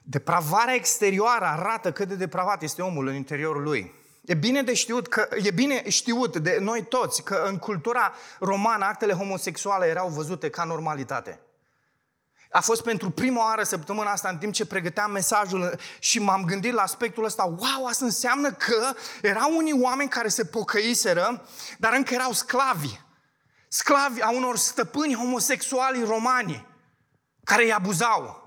Depravarea 0.02 0.74
exterioară 0.74 1.46
arată 1.46 1.92
cât 1.92 2.08
de 2.08 2.16
depravat 2.16 2.62
este 2.62 2.82
omul 2.82 3.08
în 3.08 3.16
interiorul 3.16 3.64
lui. 3.64 3.94
E 4.26 4.34
bine 4.34 4.64
de 4.64 4.74
știut 4.74 5.08
că 5.08 5.28
e 5.44 5.52
bine 5.52 5.90
știut 5.90 6.38
de 6.38 6.58
noi 6.62 6.86
toți 6.86 7.24
că 7.24 7.44
în 7.48 7.58
cultura 7.58 8.14
romană 8.40 8.86
actele 8.86 9.14
homosexuale 9.14 9.86
erau 9.86 10.10
văzute 10.10 10.50
ca 10.50 10.64
normalitate. 10.64 11.40
A 12.54 12.62
fost 12.62 12.84
pentru 12.84 13.10
prima 13.10 13.46
oară 13.46 13.64
săptămâna 13.64 14.12
asta 14.12 14.30
în 14.30 14.38
timp 14.38 14.54
ce 14.54 14.66
pregăteam 14.66 15.12
mesajul 15.12 15.76
și 16.00 16.20
m-am 16.20 16.44
gândit 16.44 16.74
la 16.74 16.82
aspectul 16.82 17.24
ăsta. 17.24 17.44
Wow, 17.44 17.86
asta 17.88 18.06
înseamnă 18.06 18.52
că 18.52 18.94
erau 19.22 19.56
unii 19.58 19.82
oameni 19.82 20.10
care 20.10 20.28
se 20.28 20.46
pocăiseră, 20.46 21.46
dar 21.78 21.94
încă 21.94 22.14
erau 22.14 22.32
sclavi. 22.32 23.00
Sclavi 23.68 24.22
a 24.22 24.32
unor 24.32 24.58
stăpâni 24.58 25.16
homosexuali 25.16 26.04
romani 26.04 26.68
care 27.44 27.64
îi 27.64 27.74
abuzau. 27.74 28.42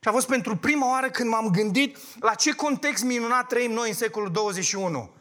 Și 0.00 0.08
a 0.08 0.12
fost 0.12 0.26
pentru 0.26 0.56
prima 0.56 0.90
oară 0.90 1.10
când 1.10 1.28
m-am 1.28 1.50
gândit 1.50 1.98
la 2.20 2.34
ce 2.34 2.54
context 2.54 3.04
minunat 3.04 3.46
trăim 3.46 3.72
noi 3.72 3.88
în 3.88 3.94
secolul 3.94 4.30
21. 4.30 5.14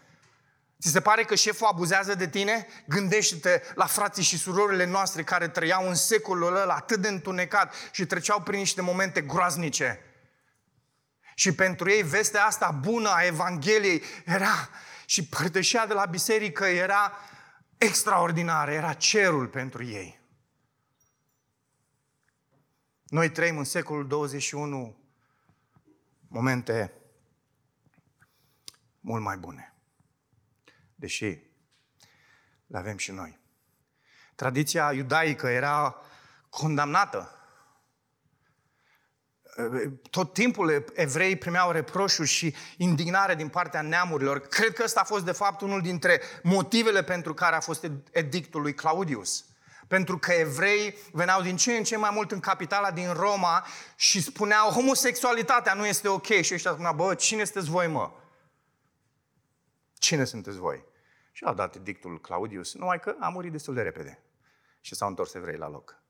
Ți 0.82 0.92
se 0.92 1.02
pare 1.02 1.24
că 1.24 1.36
șeful 1.36 1.68
abuzează 1.68 2.16
de 2.16 2.30
tine? 2.30 2.68
Gândește-te 2.88 3.62
la 3.76 3.86
frații 3.86 4.24
și 4.24 4.38
surorile 4.38 4.86
noastre 4.86 5.24
care 5.24 5.48
trăiau 5.48 5.88
în 5.88 5.96
secolul 5.96 6.56
ăla 6.56 6.74
atât 6.74 7.02
de 7.02 7.08
întunecat 7.08 7.74
și 7.92 8.06
treceau 8.06 8.42
prin 8.42 8.60
niște 8.60 8.82
momente 8.82 9.22
groaznice. 9.22 10.00
Și 11.36 11.56
pentru 11.56 11.90
ei 11.90 12.04
vestea 12.04 12.46
asta 12.46 12.72
bună 12.72 13.10
a 13.10 13.26
Evangheliei 13.26 14.04
era 14.26 14.70
și 15.06 15.26
părtășia 15.26 15.86
de 15.86 15.94
la 15.94 16.06
biserică 16.06 16.66
era 16.66 17.18
extraordinară, 17.78 18.72
era 18.72 18.94
cerul 18.94 19.48
pentru 19.48 19.84
ei. 19.84 20.20
Noi 23.04 23.30
trăim 23.30 23.58
în 23.58 23.64
secolul 23.64 24.08
21 24.08 24.98
momente 26.28 26.94
mult 29.00 29.22
mai 29.24 29.38
bune 29.38 29.71
deși 31.02 31.40
le 32.68 32.78
avem 32.78 32.98
și 32.98 33.12
noi. 33.12 33.40
Tradiția 34.36 34.92
iudaică 34.92 35.48
era 35.48 35.96
condamnată. 36.50 37.36
Tot 40.10 40.34
timpul 40.34 40.86
evrei 40.94 41.36
primeau 41.36 41.72
reproșuri 41.72 42.28
și 42.28 42.56
indignare 42.78 43.36
din 43.36 43.50
partea 43.50 43.82
neamurilor. 43.82 44.40
Cred 44.40 44.74
că 44.74 44.84
ăsta 44.84 45.00
a 45.00 45.04
fost, 45.04 45.26
de 45.26 45.32
fapt, 45.32 45.62
unul 45.62 45.82
dintre 45.82 46.22
motivele 46.44 47.04
pentru 47.04 47.34
care 47.34 47.56
a 47.56 47.60
fost 47.60 47.88
edictul 48.12 48.62
lui 48.62 48.74
Claudius. 48.74 49.46
Pentru 49.88 50.18
că 50.18 50.32
evrei 50.32 50.98
veneau 51.12 51.42
din 51.42 51.58
ce 51.58 51.74
în 51.74 51.84
ce 51.84 51.98
mai 51.98 52.10
mult 52.14 52.32
în 52.32 52.40
capitala 52.40 52.92
din 52.92 53.14
Roma 53.14 53.66
și 53.96 54.22
spuneau 54.22 54.70
homosexualitatea 54.70 55.74
nu 55.74 55.86
este 55.86 56.08
ok. 56.08 56.26
Și 56.26 56.54
ăștia 56.54 56.72
spuneau, 56.72 56.94
bă, 56.94 57.16
cine 57.16 57.44
sunteți 57.44 57.70
voi, 57.70 57.88
mă? 57.88 58.12
Cine 59.94 60.24
sunteți 60.24 60.58
voi? 60.58 60.90
Și 61.32 61.44
a 61.44 61.54
dat 61.54 61.76
dictul 61.76 62.22
Claudius, 62.22 62.74
numai 62.74 63.00
că 63.00 63.16
a 63.20 63.30
murit 63.30 63.52
destul 63.52 63.74
de 63.74 63.82
repede. 63.82 64.24
Și 64.82 64.96
s-au 64.96 65.08
întors 65.08 65.34
evrei 65.34 65.58
la 65.58 65.70
loc. 65.70 66.02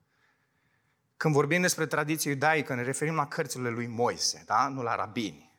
Când 1.16 1.34
vorbim 1.34 1.60
despre 1.60 1.86
tradiție 1.86 2.30
iudaică, 2.30 2.74
ne 2.74 2.82
referim 2.82 3.14
la 3.14 3.26
cărțile 3.26 3.68
lui 3.68 3.86
Moise, 3.86 4.42
da? 4.46 4.68
nu 4.68 4.82
la 4.82 4.94
rabini, 4.94 5.54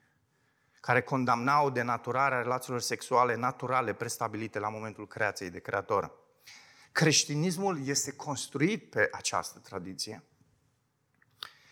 care 0.80 1.01
condamnau 1.01 1.70
denaturarea 1.70 2.41
relațiilor 2.41 2.82
sexuale 2.82 3.36
naturale 3.36 3.93
prestabilite 3.93 4.59
la 4.59 4.70
momentul 4.70 5.07
creației 5.07 5.49
de 5.49 5.59
creator. 5.59 6.11
Creștinismul 6.91 7.88
este 7.88 8.11
construit 8.11 8.89
pe 8.89 9.09
această 9.11 9.59
tradiție. 9.59 10.24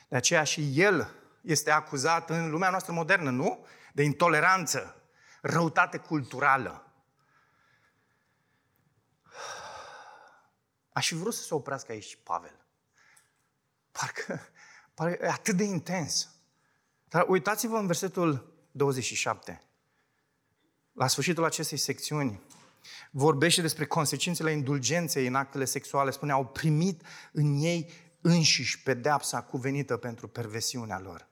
De 0.07 0.15
aceea 0.15 0.43
și 0.43 0.81
el 0.81 1.11
este 1.41 1.71
acuzat 1.71 2.29
în 2.29 2.49
lumea 2.49 2.69
noastră 2.69 2.93
modernă, 2.93 3.29
nu? 3.29 3.65
De 3.93 4.03
intoleranță, 4.03 4.95
răutate 5.41 5.97
culturală, 5.97 6.90
Aș 10.93 11.07
fi 11.07 11.15
vrut 11.15 11.33
să 11.33 11.43
se 11.43 11.53
oprească 11.53 11.91
aici 11.91 12.17
Pavel. 12.23 12.65
Parcă, 13.91 14.41
parcă 14.93 15.25
e 15.25 15.29
atât 15.29 15.55
de 15.55 15.63
intens. 15.63 16.29
Dar 17.09 17.25
uitați-vă 17.27 17.77
în 17.77 17.85
versetul 17.85 18.53
27. 18.71 19.61
La 20.91 21.07
sfârșitul 21.07 21.43
acestei 21.43 21.77
secțiuni, 21.77 22.41
vorbește 23.11 23.61
despre 23.61 23.85
consecințele 23.85 24.51
indulgenței 24.51 25.27
în 25.27 25.35
actele 25.35 25.65
sexuale. 25.65 26.11
Spune, 26.11 26.31
au 26.31 26.45
primit 26.45 27.01
în 27.31 27.55
ei 27.61 27.91
înșiși 28.21 28.81
pedeapsa 28.81 29.41
cuvenită 29.41 29.97
pentru 29.97 30.27
perversiunea 30.27 30.99
lor. 30.99 31.27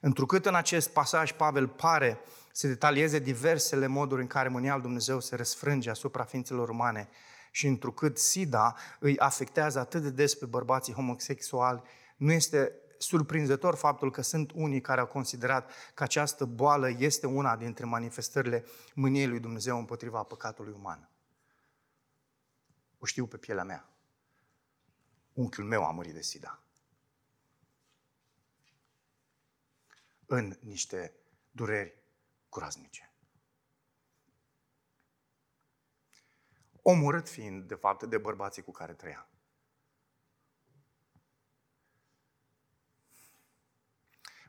Întrucât 0.00 0.46
în 0.46 0.54
acest 0.54 0.88
pasaj 0.88 1.32
Pavel 1.32 1.68
pare 1.68 2.20
să 2.56 2.66
detalieze 2.66 3.18
diversele 3.18 3.86
moduri 3.86 4.20
în 4.20 4.26
care 4.26 4.48
mânia 4.48 4.72
al 4.72 4.80
Dumnezeu 4.80 5.20
se 5.20 5.36
răsfrânge 5.36 5.90
asupra 5.90 6.24
ființelor 6.24 6.68
umane 6.68 7.08
și 7.50 7.66
întrucât 7.66 8.18
SIDA 8.18 8.76
îi 8.98 9.18
afectează 9.18 9.78
atât 9.78 10.02
de 10.02 10.10
des 10.10 10.34
pe 10.34 10.46
bărbații 10.46 10.92
homosexuali, 10.92 11.82
nu 12.16 12.32
este 12.32 12.72
surprinzător 12.98 13.74
faptul 13.74 14.10
că 14.10 14.22
sunt 14.22 14.50
unii 14.54 14.80
care 14.80 15.00
au 15.00 15.06
considerat 15.06 15.70
că 15.94 16.02
această 16.02 16.44
boală 16.44 16.90
este 16.98 17.26
una 17.26 17.56
dintre 17.56 17.84
manifestările 17.84 18.64
mâniei 18.94 19.26
lui 19.26 19.40
Dumnezeu 19.40 19.78
împotriva 19.78 20.22
păcatului 20.22 20.74
uman. 20.76 21.10
O 22.98 23.06
știu 23.06 23.26
pe 23.26 23.36
pielea 23.36 23.64
mea. 23.64 23.88
Unchiul 25.32 25.64
meu 25.64 25.84
a 25.84 25.90
murit 25.90 26.14
de 26.14 26.22
SIDA. 26.22 26.62
În 30.26 30.56
niște 30.60 31.14
dureri 31.50 32.03
groaznice. 32.54 33.12
Omorât 36.82 37.28
fiind, 37.28 37.68
de 37.68 37.74
fapt, 37.74 38.02
de 38.02 38.18
bărbații 38.18 38.62
cu 38.62 38.70
care 38.70 38.94
trăia. 38.94 39.28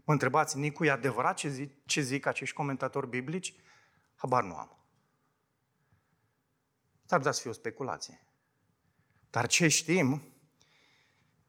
Mă 0.04 0.14
întrebați, 0.14 0.58
Nicu, 0.58 0.86
e 0.86 0.92
adevărat 0.92 1.36
ce 1.36 1.50
zic, 1.50 1.86
ce 1.86 2.02
zic 2.02 2.26
acești 2.26 2.56
comentatori 2.56 3.08
biblici? 3.08 3.56
Habar 4.16 4.44
nu 4.44 4.56
am. 4.56 4.86
S-ar 7.06 7.18
putea 7.18 7.32
să 7.32 7.42
fie 7.42 7.50
o 7.50 7.54
speculație. 7.54 8.28
Dar 9.30 9.48
ce 9.48 9.68
știm 9.68 10.34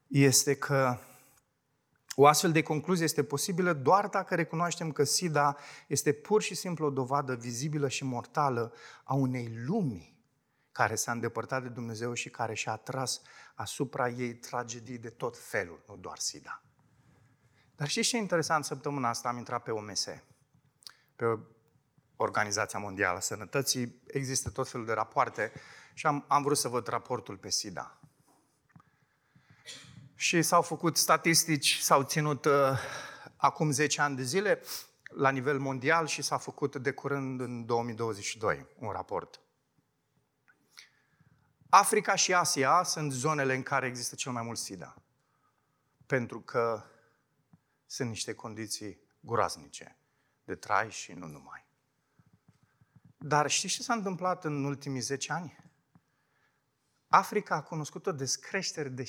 este 0.07 0.57
că 0.57 0.99
o 2.19 2.27
astfel 2.27 2.51
de 2.51 2.61
concluzie 2.61 3.03
este 3.03 3.23
posibilă 3.23 3.73
doar 3.73 4.07
dacă 4.07 4.35
recunoaștem 4.35 4.91
că 4.91 5.03
SIDA 5.03 5.57
este 5.87 6.11
pur 6.11 6.41
și 6.41 6.55
simplu 6.55 6.85
o 6.85 6.89
dovadă 6.89 7.35
vizibilă 7.35 7.87
și 7.87 8.03
mortală 8.03 8.73
a 9.03 9.13
unei 9.13 9.53
lumi 9.65 10.17
care 10.71 10.95
s-a 10.95 11.11
îndepărtat 11.11 11.61
de 11.61 11.67
Dumnezeu 11.67 12.13
și 12.13 12.29
care 12.29 12.53
și-a 12.53 12.71
atras 12.71 13.21
asupra 13.55 14.09
ei 14.09 14.35
tragedii 14.35 14.97
de 14.97 15.09
tot 15.09 15.37
felul, 15.37 15.83
nu 15.87 15.95
doar 15.95 16.17
SIDA. 16.17 16.63
Dar 17.75 17.87
știți 17.87 18.07
ce 18.07 18.15
e 18.15 18.19
interesant? 18.19 18.65
Săptămâna 18.65 19.09
asta 19.09 19.29
am 19.29 19.37
intrat 19.37 19.63
pe 19.63 19.71
OMS, 19.71 20.05
pe 21.15 21.39
Organizația 22.15 22.79
Mondială 22.79 23.17
a 23.17 23.21
Sănătății. 23.21 24.01
Există 24.07 24.49
tot 24.49 24.69
felul 24.69 24.85
de 24.85 24.93
rapoarte 24.93 25.51
și 25.93 26.05
am, 26.05 26.25
am 26.27 26.43
vrut 26.43 26.57
să 26.57 26.67
văd 26.67 26.87
raportul 26.87 27.37
pe 27.37 27.49
SIDA. 27.49 27.99
Și 30.19 30.41
s-au 30.41 30.61
făcut 30.61 30.97
statistici, 30.97 31.77
s-au 31.77 32.03
ținut 32.03 32.45
uh, 32.45 32.79
acum 33.35 33.71
10 33.71 34.01
ani 34.01 34.15
de 34.15 34.23
zile 34.23 34.61
la 35.03 35.29
nivel 35.29 35.59
mondial 35.59 36.07
și 36.07 36.21
s-a 36.21 36.37
făcut 36.37 36.75
de 36.75 36.91
curând 36.91 37.39
în 37.39 37.65
2022 37.65 38.67
un 38.79 38.91
raport. 38.91 39.41
Africa 41.69 42.15
și 42.15 42.33
Asia 42.33 42.83
sunt 42.83 43.11
zonele 43.11 43.55
în 43.55 43.63
care 43.63 43.87
există 43.87 44.15
cel 44.15 44.31
mai 44.31 44.43
mult 44.43 44.57
SIDA. 44.57 44.95
Pentru 46.05 46.41
că 46.41 46.83
sunt 47.85 48.09
niște 48.09 48.33
condiții 48.33 48.99
groaznice 49.19 49.97
de 50.43 50.55
trai 50.55 50.91
și 50.91 51.11
nu 51.11 51.25
numai. 51.27 51.65
Dar 53.17 53.49
știți 53.49 53.73
ce 53.73 53.83
s-a 53.83 53.93
întâmplat 53.93 54.45
în 54.45 54.63
ultimii 54.63 55.01
10 55.01 55.33
ani? 55.33 55.66
Africa 57.17 57.55
a 57.55 57.61
cunoscut 57.61 58.05
o 58.05 58.11
descreștere 58.11 58.89
de 58.89 59.03
60%. 59.03 59.07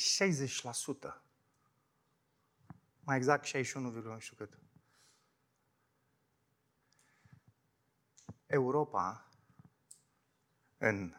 Mai 3.00 3.16
exact 3.16 3.44
61, 3.44 3.90
nu 3.90 4.18
știu 4.18 4.36
cât. 4.36 4.59
Europa, 8.46 9.28
în 10.78 11.14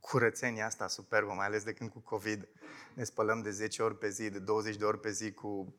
curățenia 0.00 0.66
asta 0.66 0.88
superbă, 0.88 1.32
mai 1.32 1.46
ales 1.46 1.64
de 1.64 1.72
când 1.72 1.90
cu 1.90 2.00
COVID, 2.00 2.48
ne 2.94 3.04
spălăm 3.04 3.42
de 3.42 3.50
10 3.50 3.82
ori 3.82 3.98
pe 3.98 4.08
zi, 4.08 4.30
de 4.30 4.38
20 4.38 4.76
de 4.76 4.84
ori 4.84 5.00
pe 5.00 5.10
zi 5.10 5.32
cu 5.32 5.74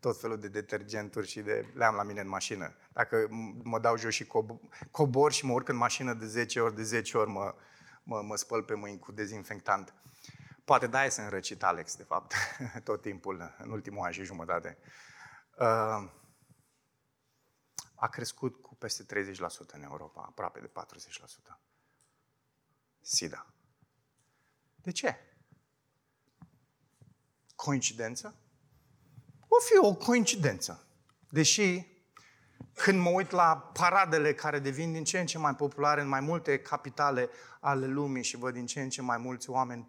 tot 0.00 0.20
felul 0.20 0.38
de 0.38 0.48
detergenturi 0.48 1.26
și 1.26 1.40
de... 1.40 1.72
le 1.74 1.84
am 1.84 1.94
la 1.94 2.02
mine 2.02 2.20
în 2.20 2.28
mașină. 2.28 2.76
Dacă 2.92 3.28
mă 3.62 3.78
dau 3.78 3.96
jos 3.96 4.14
și 4.14 4.26
cobor 4.90 5.32
și 5.32 5.44
mă 5.44 5.52
urc 5.52 5.68
în 5.68 5.76
mașină 5.76 6.14
de 6.14 6.26
10 6.26 6.60
ori, 6.60 6.74
de 6.74 6.82
10 6.82 7.18
ori 7.18 7.30
mă, 7.30 7.54
mă, 8.06 8.22
mă 8.22 8.36
spăl 8.36 8.62
pe 8.62 8.74
mâini 8.74 8.98
cu 8.98 9.12
dezinfectant. 9.12 9.94
Poate 10.64 10.86
da, 10.86 11.08
sunt 11.08 11.28
răcit, 11.28 11.62
Alex, 11.62 11.96
de 11.96 12.02
fapt, 12.02 12.34
tot 12.84 13.02
timpul, 13.02 13.54
în 13.58 13.70
ultimul 13.70 14.04
an 14.04 14.12
și 14.12 14.24
jumătate. 14.24 14.78
Uh, 15.58 16.10
a 17.94 18.08
crescut 18.08 18.62
cu 18.62 18.74
peste 18.74 19.04
30% 19.04 19.36
în 19.66 19.82
Europa, 19.82 20.22
aproape 20.22 20.60
de 20.60 20.70
40%. 21.54 21.60
SIDA. 23.00 23.54
De 24.82 24.90
ce? 24.90 25.16
Coincidență? 27.54 28.40
O 29.48 29.56
fi 29.60 29.86
o 29.86 29.94
coincidență. 29.94 30.86
Deși 31.28 31.95
când 32.76 33.00
mă 33.00 33.10
uit 33.10 33.30
la 33.30 33.70
paradele 33.72 34.34
care 34.34 34.58
devin 34.58 34.92
din 34.92 35.04
ce 35.04 35.18
în 35.18 35.26
ce 35.26 35.38
mai 35.38 35.54
populare 35.54 36.00
în 36.00 36.08
mai 36.08 36.20
multe 36.20 36.58
capitale 36.58 37.28
ale 37.60 37.86
lumii 37.86 38.22
și 38.22 38.36
văd 38.36 38.54
din 38.54 38.66
ce 38.66 38.80
în 38.80 38.88
ce 38.88 39.02
mai 39.02 39.18
mulți 39.18 39.50
oameni 39.50 39.88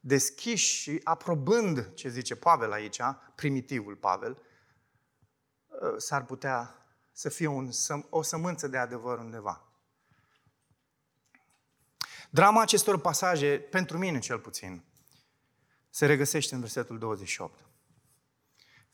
deschiși 0.00 0.80
și 0.80 1.00
aprobând 1.04 1.94
ce 1.94 2.08
zice 2.08 2.36
Pavel 2.36 2.72
aici, 2.72 3.00
primitivul 3.34 3.96
Pavel, 3.96 4.42
ă, 5.82 5.98
s-ar 5.98 6.24
putea 6.24 6.86
să 7.12 7.28
fie 7.28 7.46
un, 7.46 7.70
o 8.10 8.22
sămânță 8.22 8.68
de 8.68 8.76
adevăr 8.76 9.18
undeva. 9.18 9.68
Drama 12.30 12.60
acestor 12.60 13.00
pasaje, 13.00 13.58
pentru 13.58 13.98
mine 13.98 14.18
cel 14.18 14.38
puțin, 14.38 14.84
se 15.90 16.06
regăsește 16.06 16.54
în 16.54 16.60
versetul 16.60 16.98
28 16.98 17.64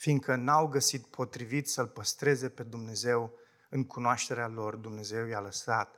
fiindcă 0.00 0.36
n-au 0.36 0.68
găsit 0.68 1.06
potrivit 1.06 1.68
să-L 1.68 1.88
păstreze 1.88 2.48
pe 2.48 2.62
Dumnezeu 2.62 3.38
în 3.68 3.84
cunoașterea 3.84 4.46
lor, 4.46 4.76
Dumnezeu 4.76 5.26
i-a 5.26 5.40
lăsat 5.40 5.96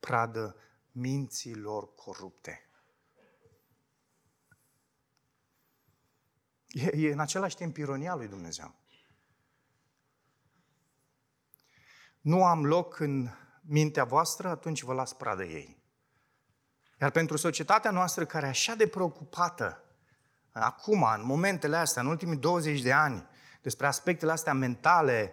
pradă 0.00 0.56
minții 0.92 1.54
lor 1.54 1.94
corupte. 1.94 2.68
E, 6.66 6.90
e 6.94 7.12
în 7.12 7.18
același 7.18 7.56
timp 7.56 7.76
ironia 7.76 8.14
lui 8.14 8.28
Dumnezeu. 8.28 8.74
Nu 12.20 12.44
am 12.44 12.64
loc 12.66 12.98
în 12.98 13.28
mintea 13.60 14.04
voastră, 14.04 14.48
atunci 14.48 14.82
vă 14.82 14.92
las 14.92 15.12
pradă 15.12 15.44
ei. 15.44 15.82
Iar 17.00 17.10
pentru 17.10 17.36
societatea 17.36 17.90
noastră 17.90 18.26
care 18.26 18.46
e 18.46 18.48
așa 18.48 18.74
de 18.74 18.86
preocupată, 18.86 19.84
acum, 20.52 21.02
în 21.02 21.24
momentele 21.24 21.76
astea, 21.76 22.02
în 22.02 22.08
ultimii 22.08 22.36
20 22.36 22.80
de 22.80 22.92
ani, 22.92 23.32
despre 23.64 23.86
aspectele 23.86 24.32
astea 24.32 24.52
mentale, 24.52 25.32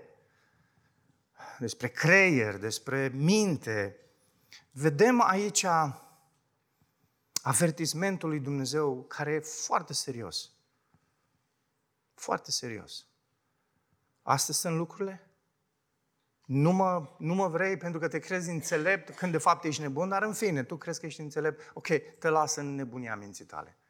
despre 1.59 1.87
creier, 1.87 2.57
despre 2.57 3.07
minte. 3.07 3.95
Vedem 4.71 5.21
aici 5.21 5.65
avertismentul 7.41 8.29
lui 8.29 8.39
Dumnezeu 8.39 9.03
care 9.03 9.31
e 9.31 9.39
foarte 9.39 9.93
serios. 9.93 10.51
Foarte 12.13 12.51
serios. 12.51 13.05
Astea 14.21 14.53
sunt 14.53 14.75
lucrurile? 14.75 15.29
Nu 16.45 16.71
mă, 16.71 17.15
nu 17.17 17.33
mă 17.33 17.47
vrei 17.47 17.77
pentru 17.77 17.99
că 17.99 18.07
te 18.07 18.19
crezi 18.19 18.49
înțelept 18.49 19.15
când 19.15 19.31
de 19.31 19.37
fapt 19.37 19.63
ești 19.63 19.81
nebun, 19.81 20.09
dar 20.09 20.23
în 20.23 20.33
fine, 20.33 20.63
tu 20.63 20.77
crezi 20.77 20.99
că 20.99 21.05
ești 21.05 21.21
înțelept, 21.21 21.71
ok, 21.73 21.87
te 22.19 22.29
lasă 22.29 22.59
în 22.59 22.75
nebunia 22.75 23.15
minții 23.15 23.45
tale. 23.45 23.80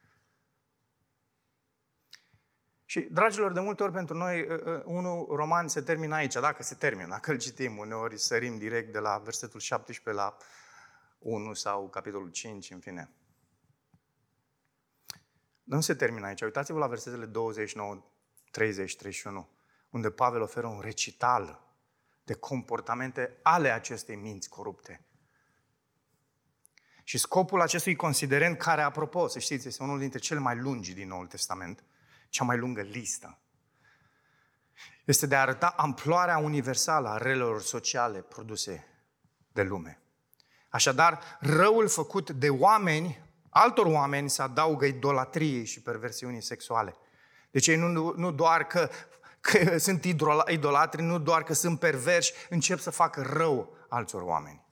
Și, 2.91 2.99
dragilor, 2.99 3.51
de 3.51 3.59
multe 3.59 3.83
ori 3.83 3.91
pentru 3.91 4.17
noi, 4.17 4.41
uh, 4.41 4.61
uh, 4.63 4.81
unul 4.85 5.25
roman 5.35 5.67
se 5.67 5.81
termină 5.81 6.15
aici, 6.15 6.33
dacă 6.33 6.63
se 6.63 6.75
termină, 6.75 7.07
dacă 7.07 7.31
îl 7.31 7.37
citim, 7.37 7.77
uneori 7.77 8.17
sărim 8.17 8.57
direct 8.57 8.91
de 8.91 8.99
la 8.99 9.17
versetul 9.17 9.59
17 9.59 10.23
la 10.23 10.37
1 11.19 11.53
sau 11.53 11.89
capitolul 11.89 12.29
5, 12.29 12.71
în 12.71 12.79
fine. 12.79 13.09
Nu 15.63 15.81
se 15.81 15.93
termină 15.93 16.25
aici. 16.25 16.41
Uitați-vă 16.41 16.77
la 16.79 16.87
versetele 16.87 17.25
29, 17.25 18.05
30, 18.51 18.95
31, 18.95 19.49
unde 19.89 20.09
Pavel 20.09 20.41
oferă 20.41 20.67
un 20.67 20.79
recital 20.79 21.61
de 22.23 22.33
comportamente 22.33 23.39
ale 23.41 23.69
acestei 23.69 24.15
minți 24.15 24.49
corupte. 24.49 25.05
Și 27.03 27.17
scopul 27.17 27.61
acestui 27.61 27.95
considerent, 27.95 28.57
care, 28.57 28.81
apropo, 28.81 29.27
să 29.27 29.39
știți, 29.39 29.67
este 29.67 29.83
unul 29.83 29.99
dintre 29.99 30.19
cele 30.19 30.39
mai 30.39 30.55
lungi 30.55 30.93
din 30.93 31.07
Noul 31.07 31.27
Testament, 31.27 31.83
cea 32.31 32.43
mai 32.43 32.57
lungă 32.57 32.81
listă. 32.81 33.39
Este 35.05 35.25
de 35.25 35.35
a 35.35 35.41
arăta 35.41 35.73
amploarea 35.77 36.37
universală 36.37 37.07
a 37.09 37.17
relelor 37.17 37.61
sociale 37.61 38.19
produse 38.21 38.85
de 39.51 39.63
lume. 39.63 40.01
Așadar, 40.69 41.37
răul 41.39 41.87
făcut 41.87 42.29
de 42.29 42.49
oameni, 42.49 43.21
altor 43.49 43.85
oameni, 43.85 44.29
se 44.29 44.41
adaugă 44.41 44.85
idolatriei 44.85 45.65
și 45.65 45.81
perversiunii 45.81 46.41
sexuale. 46.41 46.95
Deci 47.51 47.67
ei 47.67 47.75
nu, 47.75 48.13
nu 48.15 48.31
doar 48.31 48.67
că 48.67 48.89
că 49.41 49.77
sunt 49.77 50.03
idolatri, 50.47 51.01
nu 51.01 51.19
doar 51.19 51.43
că 51.43 51.53
sunt 51.53 51.79
perverși, 51.79 52.33
încep 52.49 52.79
să 52.79 52.89
facă 52.89 53.21
rău 53.21 53.77
altor 53.89 54.21
oameni. 54.21 54.65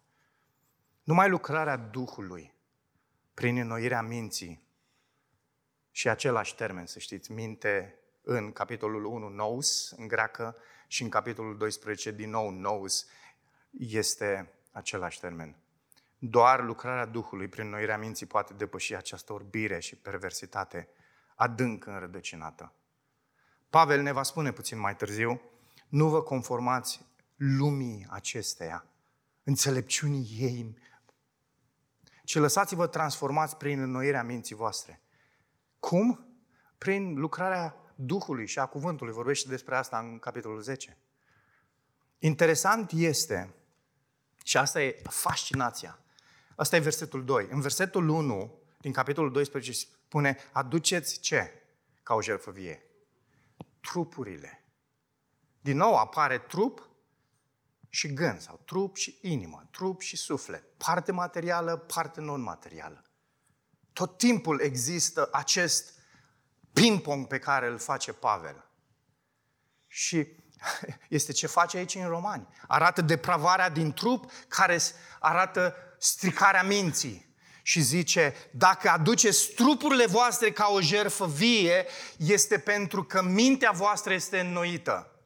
Numai 1.03 1.30
lucrarea 1.30 1.78
Duhului, 1.78 2.53
prin 3.34 3.57
înnoirea 3.57 4.01
minții, 4.01 4.64
și 5.91 6.09
același 6.09 6.55
termen, 6.55 6.85
să 6.85 6.99
știți, 6.99 7.31
minte 7.31 7.99
în 8.21 8.51
capitolul 8.51 9.05
1, 9.05 9.27
nous, 9.27 9.91
în 9.97 10.07
greacă, 10.07 10.55
și 10.87 11.03
în 11.03 11.09
capitolul 11.09 11.57
12, 11.57 12.11
din 12.11 12.29
nou, 12.29 12.49
nous, 12.49 13.05
este 13.71 14.53
același 14.71 15.19
termen. 15.19 15.55
Doar 16.17 16.63
lucrarea 16.63 17.05
Duhului 17.05 17.47
prin 17.47 17.69
noirea 17.69 17.97
minții 17.97 18.25
poate 18.25 18.53
depăși 18.53 18.95
această 18.95 19.33
orbire 19.33 19.79
și 19.79 19.95
perversitate 19.95 20.89
adânc 21.35 21.85
înrădăcinată. 21.85 22.73
Pavel 23.69 24.01
ne 24.01 24.11
va 24.11 24.23
spune 24.23 24.51
puțin 24.51 24.79
mai 24.79 24.95
târziu, 24.95 25.41
nu 25.87 26.09
vă 26.09 26.23
conformați 26.23 27.05
lumii 27.35 28.07
acesteia, 28.09 28.85
înțelepciunii 29.43 30.37
ei, 30.39 30.77
ci 32.23 32.35
lăsați-vă 32.35 32.87
transformați 32.87 33.57
prin 33.57 33.79
înnoirea 33.79 34.23
minții 34.23 34.55
voastre. 34.55 35.01
Cum? 35.80 36.27
Prin 36.77 37.13
lucrarea 37.13 37.75
Duhului 37.95 38.47
și 38.47 38.59
a 38.59 38.65
cuvântului. 38.65 39.13
Vorbește 39.13 39.49
despre 39.49 39.75
asta 39.75 39.99
în 39.99 40.19
capitolul 40.19 40.61
10. 40.61 40.97
Interesant 42.19 42.91
este, 42.91 43.55
și 44.43 44.57
asta 44.57 44.82
e 44.82 45.01
fascinația, 45.09 45.99
asta 46.55 46.75
e 46.75 46.80
versetul 46.80 47.25
2. 47.25 47.47
În 47.49 47.61
versetul 47.61 48.09
1 48.09 48.59
din 48.77 48.91
capitolul 48.91 49.32
12 49.32 49.71
spune, 49.71 50.38
aduceți 50.51 51.19
ce 51.19 51.53
ca 52.03 52.13
o 52.13 52.21
jertfă 52.21 52.51
vie? 52.51 52.84
Trupurile. 53.82 54.63
Din 55.61 55.77
nou 55.77 55.95
apare 55.95 56.38
trup 56.38 56.89
și 57.89 58.13
gând, 58.13 58.39
sau 58.39 58.61
trup 58.65 58.95
și 58.95 59.17
inimă, 59.21 59.67
trup 59.71 60.01
și 60.01 60.17
suflet, 60.17 60.63
parte 60.77 61.11
materială, 61.11 61.77
parte 61.77 62.21
non-materială. 62.21 63.03
Tot 64.00 64.18
timpul 64.18 64.62
există 64.62 65.30
acest 65.32 65.93
ping-pong 66.74 67.28
pe 67.28 67.39
care 67.39 67.68
îl 67.68 67.78
face 67.78 68.14
Pavel. 68.14 68.70
Și 69.88 70.28
este 71.10 71.32
ce 71.32 71.47
face 71.47 71.78
aici 71.78 71.95
în 71.95 72.08
Romani. 72.08 72.47
Arată 72.68 73.02
depravarea 73.02 73.70
din 73.70 73.93
trup, 73.93 74.32
care 74.47 74.80
arată 75.20 75.76
stricarea 75.97 76.64
minții. 76.64 77.36
Și 77.62 77.82
zice, 77.82 78.36
dacă 78.52 78.89
aduceți 78.89 79.52
trupurile 79.52 80.06
voastre 80.06 80.52
ca 80.52 80.68
o 80.72 80.82
jerfă 80.82 81.28
vie, 81.28 81.86
este 82.18 82.60
pentru 82.60 83.04
că 83.04 83.22
mintea 83.22 83.72
voastră 83.72 84.14
este 84.14 84.39
înnoită. 84.39 85.20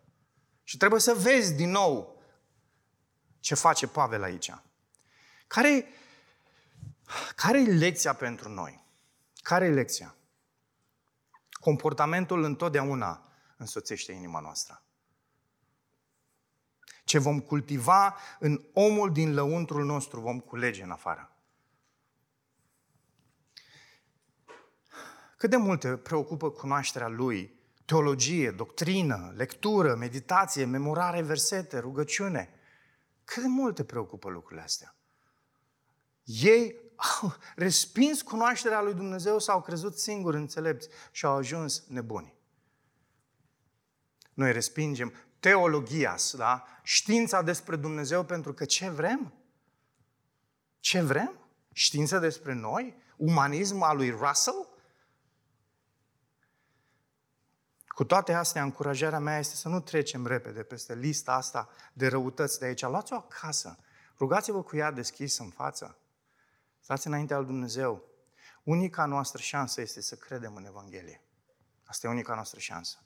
Și 0.63 0.77
trebuie 0.77 0.99
să 0.99 1.13
vezi 1.13 1.53
din 1.53 1.69
nou 1.69 2.23
ce 3.39 3.55
face 3.55 3.87
Pavel 3.87 4.23
aici. 4.23 4.51
Care, 5.47 5.87
care 7.35 7.59
e 7.59 7.71
lecția 7.71 8.13
pentru 8.13 8.49
noi? 8.49 8.85
Care 9.35 9.65
e 9.65 9.73
lecția? 9.73 10.15
Comportamentul 11.51 12.43
întotdeauna 12.43 13.33
însoțește 13.57 14.11
inima 14.11 14.39
noastră. 14.39 14.83
Ce 17.03 17.17
vom 17.17 17.39
cultiva 17.39 18.17
în 18.39 18.65
omul 18.73 19.11
din 19.11 19.33
lăuntrul 19.33 19.85
nostru, 19.85 20.19
vom 20.19 20.39
culege 20.39 20.83
în 20.83 20.91
afară. 20.91 21.37
Cât 25.37 25.49
de 25.49 25.57
mult 25.57 25.79
te 25.79 25.97
preocupă 25.97 26.51
cunoașterea 26.51 27.07
lui, 27.07 27.59
teologie, 27.85 28.51
doctrină, 28.51 29.33
lectură, 29.35 29.95
meditație, 29.95 30.65
memorare 30.65 31.21
versete, 31.21 31.79
rugăciune. 31.79 32.53
Cât 33.23 33.41
de 33.41 33.47
mult 33.47 33.75
te 33.75 33.83
preocupă 33.83 34.29
lucrurile 34.29 34.61
astea? 34.61 34.95
Ei 36.23 36.75
au 37.21 37.35
respins 37.55 38.21
cunoașterea 38.21 38.81
lui 38.81 38.93
Dumnezeu, 38.93 39.39
s-au 39.39 39.61
crezut 39.61 39.97
singuri 39.97 40.37
înțelepți 40.37 40.87
și 41.11 41.25
au 41.25 41.35
ajuns 41.35 41.83
nebuni. 41.87 42.33
Noi 44.33 44.51
respingem 44.51 45.13
teologia, 45.39 46.15
da? 46.33 46.65
știința 46.83 47.41
despre 47.41 47.75
Dumnezeu, 47.75 48.23
pentru 48.23 48.53
că 48.53 48.65
ce 48.65 48.89
vrem? 48.89 49.33
Ce 50.79 51.01
vrem? 51.01 51.37
Știința 51.73 52.19
despre 52.19 52.53
noi? 52.53 52.95
Umanism 53.17 53.81
al 53.81 53.95
lui 53.95 54.09
Russell? 54.09 54.67
Cu 57.87 58.03
toate 58.03 58.33
astea, 58.33 58.63
încurajarea 58.63 59.19
mea 59.19 59.37
este 59.37 59.55
să 59.55 59.67
nu 59.67 59.79
trecem 59.79 60.25
repede 60.25 60.63
peste 60.63 60.95
lista 60.95 61.33
asta 61.33 61.69
de 61.93 62.07
răutăți 62.07 62.59
de 62.59 62.65
aici. 62.65 62.81
Luați-o 62.81 63.15
acasă. 63.15 63.77
Rugați-vă 64.17 64.63
cu 64.63 64.75
ea 64.75 64.91
deschis 64.91 65.37
în 65.37 65.49
față. 65.49 65.97
Stați 66.83 67.07
înaintea 67.07 67.37
lui 67.37 67.45
Dumnezeu. 67.45 68.03
Unica 68.63 69.05
noastră 69.05 69.41
șansă 69.41 69.81
este 69.81 70.01
să 70.01 70.15
credem 70.15 70.55
în 70.55 70.65
Evanghelie. 70.65 71.21
Asta 71.83 72.07
e 72.07 72.09
unica 72.09 72.33
noastră 72.33 72.59
șansă. 72.59 72.97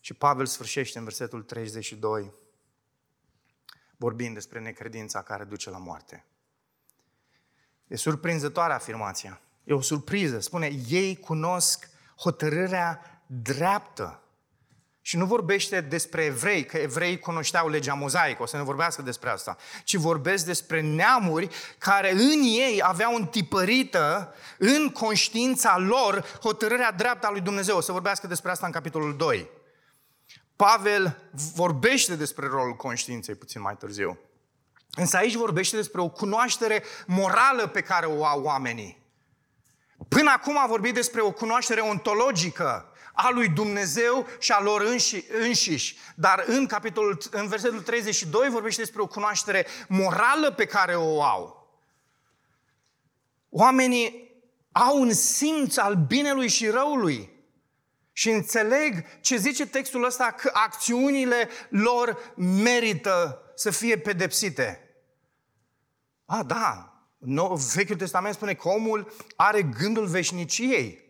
Și 0.00 0.14
Pavel 0.14 0.46
sfârșește 0.46 0.98
în 0.98 1.04
versetul 1.04 1.42
32, 1.42 2.32
vorbind 3.96 4.34
despre 4.34 4.60
necredința 4.60 5.22
care 5.22 5.44
duce 5.44 5.70
la 5.70 5.78
moarte. 5.78 6.24
E 7.86 7.96
surprinzătoare 7.96 8.72
afirmația. 8.72 9.40
E 9.64 9.72
o 9.72 9.80
surpriză. 9.80 10.40
Spune, 10.40 10.66
ei 10.88 11.16
cunosc 11.16 11.88
hotărârea 12.16 13.22
dreaptă 13.26 14.21
și 15.04 15.16
nu 15.16 15.26
vorbește 15.26 15.80
despre 15.80 16.24
evrei, 16.24 16.64
că 16.64 16.76
evrei 16.76 17.18
cunoșteau 17.18 17.68
legea 17.68 17.94
mozaică, 17.94 18.42
o 18.42 18.46
să 18.46 18.56
ne 18.56 18.62
vorbească 18.62 19.02
despre 19.02 19.30
asta, 19.30 19.56
ci 19.84 19.94
vorbesc 19.94 20.44
despre 20.44 20.80
neamuri 20.80 21.48
care 21.78 22.12
în 22.12 22.42
ei 22.42 22.80
aveau 22.82 23.14
întipărită, 23.14 24.34
în 24.58 24.90
conștiința 24.90 25.78
lor, 25.78 26.38
hotărârea 26.40 26.92
dreaptă 26.92 27.26
a 27.26 27.30
lui 27.30 27.40
Dumnezeu. 27.40 27.76
O 27.76 27.80
să 27.80 27.92
vorbească 27.92 28.26
despre 28.26 28.50
asta 28.50 28.66
în 28.66 28.72
capitolul 28.72 29.16
2. 29.16 29.48
Pavel 30.56 31.18
vorbește 31.54 32.16
despre 32.16 32.46
rolul 32.46 32.74
conștiinței 32.74 33.34
puțin 33.34 33.60
mai 33.60 33.76
târziu. 33.76 34.18
Însă 34.94 35.16
aici 35.16 35.34
vorbește 35.34 35.76
despre 35.76 36.00
o 36.00 36.08
cunoaștere 36.08 36.82
morală 37.06 37.66
pe 37.66 37.80
care 37.80 38.06
o 38.06 38.24
au 38.24 38.42
oamenii. 38.42 39.02
Până 40.08 40.30
acum 40.30 40.58
a 40.58 40.66
vorbit 40.66 40.94
despre 40.94 41.20
o 41.20 41.30
cunoaștere 41.30 41.80
ontologică, 41.80 42.91
a 43.12 43.30
lui 43.30 43.48
Dumnezeu 43.48 44.26
și 44.38 44.52
a 44.52 44.60
lor 44.60 44.80
înși, 44.80 45.24
înșiși. 45.40 45.96
Dar 46.14 46.44
în, 46.46 46.66
capitolul, 46.66 47.18
în 47.30 47.48
versetul 47.48 47.80
32 47.80 48.48
vorbește 48.48 48.80
despre 48.80 49.02
o 49.02 49.06
cunoaștere 49.06 49.66
morală 49.88 50.52
pe 50.52 50.64
care 50.64 50.94
o 50.96 51.22
au. 51.22 51.70
Oamenii 53.48 54.30
au 54.72 55.00
un 55.00 55.12
simț 55.12 55.76
al 55.76 55.94
binelui 55.94 56.48
și 56.48 56.68
răului. 56.68 57.30
Și 58.12 58.30
înțeleg 58.30 59.20
ce 59.20 59.36
zice 59.36 59.66
textul 59.66 60.04
ăsta, 60.04 60.30
că 60.30 60.50
acțiunile 60.52 61.48
lor 61.68 62.32
merită 62.36 63.42
să 63.54 63.70
fie 63.70 63.98
pedepsite. 63.98 64.86
A, 66.24 66.42
da, 66.42 66.92
no, 67.18 67.54
Vechiul 67.74 67.96
Testament 67.96 68.34
spune 68.34 68.54
că 68.54 68.68
omul 68.68 69.12
are 69.36 69.62
gândul 69.62 70.06
veșniciei. 70.06 71.01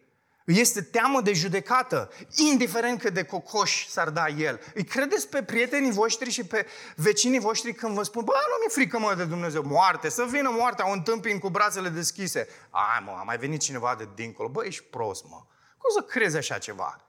Este 0.47 0.83
teamă 0.83 1.21
de 1.21 1.33
judecată, 1.33 2.11
indiferent 2.37 3.01
cât 3.01 3.15
de 3.15 3.25
cocoș 3.25 3.87
s-ar 3.87 4.11
da 4.11 4.29
el. 4.29 4.61
Îi 4.75 4.85
credeți 4.85 5.29
pe 5.29 5.43
prietenii 5.43 5.93
voștri 5.93 6.31
și 6.31 6.45
pe 6.45 6.67
vecinii 6.97 7.39
voștri 7.39 7.73
când 7.75 7.95
vă 7.95 8.03
spun, 8.03 8.25
bă, 8.25 8.33
nu 8.33 8.57
mi-e 8.61 8.69
frică, 8.69 8.99
mă, 8.99 9.15
de 9.15 9.25
Dumnezeu, 9.25 9.63
moarte, 9.63 10.09
să 10.09 10.25
vină 10.25 10.51
moartea, 10.51 10.89
o 10.89 10.93
întâmpin 10.93 11.39
cu 11.39 11.49
brațele 11.49 11.89
deschise. 11.89 12.49
Ai, 12.71 13.03
mă, 13.05 13.11
a 13.11 13.23
mai 13.23 13.39
venit 13.39 13.61
cineva 13.61 13.95
de 13.95 14.09
dincolo. 14.15 14.49
Bă, 14.49 14.65
ești 14.65 14.83
prost, 14.83 15.25
mă. 15.25 15.47
Cum 15.79 15.91
să 15.95 16.03
crezi 16.03 16.37
așa 16.37 16.59
ceva? 16.59 17.07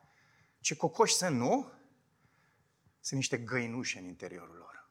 Ce 0.59 0.75
cocoși 0.75 1.15
să 1.15 1.27
nu? 1.27 1.71
Sunt 2.99 3.19
niște 3.19 3.37
găinușe 3.37 3.99
în 3.99 4.05
interiorul 4.05 4.55
lor. 4.57 4.89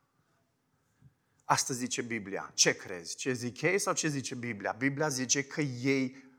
Asta 1.45 1.75
zice 1.75 2.03
Biblia. 2.03 2.51
Ce 2.55 2.77
crezi? 2.77 3.17
Ce 3.17 3.33
zic 3.33 3.61
ei 3.61 3.79
sau 3.79 3.95
ce 3.95 4.09
zice 4.09 4.35
Biblia? 4.35 4.73
Biblia 4.73 5.09
zice 5.09 5.45
că 5.45 5.61
ei 5.61 6.32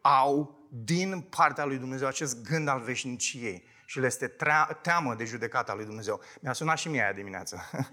au 0.00 0.58
din 0.68 1.20
partea 1.20 1.64
lui 1.64 1.78
Dumnezeu 1.78 2.06
acest 2.06 2.42
gând 2.42 2.68
al 2.68 2.80
veșniciei 2.80 3.64
și 3.84 4.00
le 4.00 4.06
este 4.06 4.34
teamă 4.82 5.14
de 5.14 5.24
judecata 5.24 5.74
lui 5.74 5.84
Dumnezeu. 5.84 6.20
Mi-a 6.40 6.52
sunat 6.52 6.78
și 6.78 6.88
mie 6.88 7.02
aia 7.02 7.12
dimineață. 7.12 7.70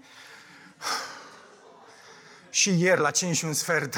și 2.50 2.80
ieri 2.80 3.00
la 3.00 3.10
5 3.10 3.36
și 3.36 3.44
un 3.44 3.52
sfert, 3.52 3.96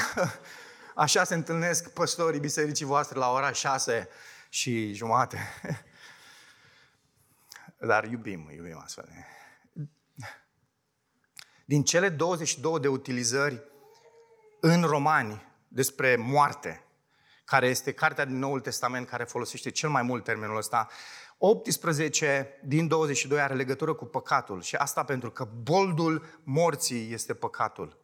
așa 0.95 1.23
se 1.23 1.33
întâlnesc 1.33 1.89
păstorii 1.89 2.39
bisericii 2.39 2.85
voastre 2.85 3.17
la 3.17 3.31
ora 3.31 3.51
6 3.51 4.09
și 4.49 4.93
jumate. 4.93 5.37
Dar 7.89 8.03
iubim, 8.03 8.49
iubim 8.55 8.81
astfel. 8.83 9.09
Din 11.65 11.83
cele 11.83 12.09
22 12.09 12.79
de 12.79 12.87
utilizări 12.87 13.63
în 14.59 14.83
romani 14.83 15.47
despre 15.67 16.15
moarte, 16.15 16.83
care 17.49 17.67
este 17.67 17.91
cartea 17.91 18.25
din 18.25 18.37
Noul 18.37 18.59
Testament 18.59 19.07
care 19.07 19.23
folosește 19.23 19.69
cel 19.69 19.89
mai 19.89 20.01
mult 20.01 20.23
termenul 20.23 20.57
ăsta, 20.57 20.87
18 21.37 22.59
din 22.63 22.87
22 22.87 23.41
are 23.41 23.53
legătură 23.53 23.93
cu 23.93 24.05
păcatul 24.05 24.61
și 24.61 24.75
asta 24.75 25.03
pentru 25.03 25.31
că 25.31 25.47
boldul 25.63 26.41
morții 26.43 27.13
este 27.13 27.33
păcatul. 27.33 27.97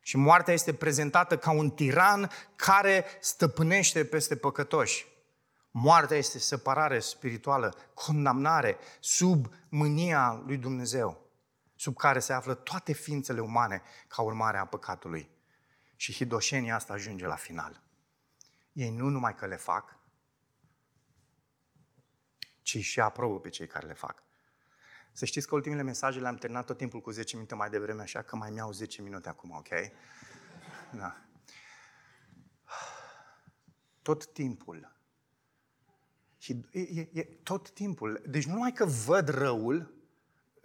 Și 0.00 0.16
moartea 0.16 0.54
este 0.54 0.74
prezentată 0.74 1.36
ca 1.38 1.50
un 1.50 1.70
tiran 1.70 2.30
care 2.56 3.04
stăpânește 3.20 4.04
peste 4.04 4.36
păcătoși. 4.36 5.06
Moartea 5.70 6.16
este 6.16 6.38
separare 6.38 6.98
spirituală, 6.98 7.74
condamnare 7.94 8.76
sub 9.00 9.46
mânia 9.68 10.42
lui 10.46 10.56
Dumnezeu, 10.56 11.30
sub 11.76 11.96
care 11.96 12.18
se 12.18 12.32
află 12.32 12.54
toate 12.54 12.92
ființele 12.92 13.40
umane 13.40 13.82
ca 14.08 14.22
urmare 14.22 14.58
a 14.58 14.64
păcatului. 14.64 15.30
Și 15.96 16.12
hidoșenia 16.12 16.74
asta 16.74 16.92
ajunge 16.92 17.26
la 17.26 17.36
final. 17.36 17.86
Ei 18.78 18.90
nu 18.90 19.08
numai 19.08 19.34
că 19.34 19.46
le 19.46 19.56
fac, 19.56 19.98
ci 22.62 22.78
și 22.78 23.00
aprobă 23.00 23.40
pe 23.40 23.48
cei 23.48 23.66
care 23.66 23.86
le 23.86 23.92
fac. 23.92 24.22
Să 25.12 25.24
știți 25.24 25.46
că 25.46 25.54
ultimele 25.54 25.82
mesaje 25.82 26.20
le-am 26.20 26.36
terminat 26.36 26.66
tot 26.66 26.76
timpul 26.76 27.00
cu 27.00 27.10
10 27.10 27.34
minute 27.34 27.54
mai 27.54 27.70
devreme, 27.70 28.02
așa 28.02 28.22
că 28.22 28.36
mai 28.36 28.50
mi-au 28.50 28.72
10 28.72 29.02
minute 29.02 29.28
acum, 29.28 29.50
ok? 29.50 29.68
Da. 30.90 31.16
Tot 34.02 34.32
timpul. 34.32 34.96
Și 36.36 36.66
e, 36.70 36.80
e, 36.80 37.08
e 37.12 37.22
tot 37.22 37.70
timpul. 37.70 38.22
Deci 38.26 38.46
nu 38.46 38.52
numai 38.52 38.72
că 38.72 38.84
văd 38.84 39.28
răul, 39.28 39.94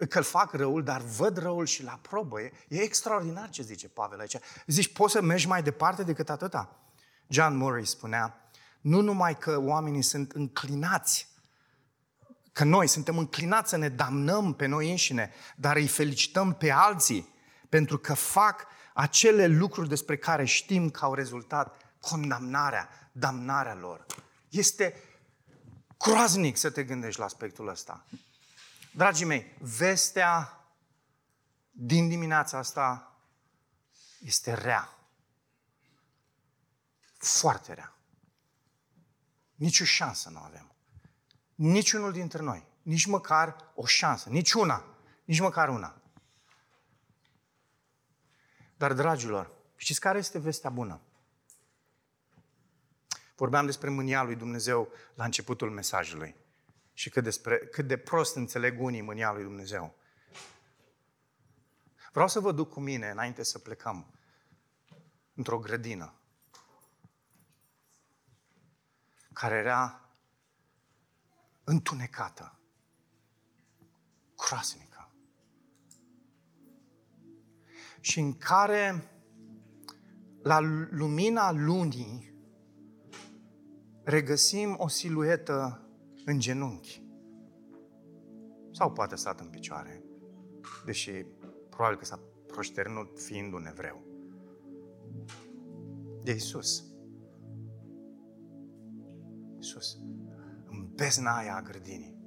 că 0.09 0.17
îl 0.17 0.23
fac 0.23 0.51
răul, 0.51 0.83
dar 0.83 1.01
văd 1.01 1.37
răul 1.37 1.65
și-l 1.65 1.87
aprobă. 1.87 2.41
E, 2.41 2.51
e 2.67 2.81
extraordinar 2.81 3.49
ce 3.49 3.61
zice 3.61 3.89
Pavel 3.89 4.19
aici. 4.19 4.37
Zici, 4.67 4.93
poți 4.93 5.13
să 5.13 5.21
mergi 5.21 5.47
mai 5.47 5.63
departe 5.63 6.03
decât 6.03 6.29
atâta? 6.29 6.77
John 7.33 7.55
Murray 7.55 7.85
spunea, 7.85 8.49
nu 8.81 9.01
numai 9.01 9.37
că 9.37 9.59
oamenii 9.59 10.01
sunt 10.01 10.31
înclinați 10.31 11.27
că 12.51 12.63
noi 12.63 12.87
suntem 12.87 13.17
înclinați 13.17 13.69
să 13.69 13.77
ne 13.77 13.89
damnăm 13.89 14.53
pe 14.53 14.65
noi 14.65 14.89
înșine, 14.89 15.31
dar 15.55 15.75
îi 15.75 15.87
felicităm 15.87 16.53
pe 16.53 16.71
alții 16.71 17.33
pentru 17.69 17.97
că 17.97 18.13
fac 18.13 18.65
acele 18.93 19.47
lucruri 19.47 19.89
despre 19.89 20.17
care 20.17 20.45
știm 20.45 20.89
că 20.89 21.05
au 21.05 21.13
rezultat 21.13 21.95
condamnarea, 21.99 22.89
damnarea 23.11 23.75
lor. 23.75 24.05
Este 24.49 24.95
groaznic 25.97 26.57
să 26.57 26.69
te 26.69 26.83
gândești 26.83 27.19
la 27.19 27.25
aspectul 27.25 27.67
ăsta. 27.67 28.05
Dragii 28.91 29.25
mei, 29.25 29.57
vestea 29.59 30.63
din 31.71 32.07
dimineața 32.07 32.57
asta 32.57 33.17
este 34.19 34.53
rea. 34.53 34.97
Foarte 37.23 37.73
rea. 37.73 37.95
Nici 39.55 39.79
o 39.79 39.83
șansă 39.83 40.29
nu 40.29 40.37
avem. 40.37 40.75
Niciunul 41.55 42.11
dintre 42.11 42.41
noi. 42.41 42.67
Nici 42.81 43.05
măcar 43.05 43.71
o 43.75 43.85
șansă. 43.85 44.29
Nici 44.29 44.53
una. 44.53 44.85
Nici 45.25 45.39
măcar 45.39 45.69
una. 45.69 46.01
Dar, 48.77 48.93
dragilor, 48.93 49.51
știți 49.75 49.99
care 49.99 50.17
este 50.17 50.39
vestea 50.39 50.69
bună? 50.69 51.01
Vorbeam 53.35 53.65
despre 53.65 53.89
mânia 53.89 54.23
lui 54.23 54.35
Dumnezeu 54.35 54.91
la 55.13 55.23
începutul 55.23 55.71
mesajului. 55.71 56.35
Și 56.93 57.09
cât, 57.09 57.23
despre, 57.23 57.57
cât 57.57 57.87
de 57.87 57.97
prost 57.97 58.35
înțeleg 58.35 58.81
unii 58.81 59.01
mânia 59.01 59.31
lui 59.31 59.43
Dumnezeu. 59.43 59.95
Vreau 62.11 62.27
să 62.27 62.39
vă 62.39 62.51
duc 62.51 62.69
cu 62.69 62.79
mine, 62.79 63.09
înainte 63.09 63.43
să 63.43 63.59
plecăm, 63.59 64.13
într-o 65.33 65.59
grădină 65.59 66.17
care 69.33 69.55
era 69.55 70.09
întunecată, 71.63 72.59
croasnică. 74.35 75.11
Și 77.99 78.19
în 78.19 78.37
care, 78.37 79.11
la 80.41 80.59
lumina 80.89 81.51
lunii, 81.51 82.33
regăsim 84.03 84.75
o 84.77 84.87
siluetă 84.87 85.87
în 86.25 86.39
genunchi. 86.39 87.01
Sau 88.71 88.91
poate 88.91 89.15
stat 89.15 89.39
în 89.39 89.49
picioare, 89.49 90.03
deși 90.85 91.11
probabil 91.69 91.97
că 91.97 92.05
s-a 92.05 92.19
proșternut 92.47 93.19
fiind 93.19 93.53
un 93.53 93.65
evreu. 93.65 94.03
De 96.23 96.31
Iisus. 99.63 99.97
Iisus 100.69 100.89
bezna 100.95 101.37
aia 101.37 101.55
a 101.55 101.61
grădinii. 101.61 102.17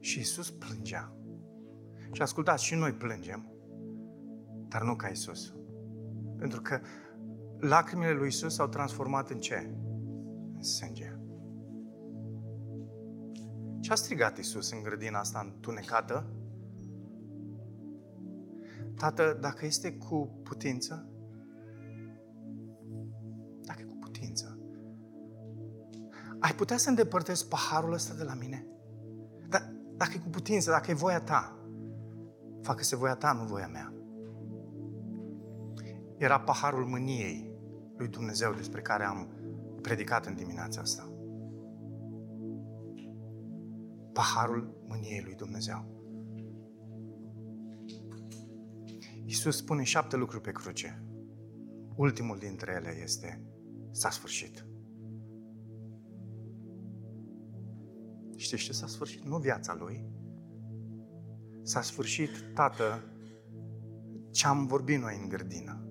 Și 0.00 0.20
Isus 0.20 0.50
plângea. 0.50 1.14
Și 2.12 2.22
ascultați, 2.22 2.64
și 2.64 2.74
noi 2.74 2.92
plângem, 2.92 3.52
dar 4.68 4.82
nu 4.82 4.96
ca 4.96 5.08
Isus. 5.08 5.54
Pentru 6.36 6.60
că 6.60 6.80
lacrimile 7.58 8.12
lui 8.12 8.28
Isus 8.28 8.54
s-au 8.54 8.68
transformat 8.68 9.30
în 9.30 9.40
ce? 9.40 9.74
În 10.54 10.62
sânge. 10.62 11.18
Ce 13.80 13.92
a 13.92 13.94
strigat 13.94 14.38
Isus 14.38 14.70
în 14.70 14.82
grădina 14.82 15.18
asta 15.18 15.50
întunecată? 15.54 16.34
Tată, 18.96 19.38
dacă 19.40 19.66
este 19.66 19.92
cu 19.92 20.40
putință, 20.42 21.09
ai 26.40 26.52
putea 26.52 26.76
să 26.76 26.88
îndepărtezi 26.88 27.48
paharul 27.48 27.92
ăsta 27.92 28.14
de 28.14 28.22
la 28.22 28.34
mine? 28.34 28.66
Dar 29.48 29.72
dacă 29.96 30.12
e 30.14 30.18
cu 30.18 30.28
putință, 30.28 30.70
dacă 30.70 30.90
e 30.90 30.94
voia 30.94 31.20
ta, 31.20 31.64
facă-se 32.62 32.96
voia 32.96 33.14
ta, 33.14 33.32
nu 33.32 33.44
voia 33.44 33.68
mea. 33.68 33.94
Era 36.16 36.40
paharul 36.40 36.84
mâniei 36.84 37.52
lui 37.96 38.08
Dumnezeu 38.08 38.52
despre 38.52 38.80
care 38.80 39.04
am 39.04 39.28
predicat 39.82 40.26
în 40.26 40.34
dimineața 40.34 40.80
asta. 40.80 41.12
Paharul 44.12 44.84
mâniei 44.88 45.22
lui 45.24 45.34
Dumnezeu. 45.34 45.98
Iisus 49.24 49.56
spune 49.56 49.82
șapte 49.82 50.16
lucruri 50.16 50.42
pe 50.42 50.52
cruce. 50.52 51.04
Ultimul 51.96 52.38
dintre 52.38 52.72
ele 52.72 53.00
este 53.02 53.44
s-a 53.90 54.10
sfârșit. 54.10 54.69
Știți 58.40 58.62
ce 58.62 58.72
s-a 58.72 58.86
sfârșit? 58.86 59.24
Nu 59.24 59.36
viața 59.36 59.74
lui. 59.74 60.04
S-a 61.62 61.82
sfârșit, 61.82 62.30
tată, 62.54 63.04
ce 64.30 64.46
am 64.46 64.66
vorbit 64.66 65.00
noi 65.00 65.18
în 65.22 65.28
grădină. 65.28 65.84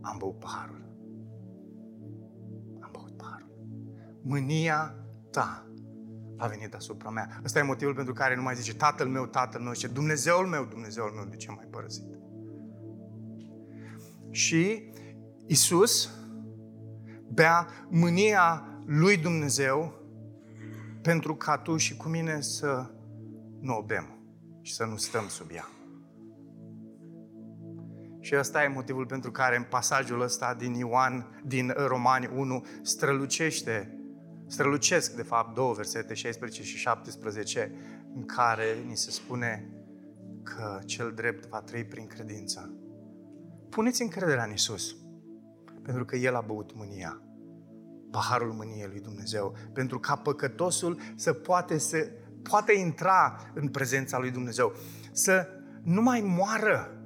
Am 0.00 0.16
băut 0.18 0.38
paharul. 0.38 0.94
Am 2.80 2.88
băut 2.92 3.16
paharul. 3.16 3.50
Mânia 4.22 4.94
ta 5.30 5.66
a 6.36 6.46
venit 6.46 6.74
asupra 6.74 7.10
mea. 7.10 7.40
Ăsta 7.44 7.58
e 7.58 7.62
motivul 7.62 7.94
pentru 7.94 8.12
care 8.12 8.36
nu 8.36 8.42
mai 8.42 8.54
zice 8.54 8.74
Tatăl 8.74 9.08
meu, 9.08 9.26
Tatăl 9.26 9.60
meu, 9.60 9.72
zice 9.72 9.88
Dumnezeul 9.88 10.46
meu, 10.46 10.64
Dumnezeul 10.64 11.10
meu, 11.10 11.24
de 11.24 11.36
ce 11.36 11.50
mai 11.50 11.66
părăsit? 11.70 12.18
Și 14.30 14.92
Isus 15.46 16.10
bea 17.28 17.66
mânia 17.88 18.66
lui 18.86 19.16
Dumnezeu 19.16 20.01
pentru 21.02 21.34
ca 21.36 21.58
tu 21.58 21.76
și 21.76 21.96
cu 21.96 22.08
mine 22.08 22.40
să 22.40 22.90
nu 23.60 23.76
o 23.76 23.82
bem 23.82 24.18
și 24.60 24.74
să 24.74 24.84
nu 24.84 24.96
stăm 24.96 25.28
sub 25.28 25.50
ea. 25.52 25.68
Și 28.20 28.36
ăsta 28.36 28.62
e 28.62 28.68
motivul 28.68 29.06
pentru 29.06 29.30
care 29.30 29.56
în 29.56 29.62
pasajul 29.62 30.20
ăsta 30.20 30.54
din 30.54 30.74
Ioan, 30.74 31.40
din 31.44 31.72
Romani 31.76 32.30
1, 32.36 32.64
strălucește, 32.82 33.98
strălucesc 34.46 35.14
de 35.14 35.22
fapt 35.22 35.54
două 35.54 35.72
versete, 35.72 36.14
16 36.14 36.62
și 36.62 36.76
17, 36.76 37.72
în 38.14 38.24
care 38.24 38.64
ni 38.86 38.96
se 38.96 39.10
spune 39.10 39.72
că 40.42 40.78
cel 40.84 41.12
drept 41.12 41.46
va 41.46 41.60
trăi 41.60 41.84
prin 41.84 42.06
credință. 42.06 42.74
Puneți 43.68 44.02
încrederea 44.02 44.44
în 44.44 44.52
Isus, 44.52 44.96
pentru 45.82 46.04
că 46.04 46.16
El 46.16 46.34
a 46.34 46.40
băut 46.40 46.74
mânia 46.74 47.22
paharul 48.12 48.52
mâniei 48.52 48.86
lui 48.90 49.00
Dumnezeu, 49.00 49.56
pentru 49.72 49.98
ca 49.98 50.16
păcătosul 50.16 51.00
să 51.16 51.32
poate, 51.32 51.78
să 51.78 51.96
poate 52.42 52.72
intra 52.72 53.50
în 53.54 53.68
prezența 53.68 54.18
lui 54.18 54.30
Dumnezeu, 54.30 54.72
să 55.12 55.48
nu 55.82 56.02
mai 56.02 56.20
moară, 56.20 56.96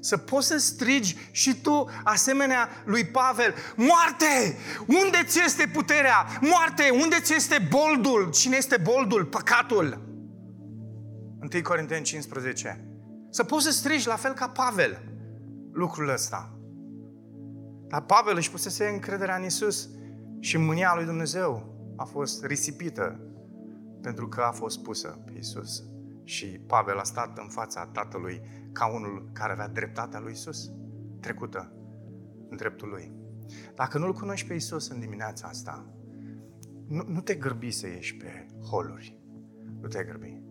să 0.00 0.16
poți 0.16 0.46
să 0.46 0.58
strigi 0.58 1.16
și 1.30 1.60
tu, 1.60 1.88
asemenea 2.04 2.68
lui 2.84 3.04
Pavel, 3.04 3.54
moarte! 3.76 4.56
Unde 4.86 5.22
ți 5.24 5.40
este 5.44 5.66
puterea? 5.72 6.26
Moarte! 6.40 6.90
Unde 7.02 7.16
ți 7.20 7.34
este 7.34 7.68
boldul? 7.70 8.30
Cine 8.30 8.56
este 8.56 8.76
boldul? 8.76 9.24
Păcatul. 9.24 10.10
1 11.52 11.62
Corinteni 11.62 12.04
15. 12.04 12.86
Să 13.30 13.44
poți 13.44 13.64
să 13.64 13.70
strigi 13.70 14.06
la 14.06 14.16
fel 14.16 14.32
ca 14.32 14.48
Pavel 14.48 15.02
lucrul 15.72 16.08
ăsta. 16.08 16.56
Dar 17.88 18.00
Pavel 18.00 18.36
își 18.36 18.50
pusese 18.50 18.88
încrederea 18.88 19.36
în 19.36 19.44
Isus 19.44 19.88
Și 20.42 20.56
mânia 20.56 20.94
lui 20.94 21.04
Dumnezeu 21.04 21.74
a 21.96 22.04
fost 22.04 22.44
risipită 22.44 23.20
pentru 24.00 24.28
că 24.28 24.40
a 24.40 24.50
fost 24.50 24.82
pusă 24.82 25.18
pe 25.24 25.32
Isus. 25.38 25.84
Și 26.24 26.46
Pavel 26.46 26.98
a 26.98 27.02
stat 27.02 27.38
în 27.38 27.48
fața 27.48 27.86
Tatălui 27.86 28.42
ca 28.72 28.92
unul 28.94 29.30
care 29.32 29.52
avea 29.52 29.68
dreptatea 29.68 30.20
lui 30.20 30.32
Isus 30.32 30.70
trecută 31.20 31.72
în 32.48 32.56
dreptul 32.56 32.88
lui. 32.88 33.12
Dacă 33.74 33.98
nu-L 33.98 34.12
cunoști 34.12 34.48
pe 34.48 34.54
Isus 34.54 34.88
în 34.88 35.00
dimineața 35.00 35.48
asta, 35.48 35.86
nu, 36.88 37.04
nu 37.06 37.20
te 37.20 37.34
grăbi 37.34 37.70
să 37.70 37.86
ieși 37.86 38.16
pe 38.16 38.46
holuri. 38.70 39.18
Nu 39.80 39.88
te 39.88 40.04
grăbi. 40.04 40.42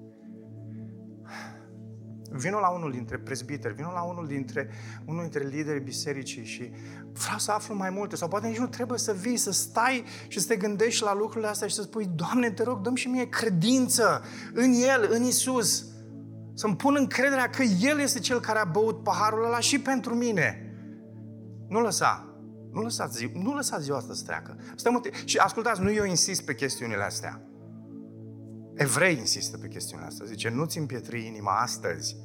Vino 2.32 2.60
la 2.60 2.70
unul 2.70 2.92
dintre 2.92 3.18
prezbiteri, 3.18 3.74
vino 3.74 3.92
la 3.92 4.02
unul 4.02 4.28
dintre, 4.28 4.70
unul 5.06 5.22
dintre 5.22 5.44
liderii 5.44 5.82
bisericii 5.82 6.46
și 6.46 6.72
vreau 7.14 7.38
să 7.38 7.52
aflu 7.52 7.76
mai 7.76 7.90
multe. 7.90 8.16
Sau 8.16 8.28
poate 8.28 8.48
nici 8.48 8.58
nu 8.58 8.68
trebuie 8.68 9.00
să 9.00 9.14
vii, 9.14 9.38
să 9.38 9.52
stai 9.52 10.04
și 10.28 10.40
să 10.40 10.48
te 10.48 10.56
gândești 10.56 11.04
la 11.04 11.14
lucrurile 11.14 11.48
astea 11.48 11.68
și 11.68 11.76
să 11.76 11.82
spui, 11.82 12.10
Doamne, 12.16 12.52
te 12.52 12.64
rog, 12.64 12.82
dăm 12.82 12.96
și 12.96 13.08
mie 13.08 13.30
credință 13.30 14.24
în 14.54 14.74
El, 14.74 15.08
în 15.10 15.24
Isus. 15.24 15.86
Să-mi 16.54 16.76
pun 16.76 16.96
încrederea 17.00 17.50
că 17.50 17.64
El 17.64 18.00
este 18.00 18.20
Cel 18.20 18.40
care 18.40 18.60
a 18.60 18.66
băut 18.66 19.04
paharul 19.04 19.46
ăla 19.46 19.60
și 19.60 19.80
pentru 19.80 20.16
mine. 20.16 20.76
Nu 21.68 21.80
lăsa. 21.80 22.26
Nu 22.72 22.82
lăsați, 22.82 23.18
zi, 23.18 23.32
nu 23.34 23.54
lăsați 23.54 23.84
ziua 23.84 23.98
asta 23.98 24.14
să 24.14 24.24
treacă. 24.24 24.58
Stăm 24.76 25.02
și 25.26 25.38
ascultați, 25.38 25.82
nu 25.82 25.92
eu 25.92 26.04
insist 26.04 26.42
pe 26.42 26.56
chestiunile 26.56 27.04
astea. 27.04 27.42
Evrei 28.74 29.18
insistă 29.18 29.58
pe 29.58 29.68
chestiunea 29.68 30.06
asta. 30.08 30.26
Zice, 30.26 30.50
nu-ți 30.50 30.78
împietri 30.78 31.26
inima 31.26 31.52
astăzi. 31.52 32.16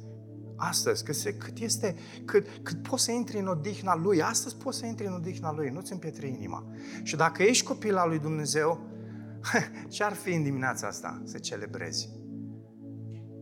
Astăzi, 0.55 1.03
cât, 1.03 1.15
se, 1.15 1.33
cât 1.33 1.57
este, 1.57 1.95
cât, 2.25 2.47
cât 2.63 2.81
poți 2.81 3.03
să 3.03 3.11
intri 3.11 3.37
în 3.37 3.47
odihna 3.47 3.95
Lui, 3.95 4.21
astăzi 4.21 4.55
poți 4.55 4.77
să 4.77 4.85
intri 4.85 5.05
în 5.05 5.13
odihna 5.13 5.51
Lui, 5.51 5.69
nu-ți 5.69 5.91
împietri 5.91 6.27
inima. 6.27 6.65
Și 7.03 7.15
dacă 7.15 7.43
ești 7.43 7.65
copil 7.65 7.97
al 7.97 8.09
Lui 8.09 8.19
Dumnezeu, 8.19 8.89
ce 9.89 10.03
ar 10.03 10.13
fi 10.13 10.33
în 10.33 10.43
dimineața 10.43 10.87
asta? 10.87 11.21
Să 11.25 11.37
celebrezi. 11.37 12.09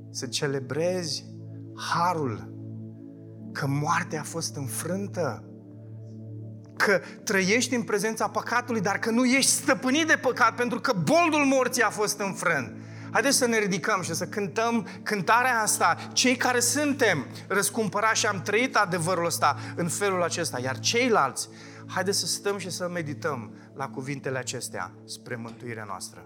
Să 0.10 0.28
celebrezi 0.28 1.26
harul 1.76 2.53
că 3.51 3.68
moartea 3.68 4.20
a 4.20 4.24
fost 4.24 4.56
înfrântă, 4.56 5.49
că 6.78 7.01
trăiești 7.24 7.76
în 7.76 7.84
prezența 7.84 8.28
păcatului, 8.28 8.82
dar 8.82 8.99
că 8.99 9.10
nu 9.10 9.26
ești 9.26 9.51
stăpânit 9.51 10.08
de 10.08 10.20
păcat, 10.22 10.56
pentru 10.56 10.80
că 10.80 10.93
boldul 10.93 11.45
morții 11.45 11.82
a 11.82 11.89
fost 11.89 12.20
înfrânt. 12.20 12.72
Haideți 13.16 13.38
să 13.38 13.47
ne 13.47 13.57
ridicăm 13.57 14.01
și 14.01 14.13
să 14.13 14.26
cântăm 14.26 14.88
cântarea 15.03 15.61
asta. 15.61 15.97
Cei 16.13 16.36
care 16.36 16.59
suntem 16.59 17.26
răscumpărați 17.47 18.20
și 18.20 18.26
am 18.26 18.41
trăit 18.41 18.76
adevărul 18.76 19.26
ăsta 19.26 19.57
în 19.76 19.88
felul 19.88 20.24
acesta, 20.24 20.59
iar 20.59 20.80
ceilalți, 20.80 21.49
haideți 21.88 22.20
să 22.20 22.26
stăm 22.26 22.57
și 22.57 22.70
să 22.70 22.88
medităm 22.88 23.53
la 23.76 23.88
cuvintele 23.88 24.38
acestea 24.38 24.91
spre 25.05 25.36
mântuirea 25.36 25.84
noastră. 25.84 26.26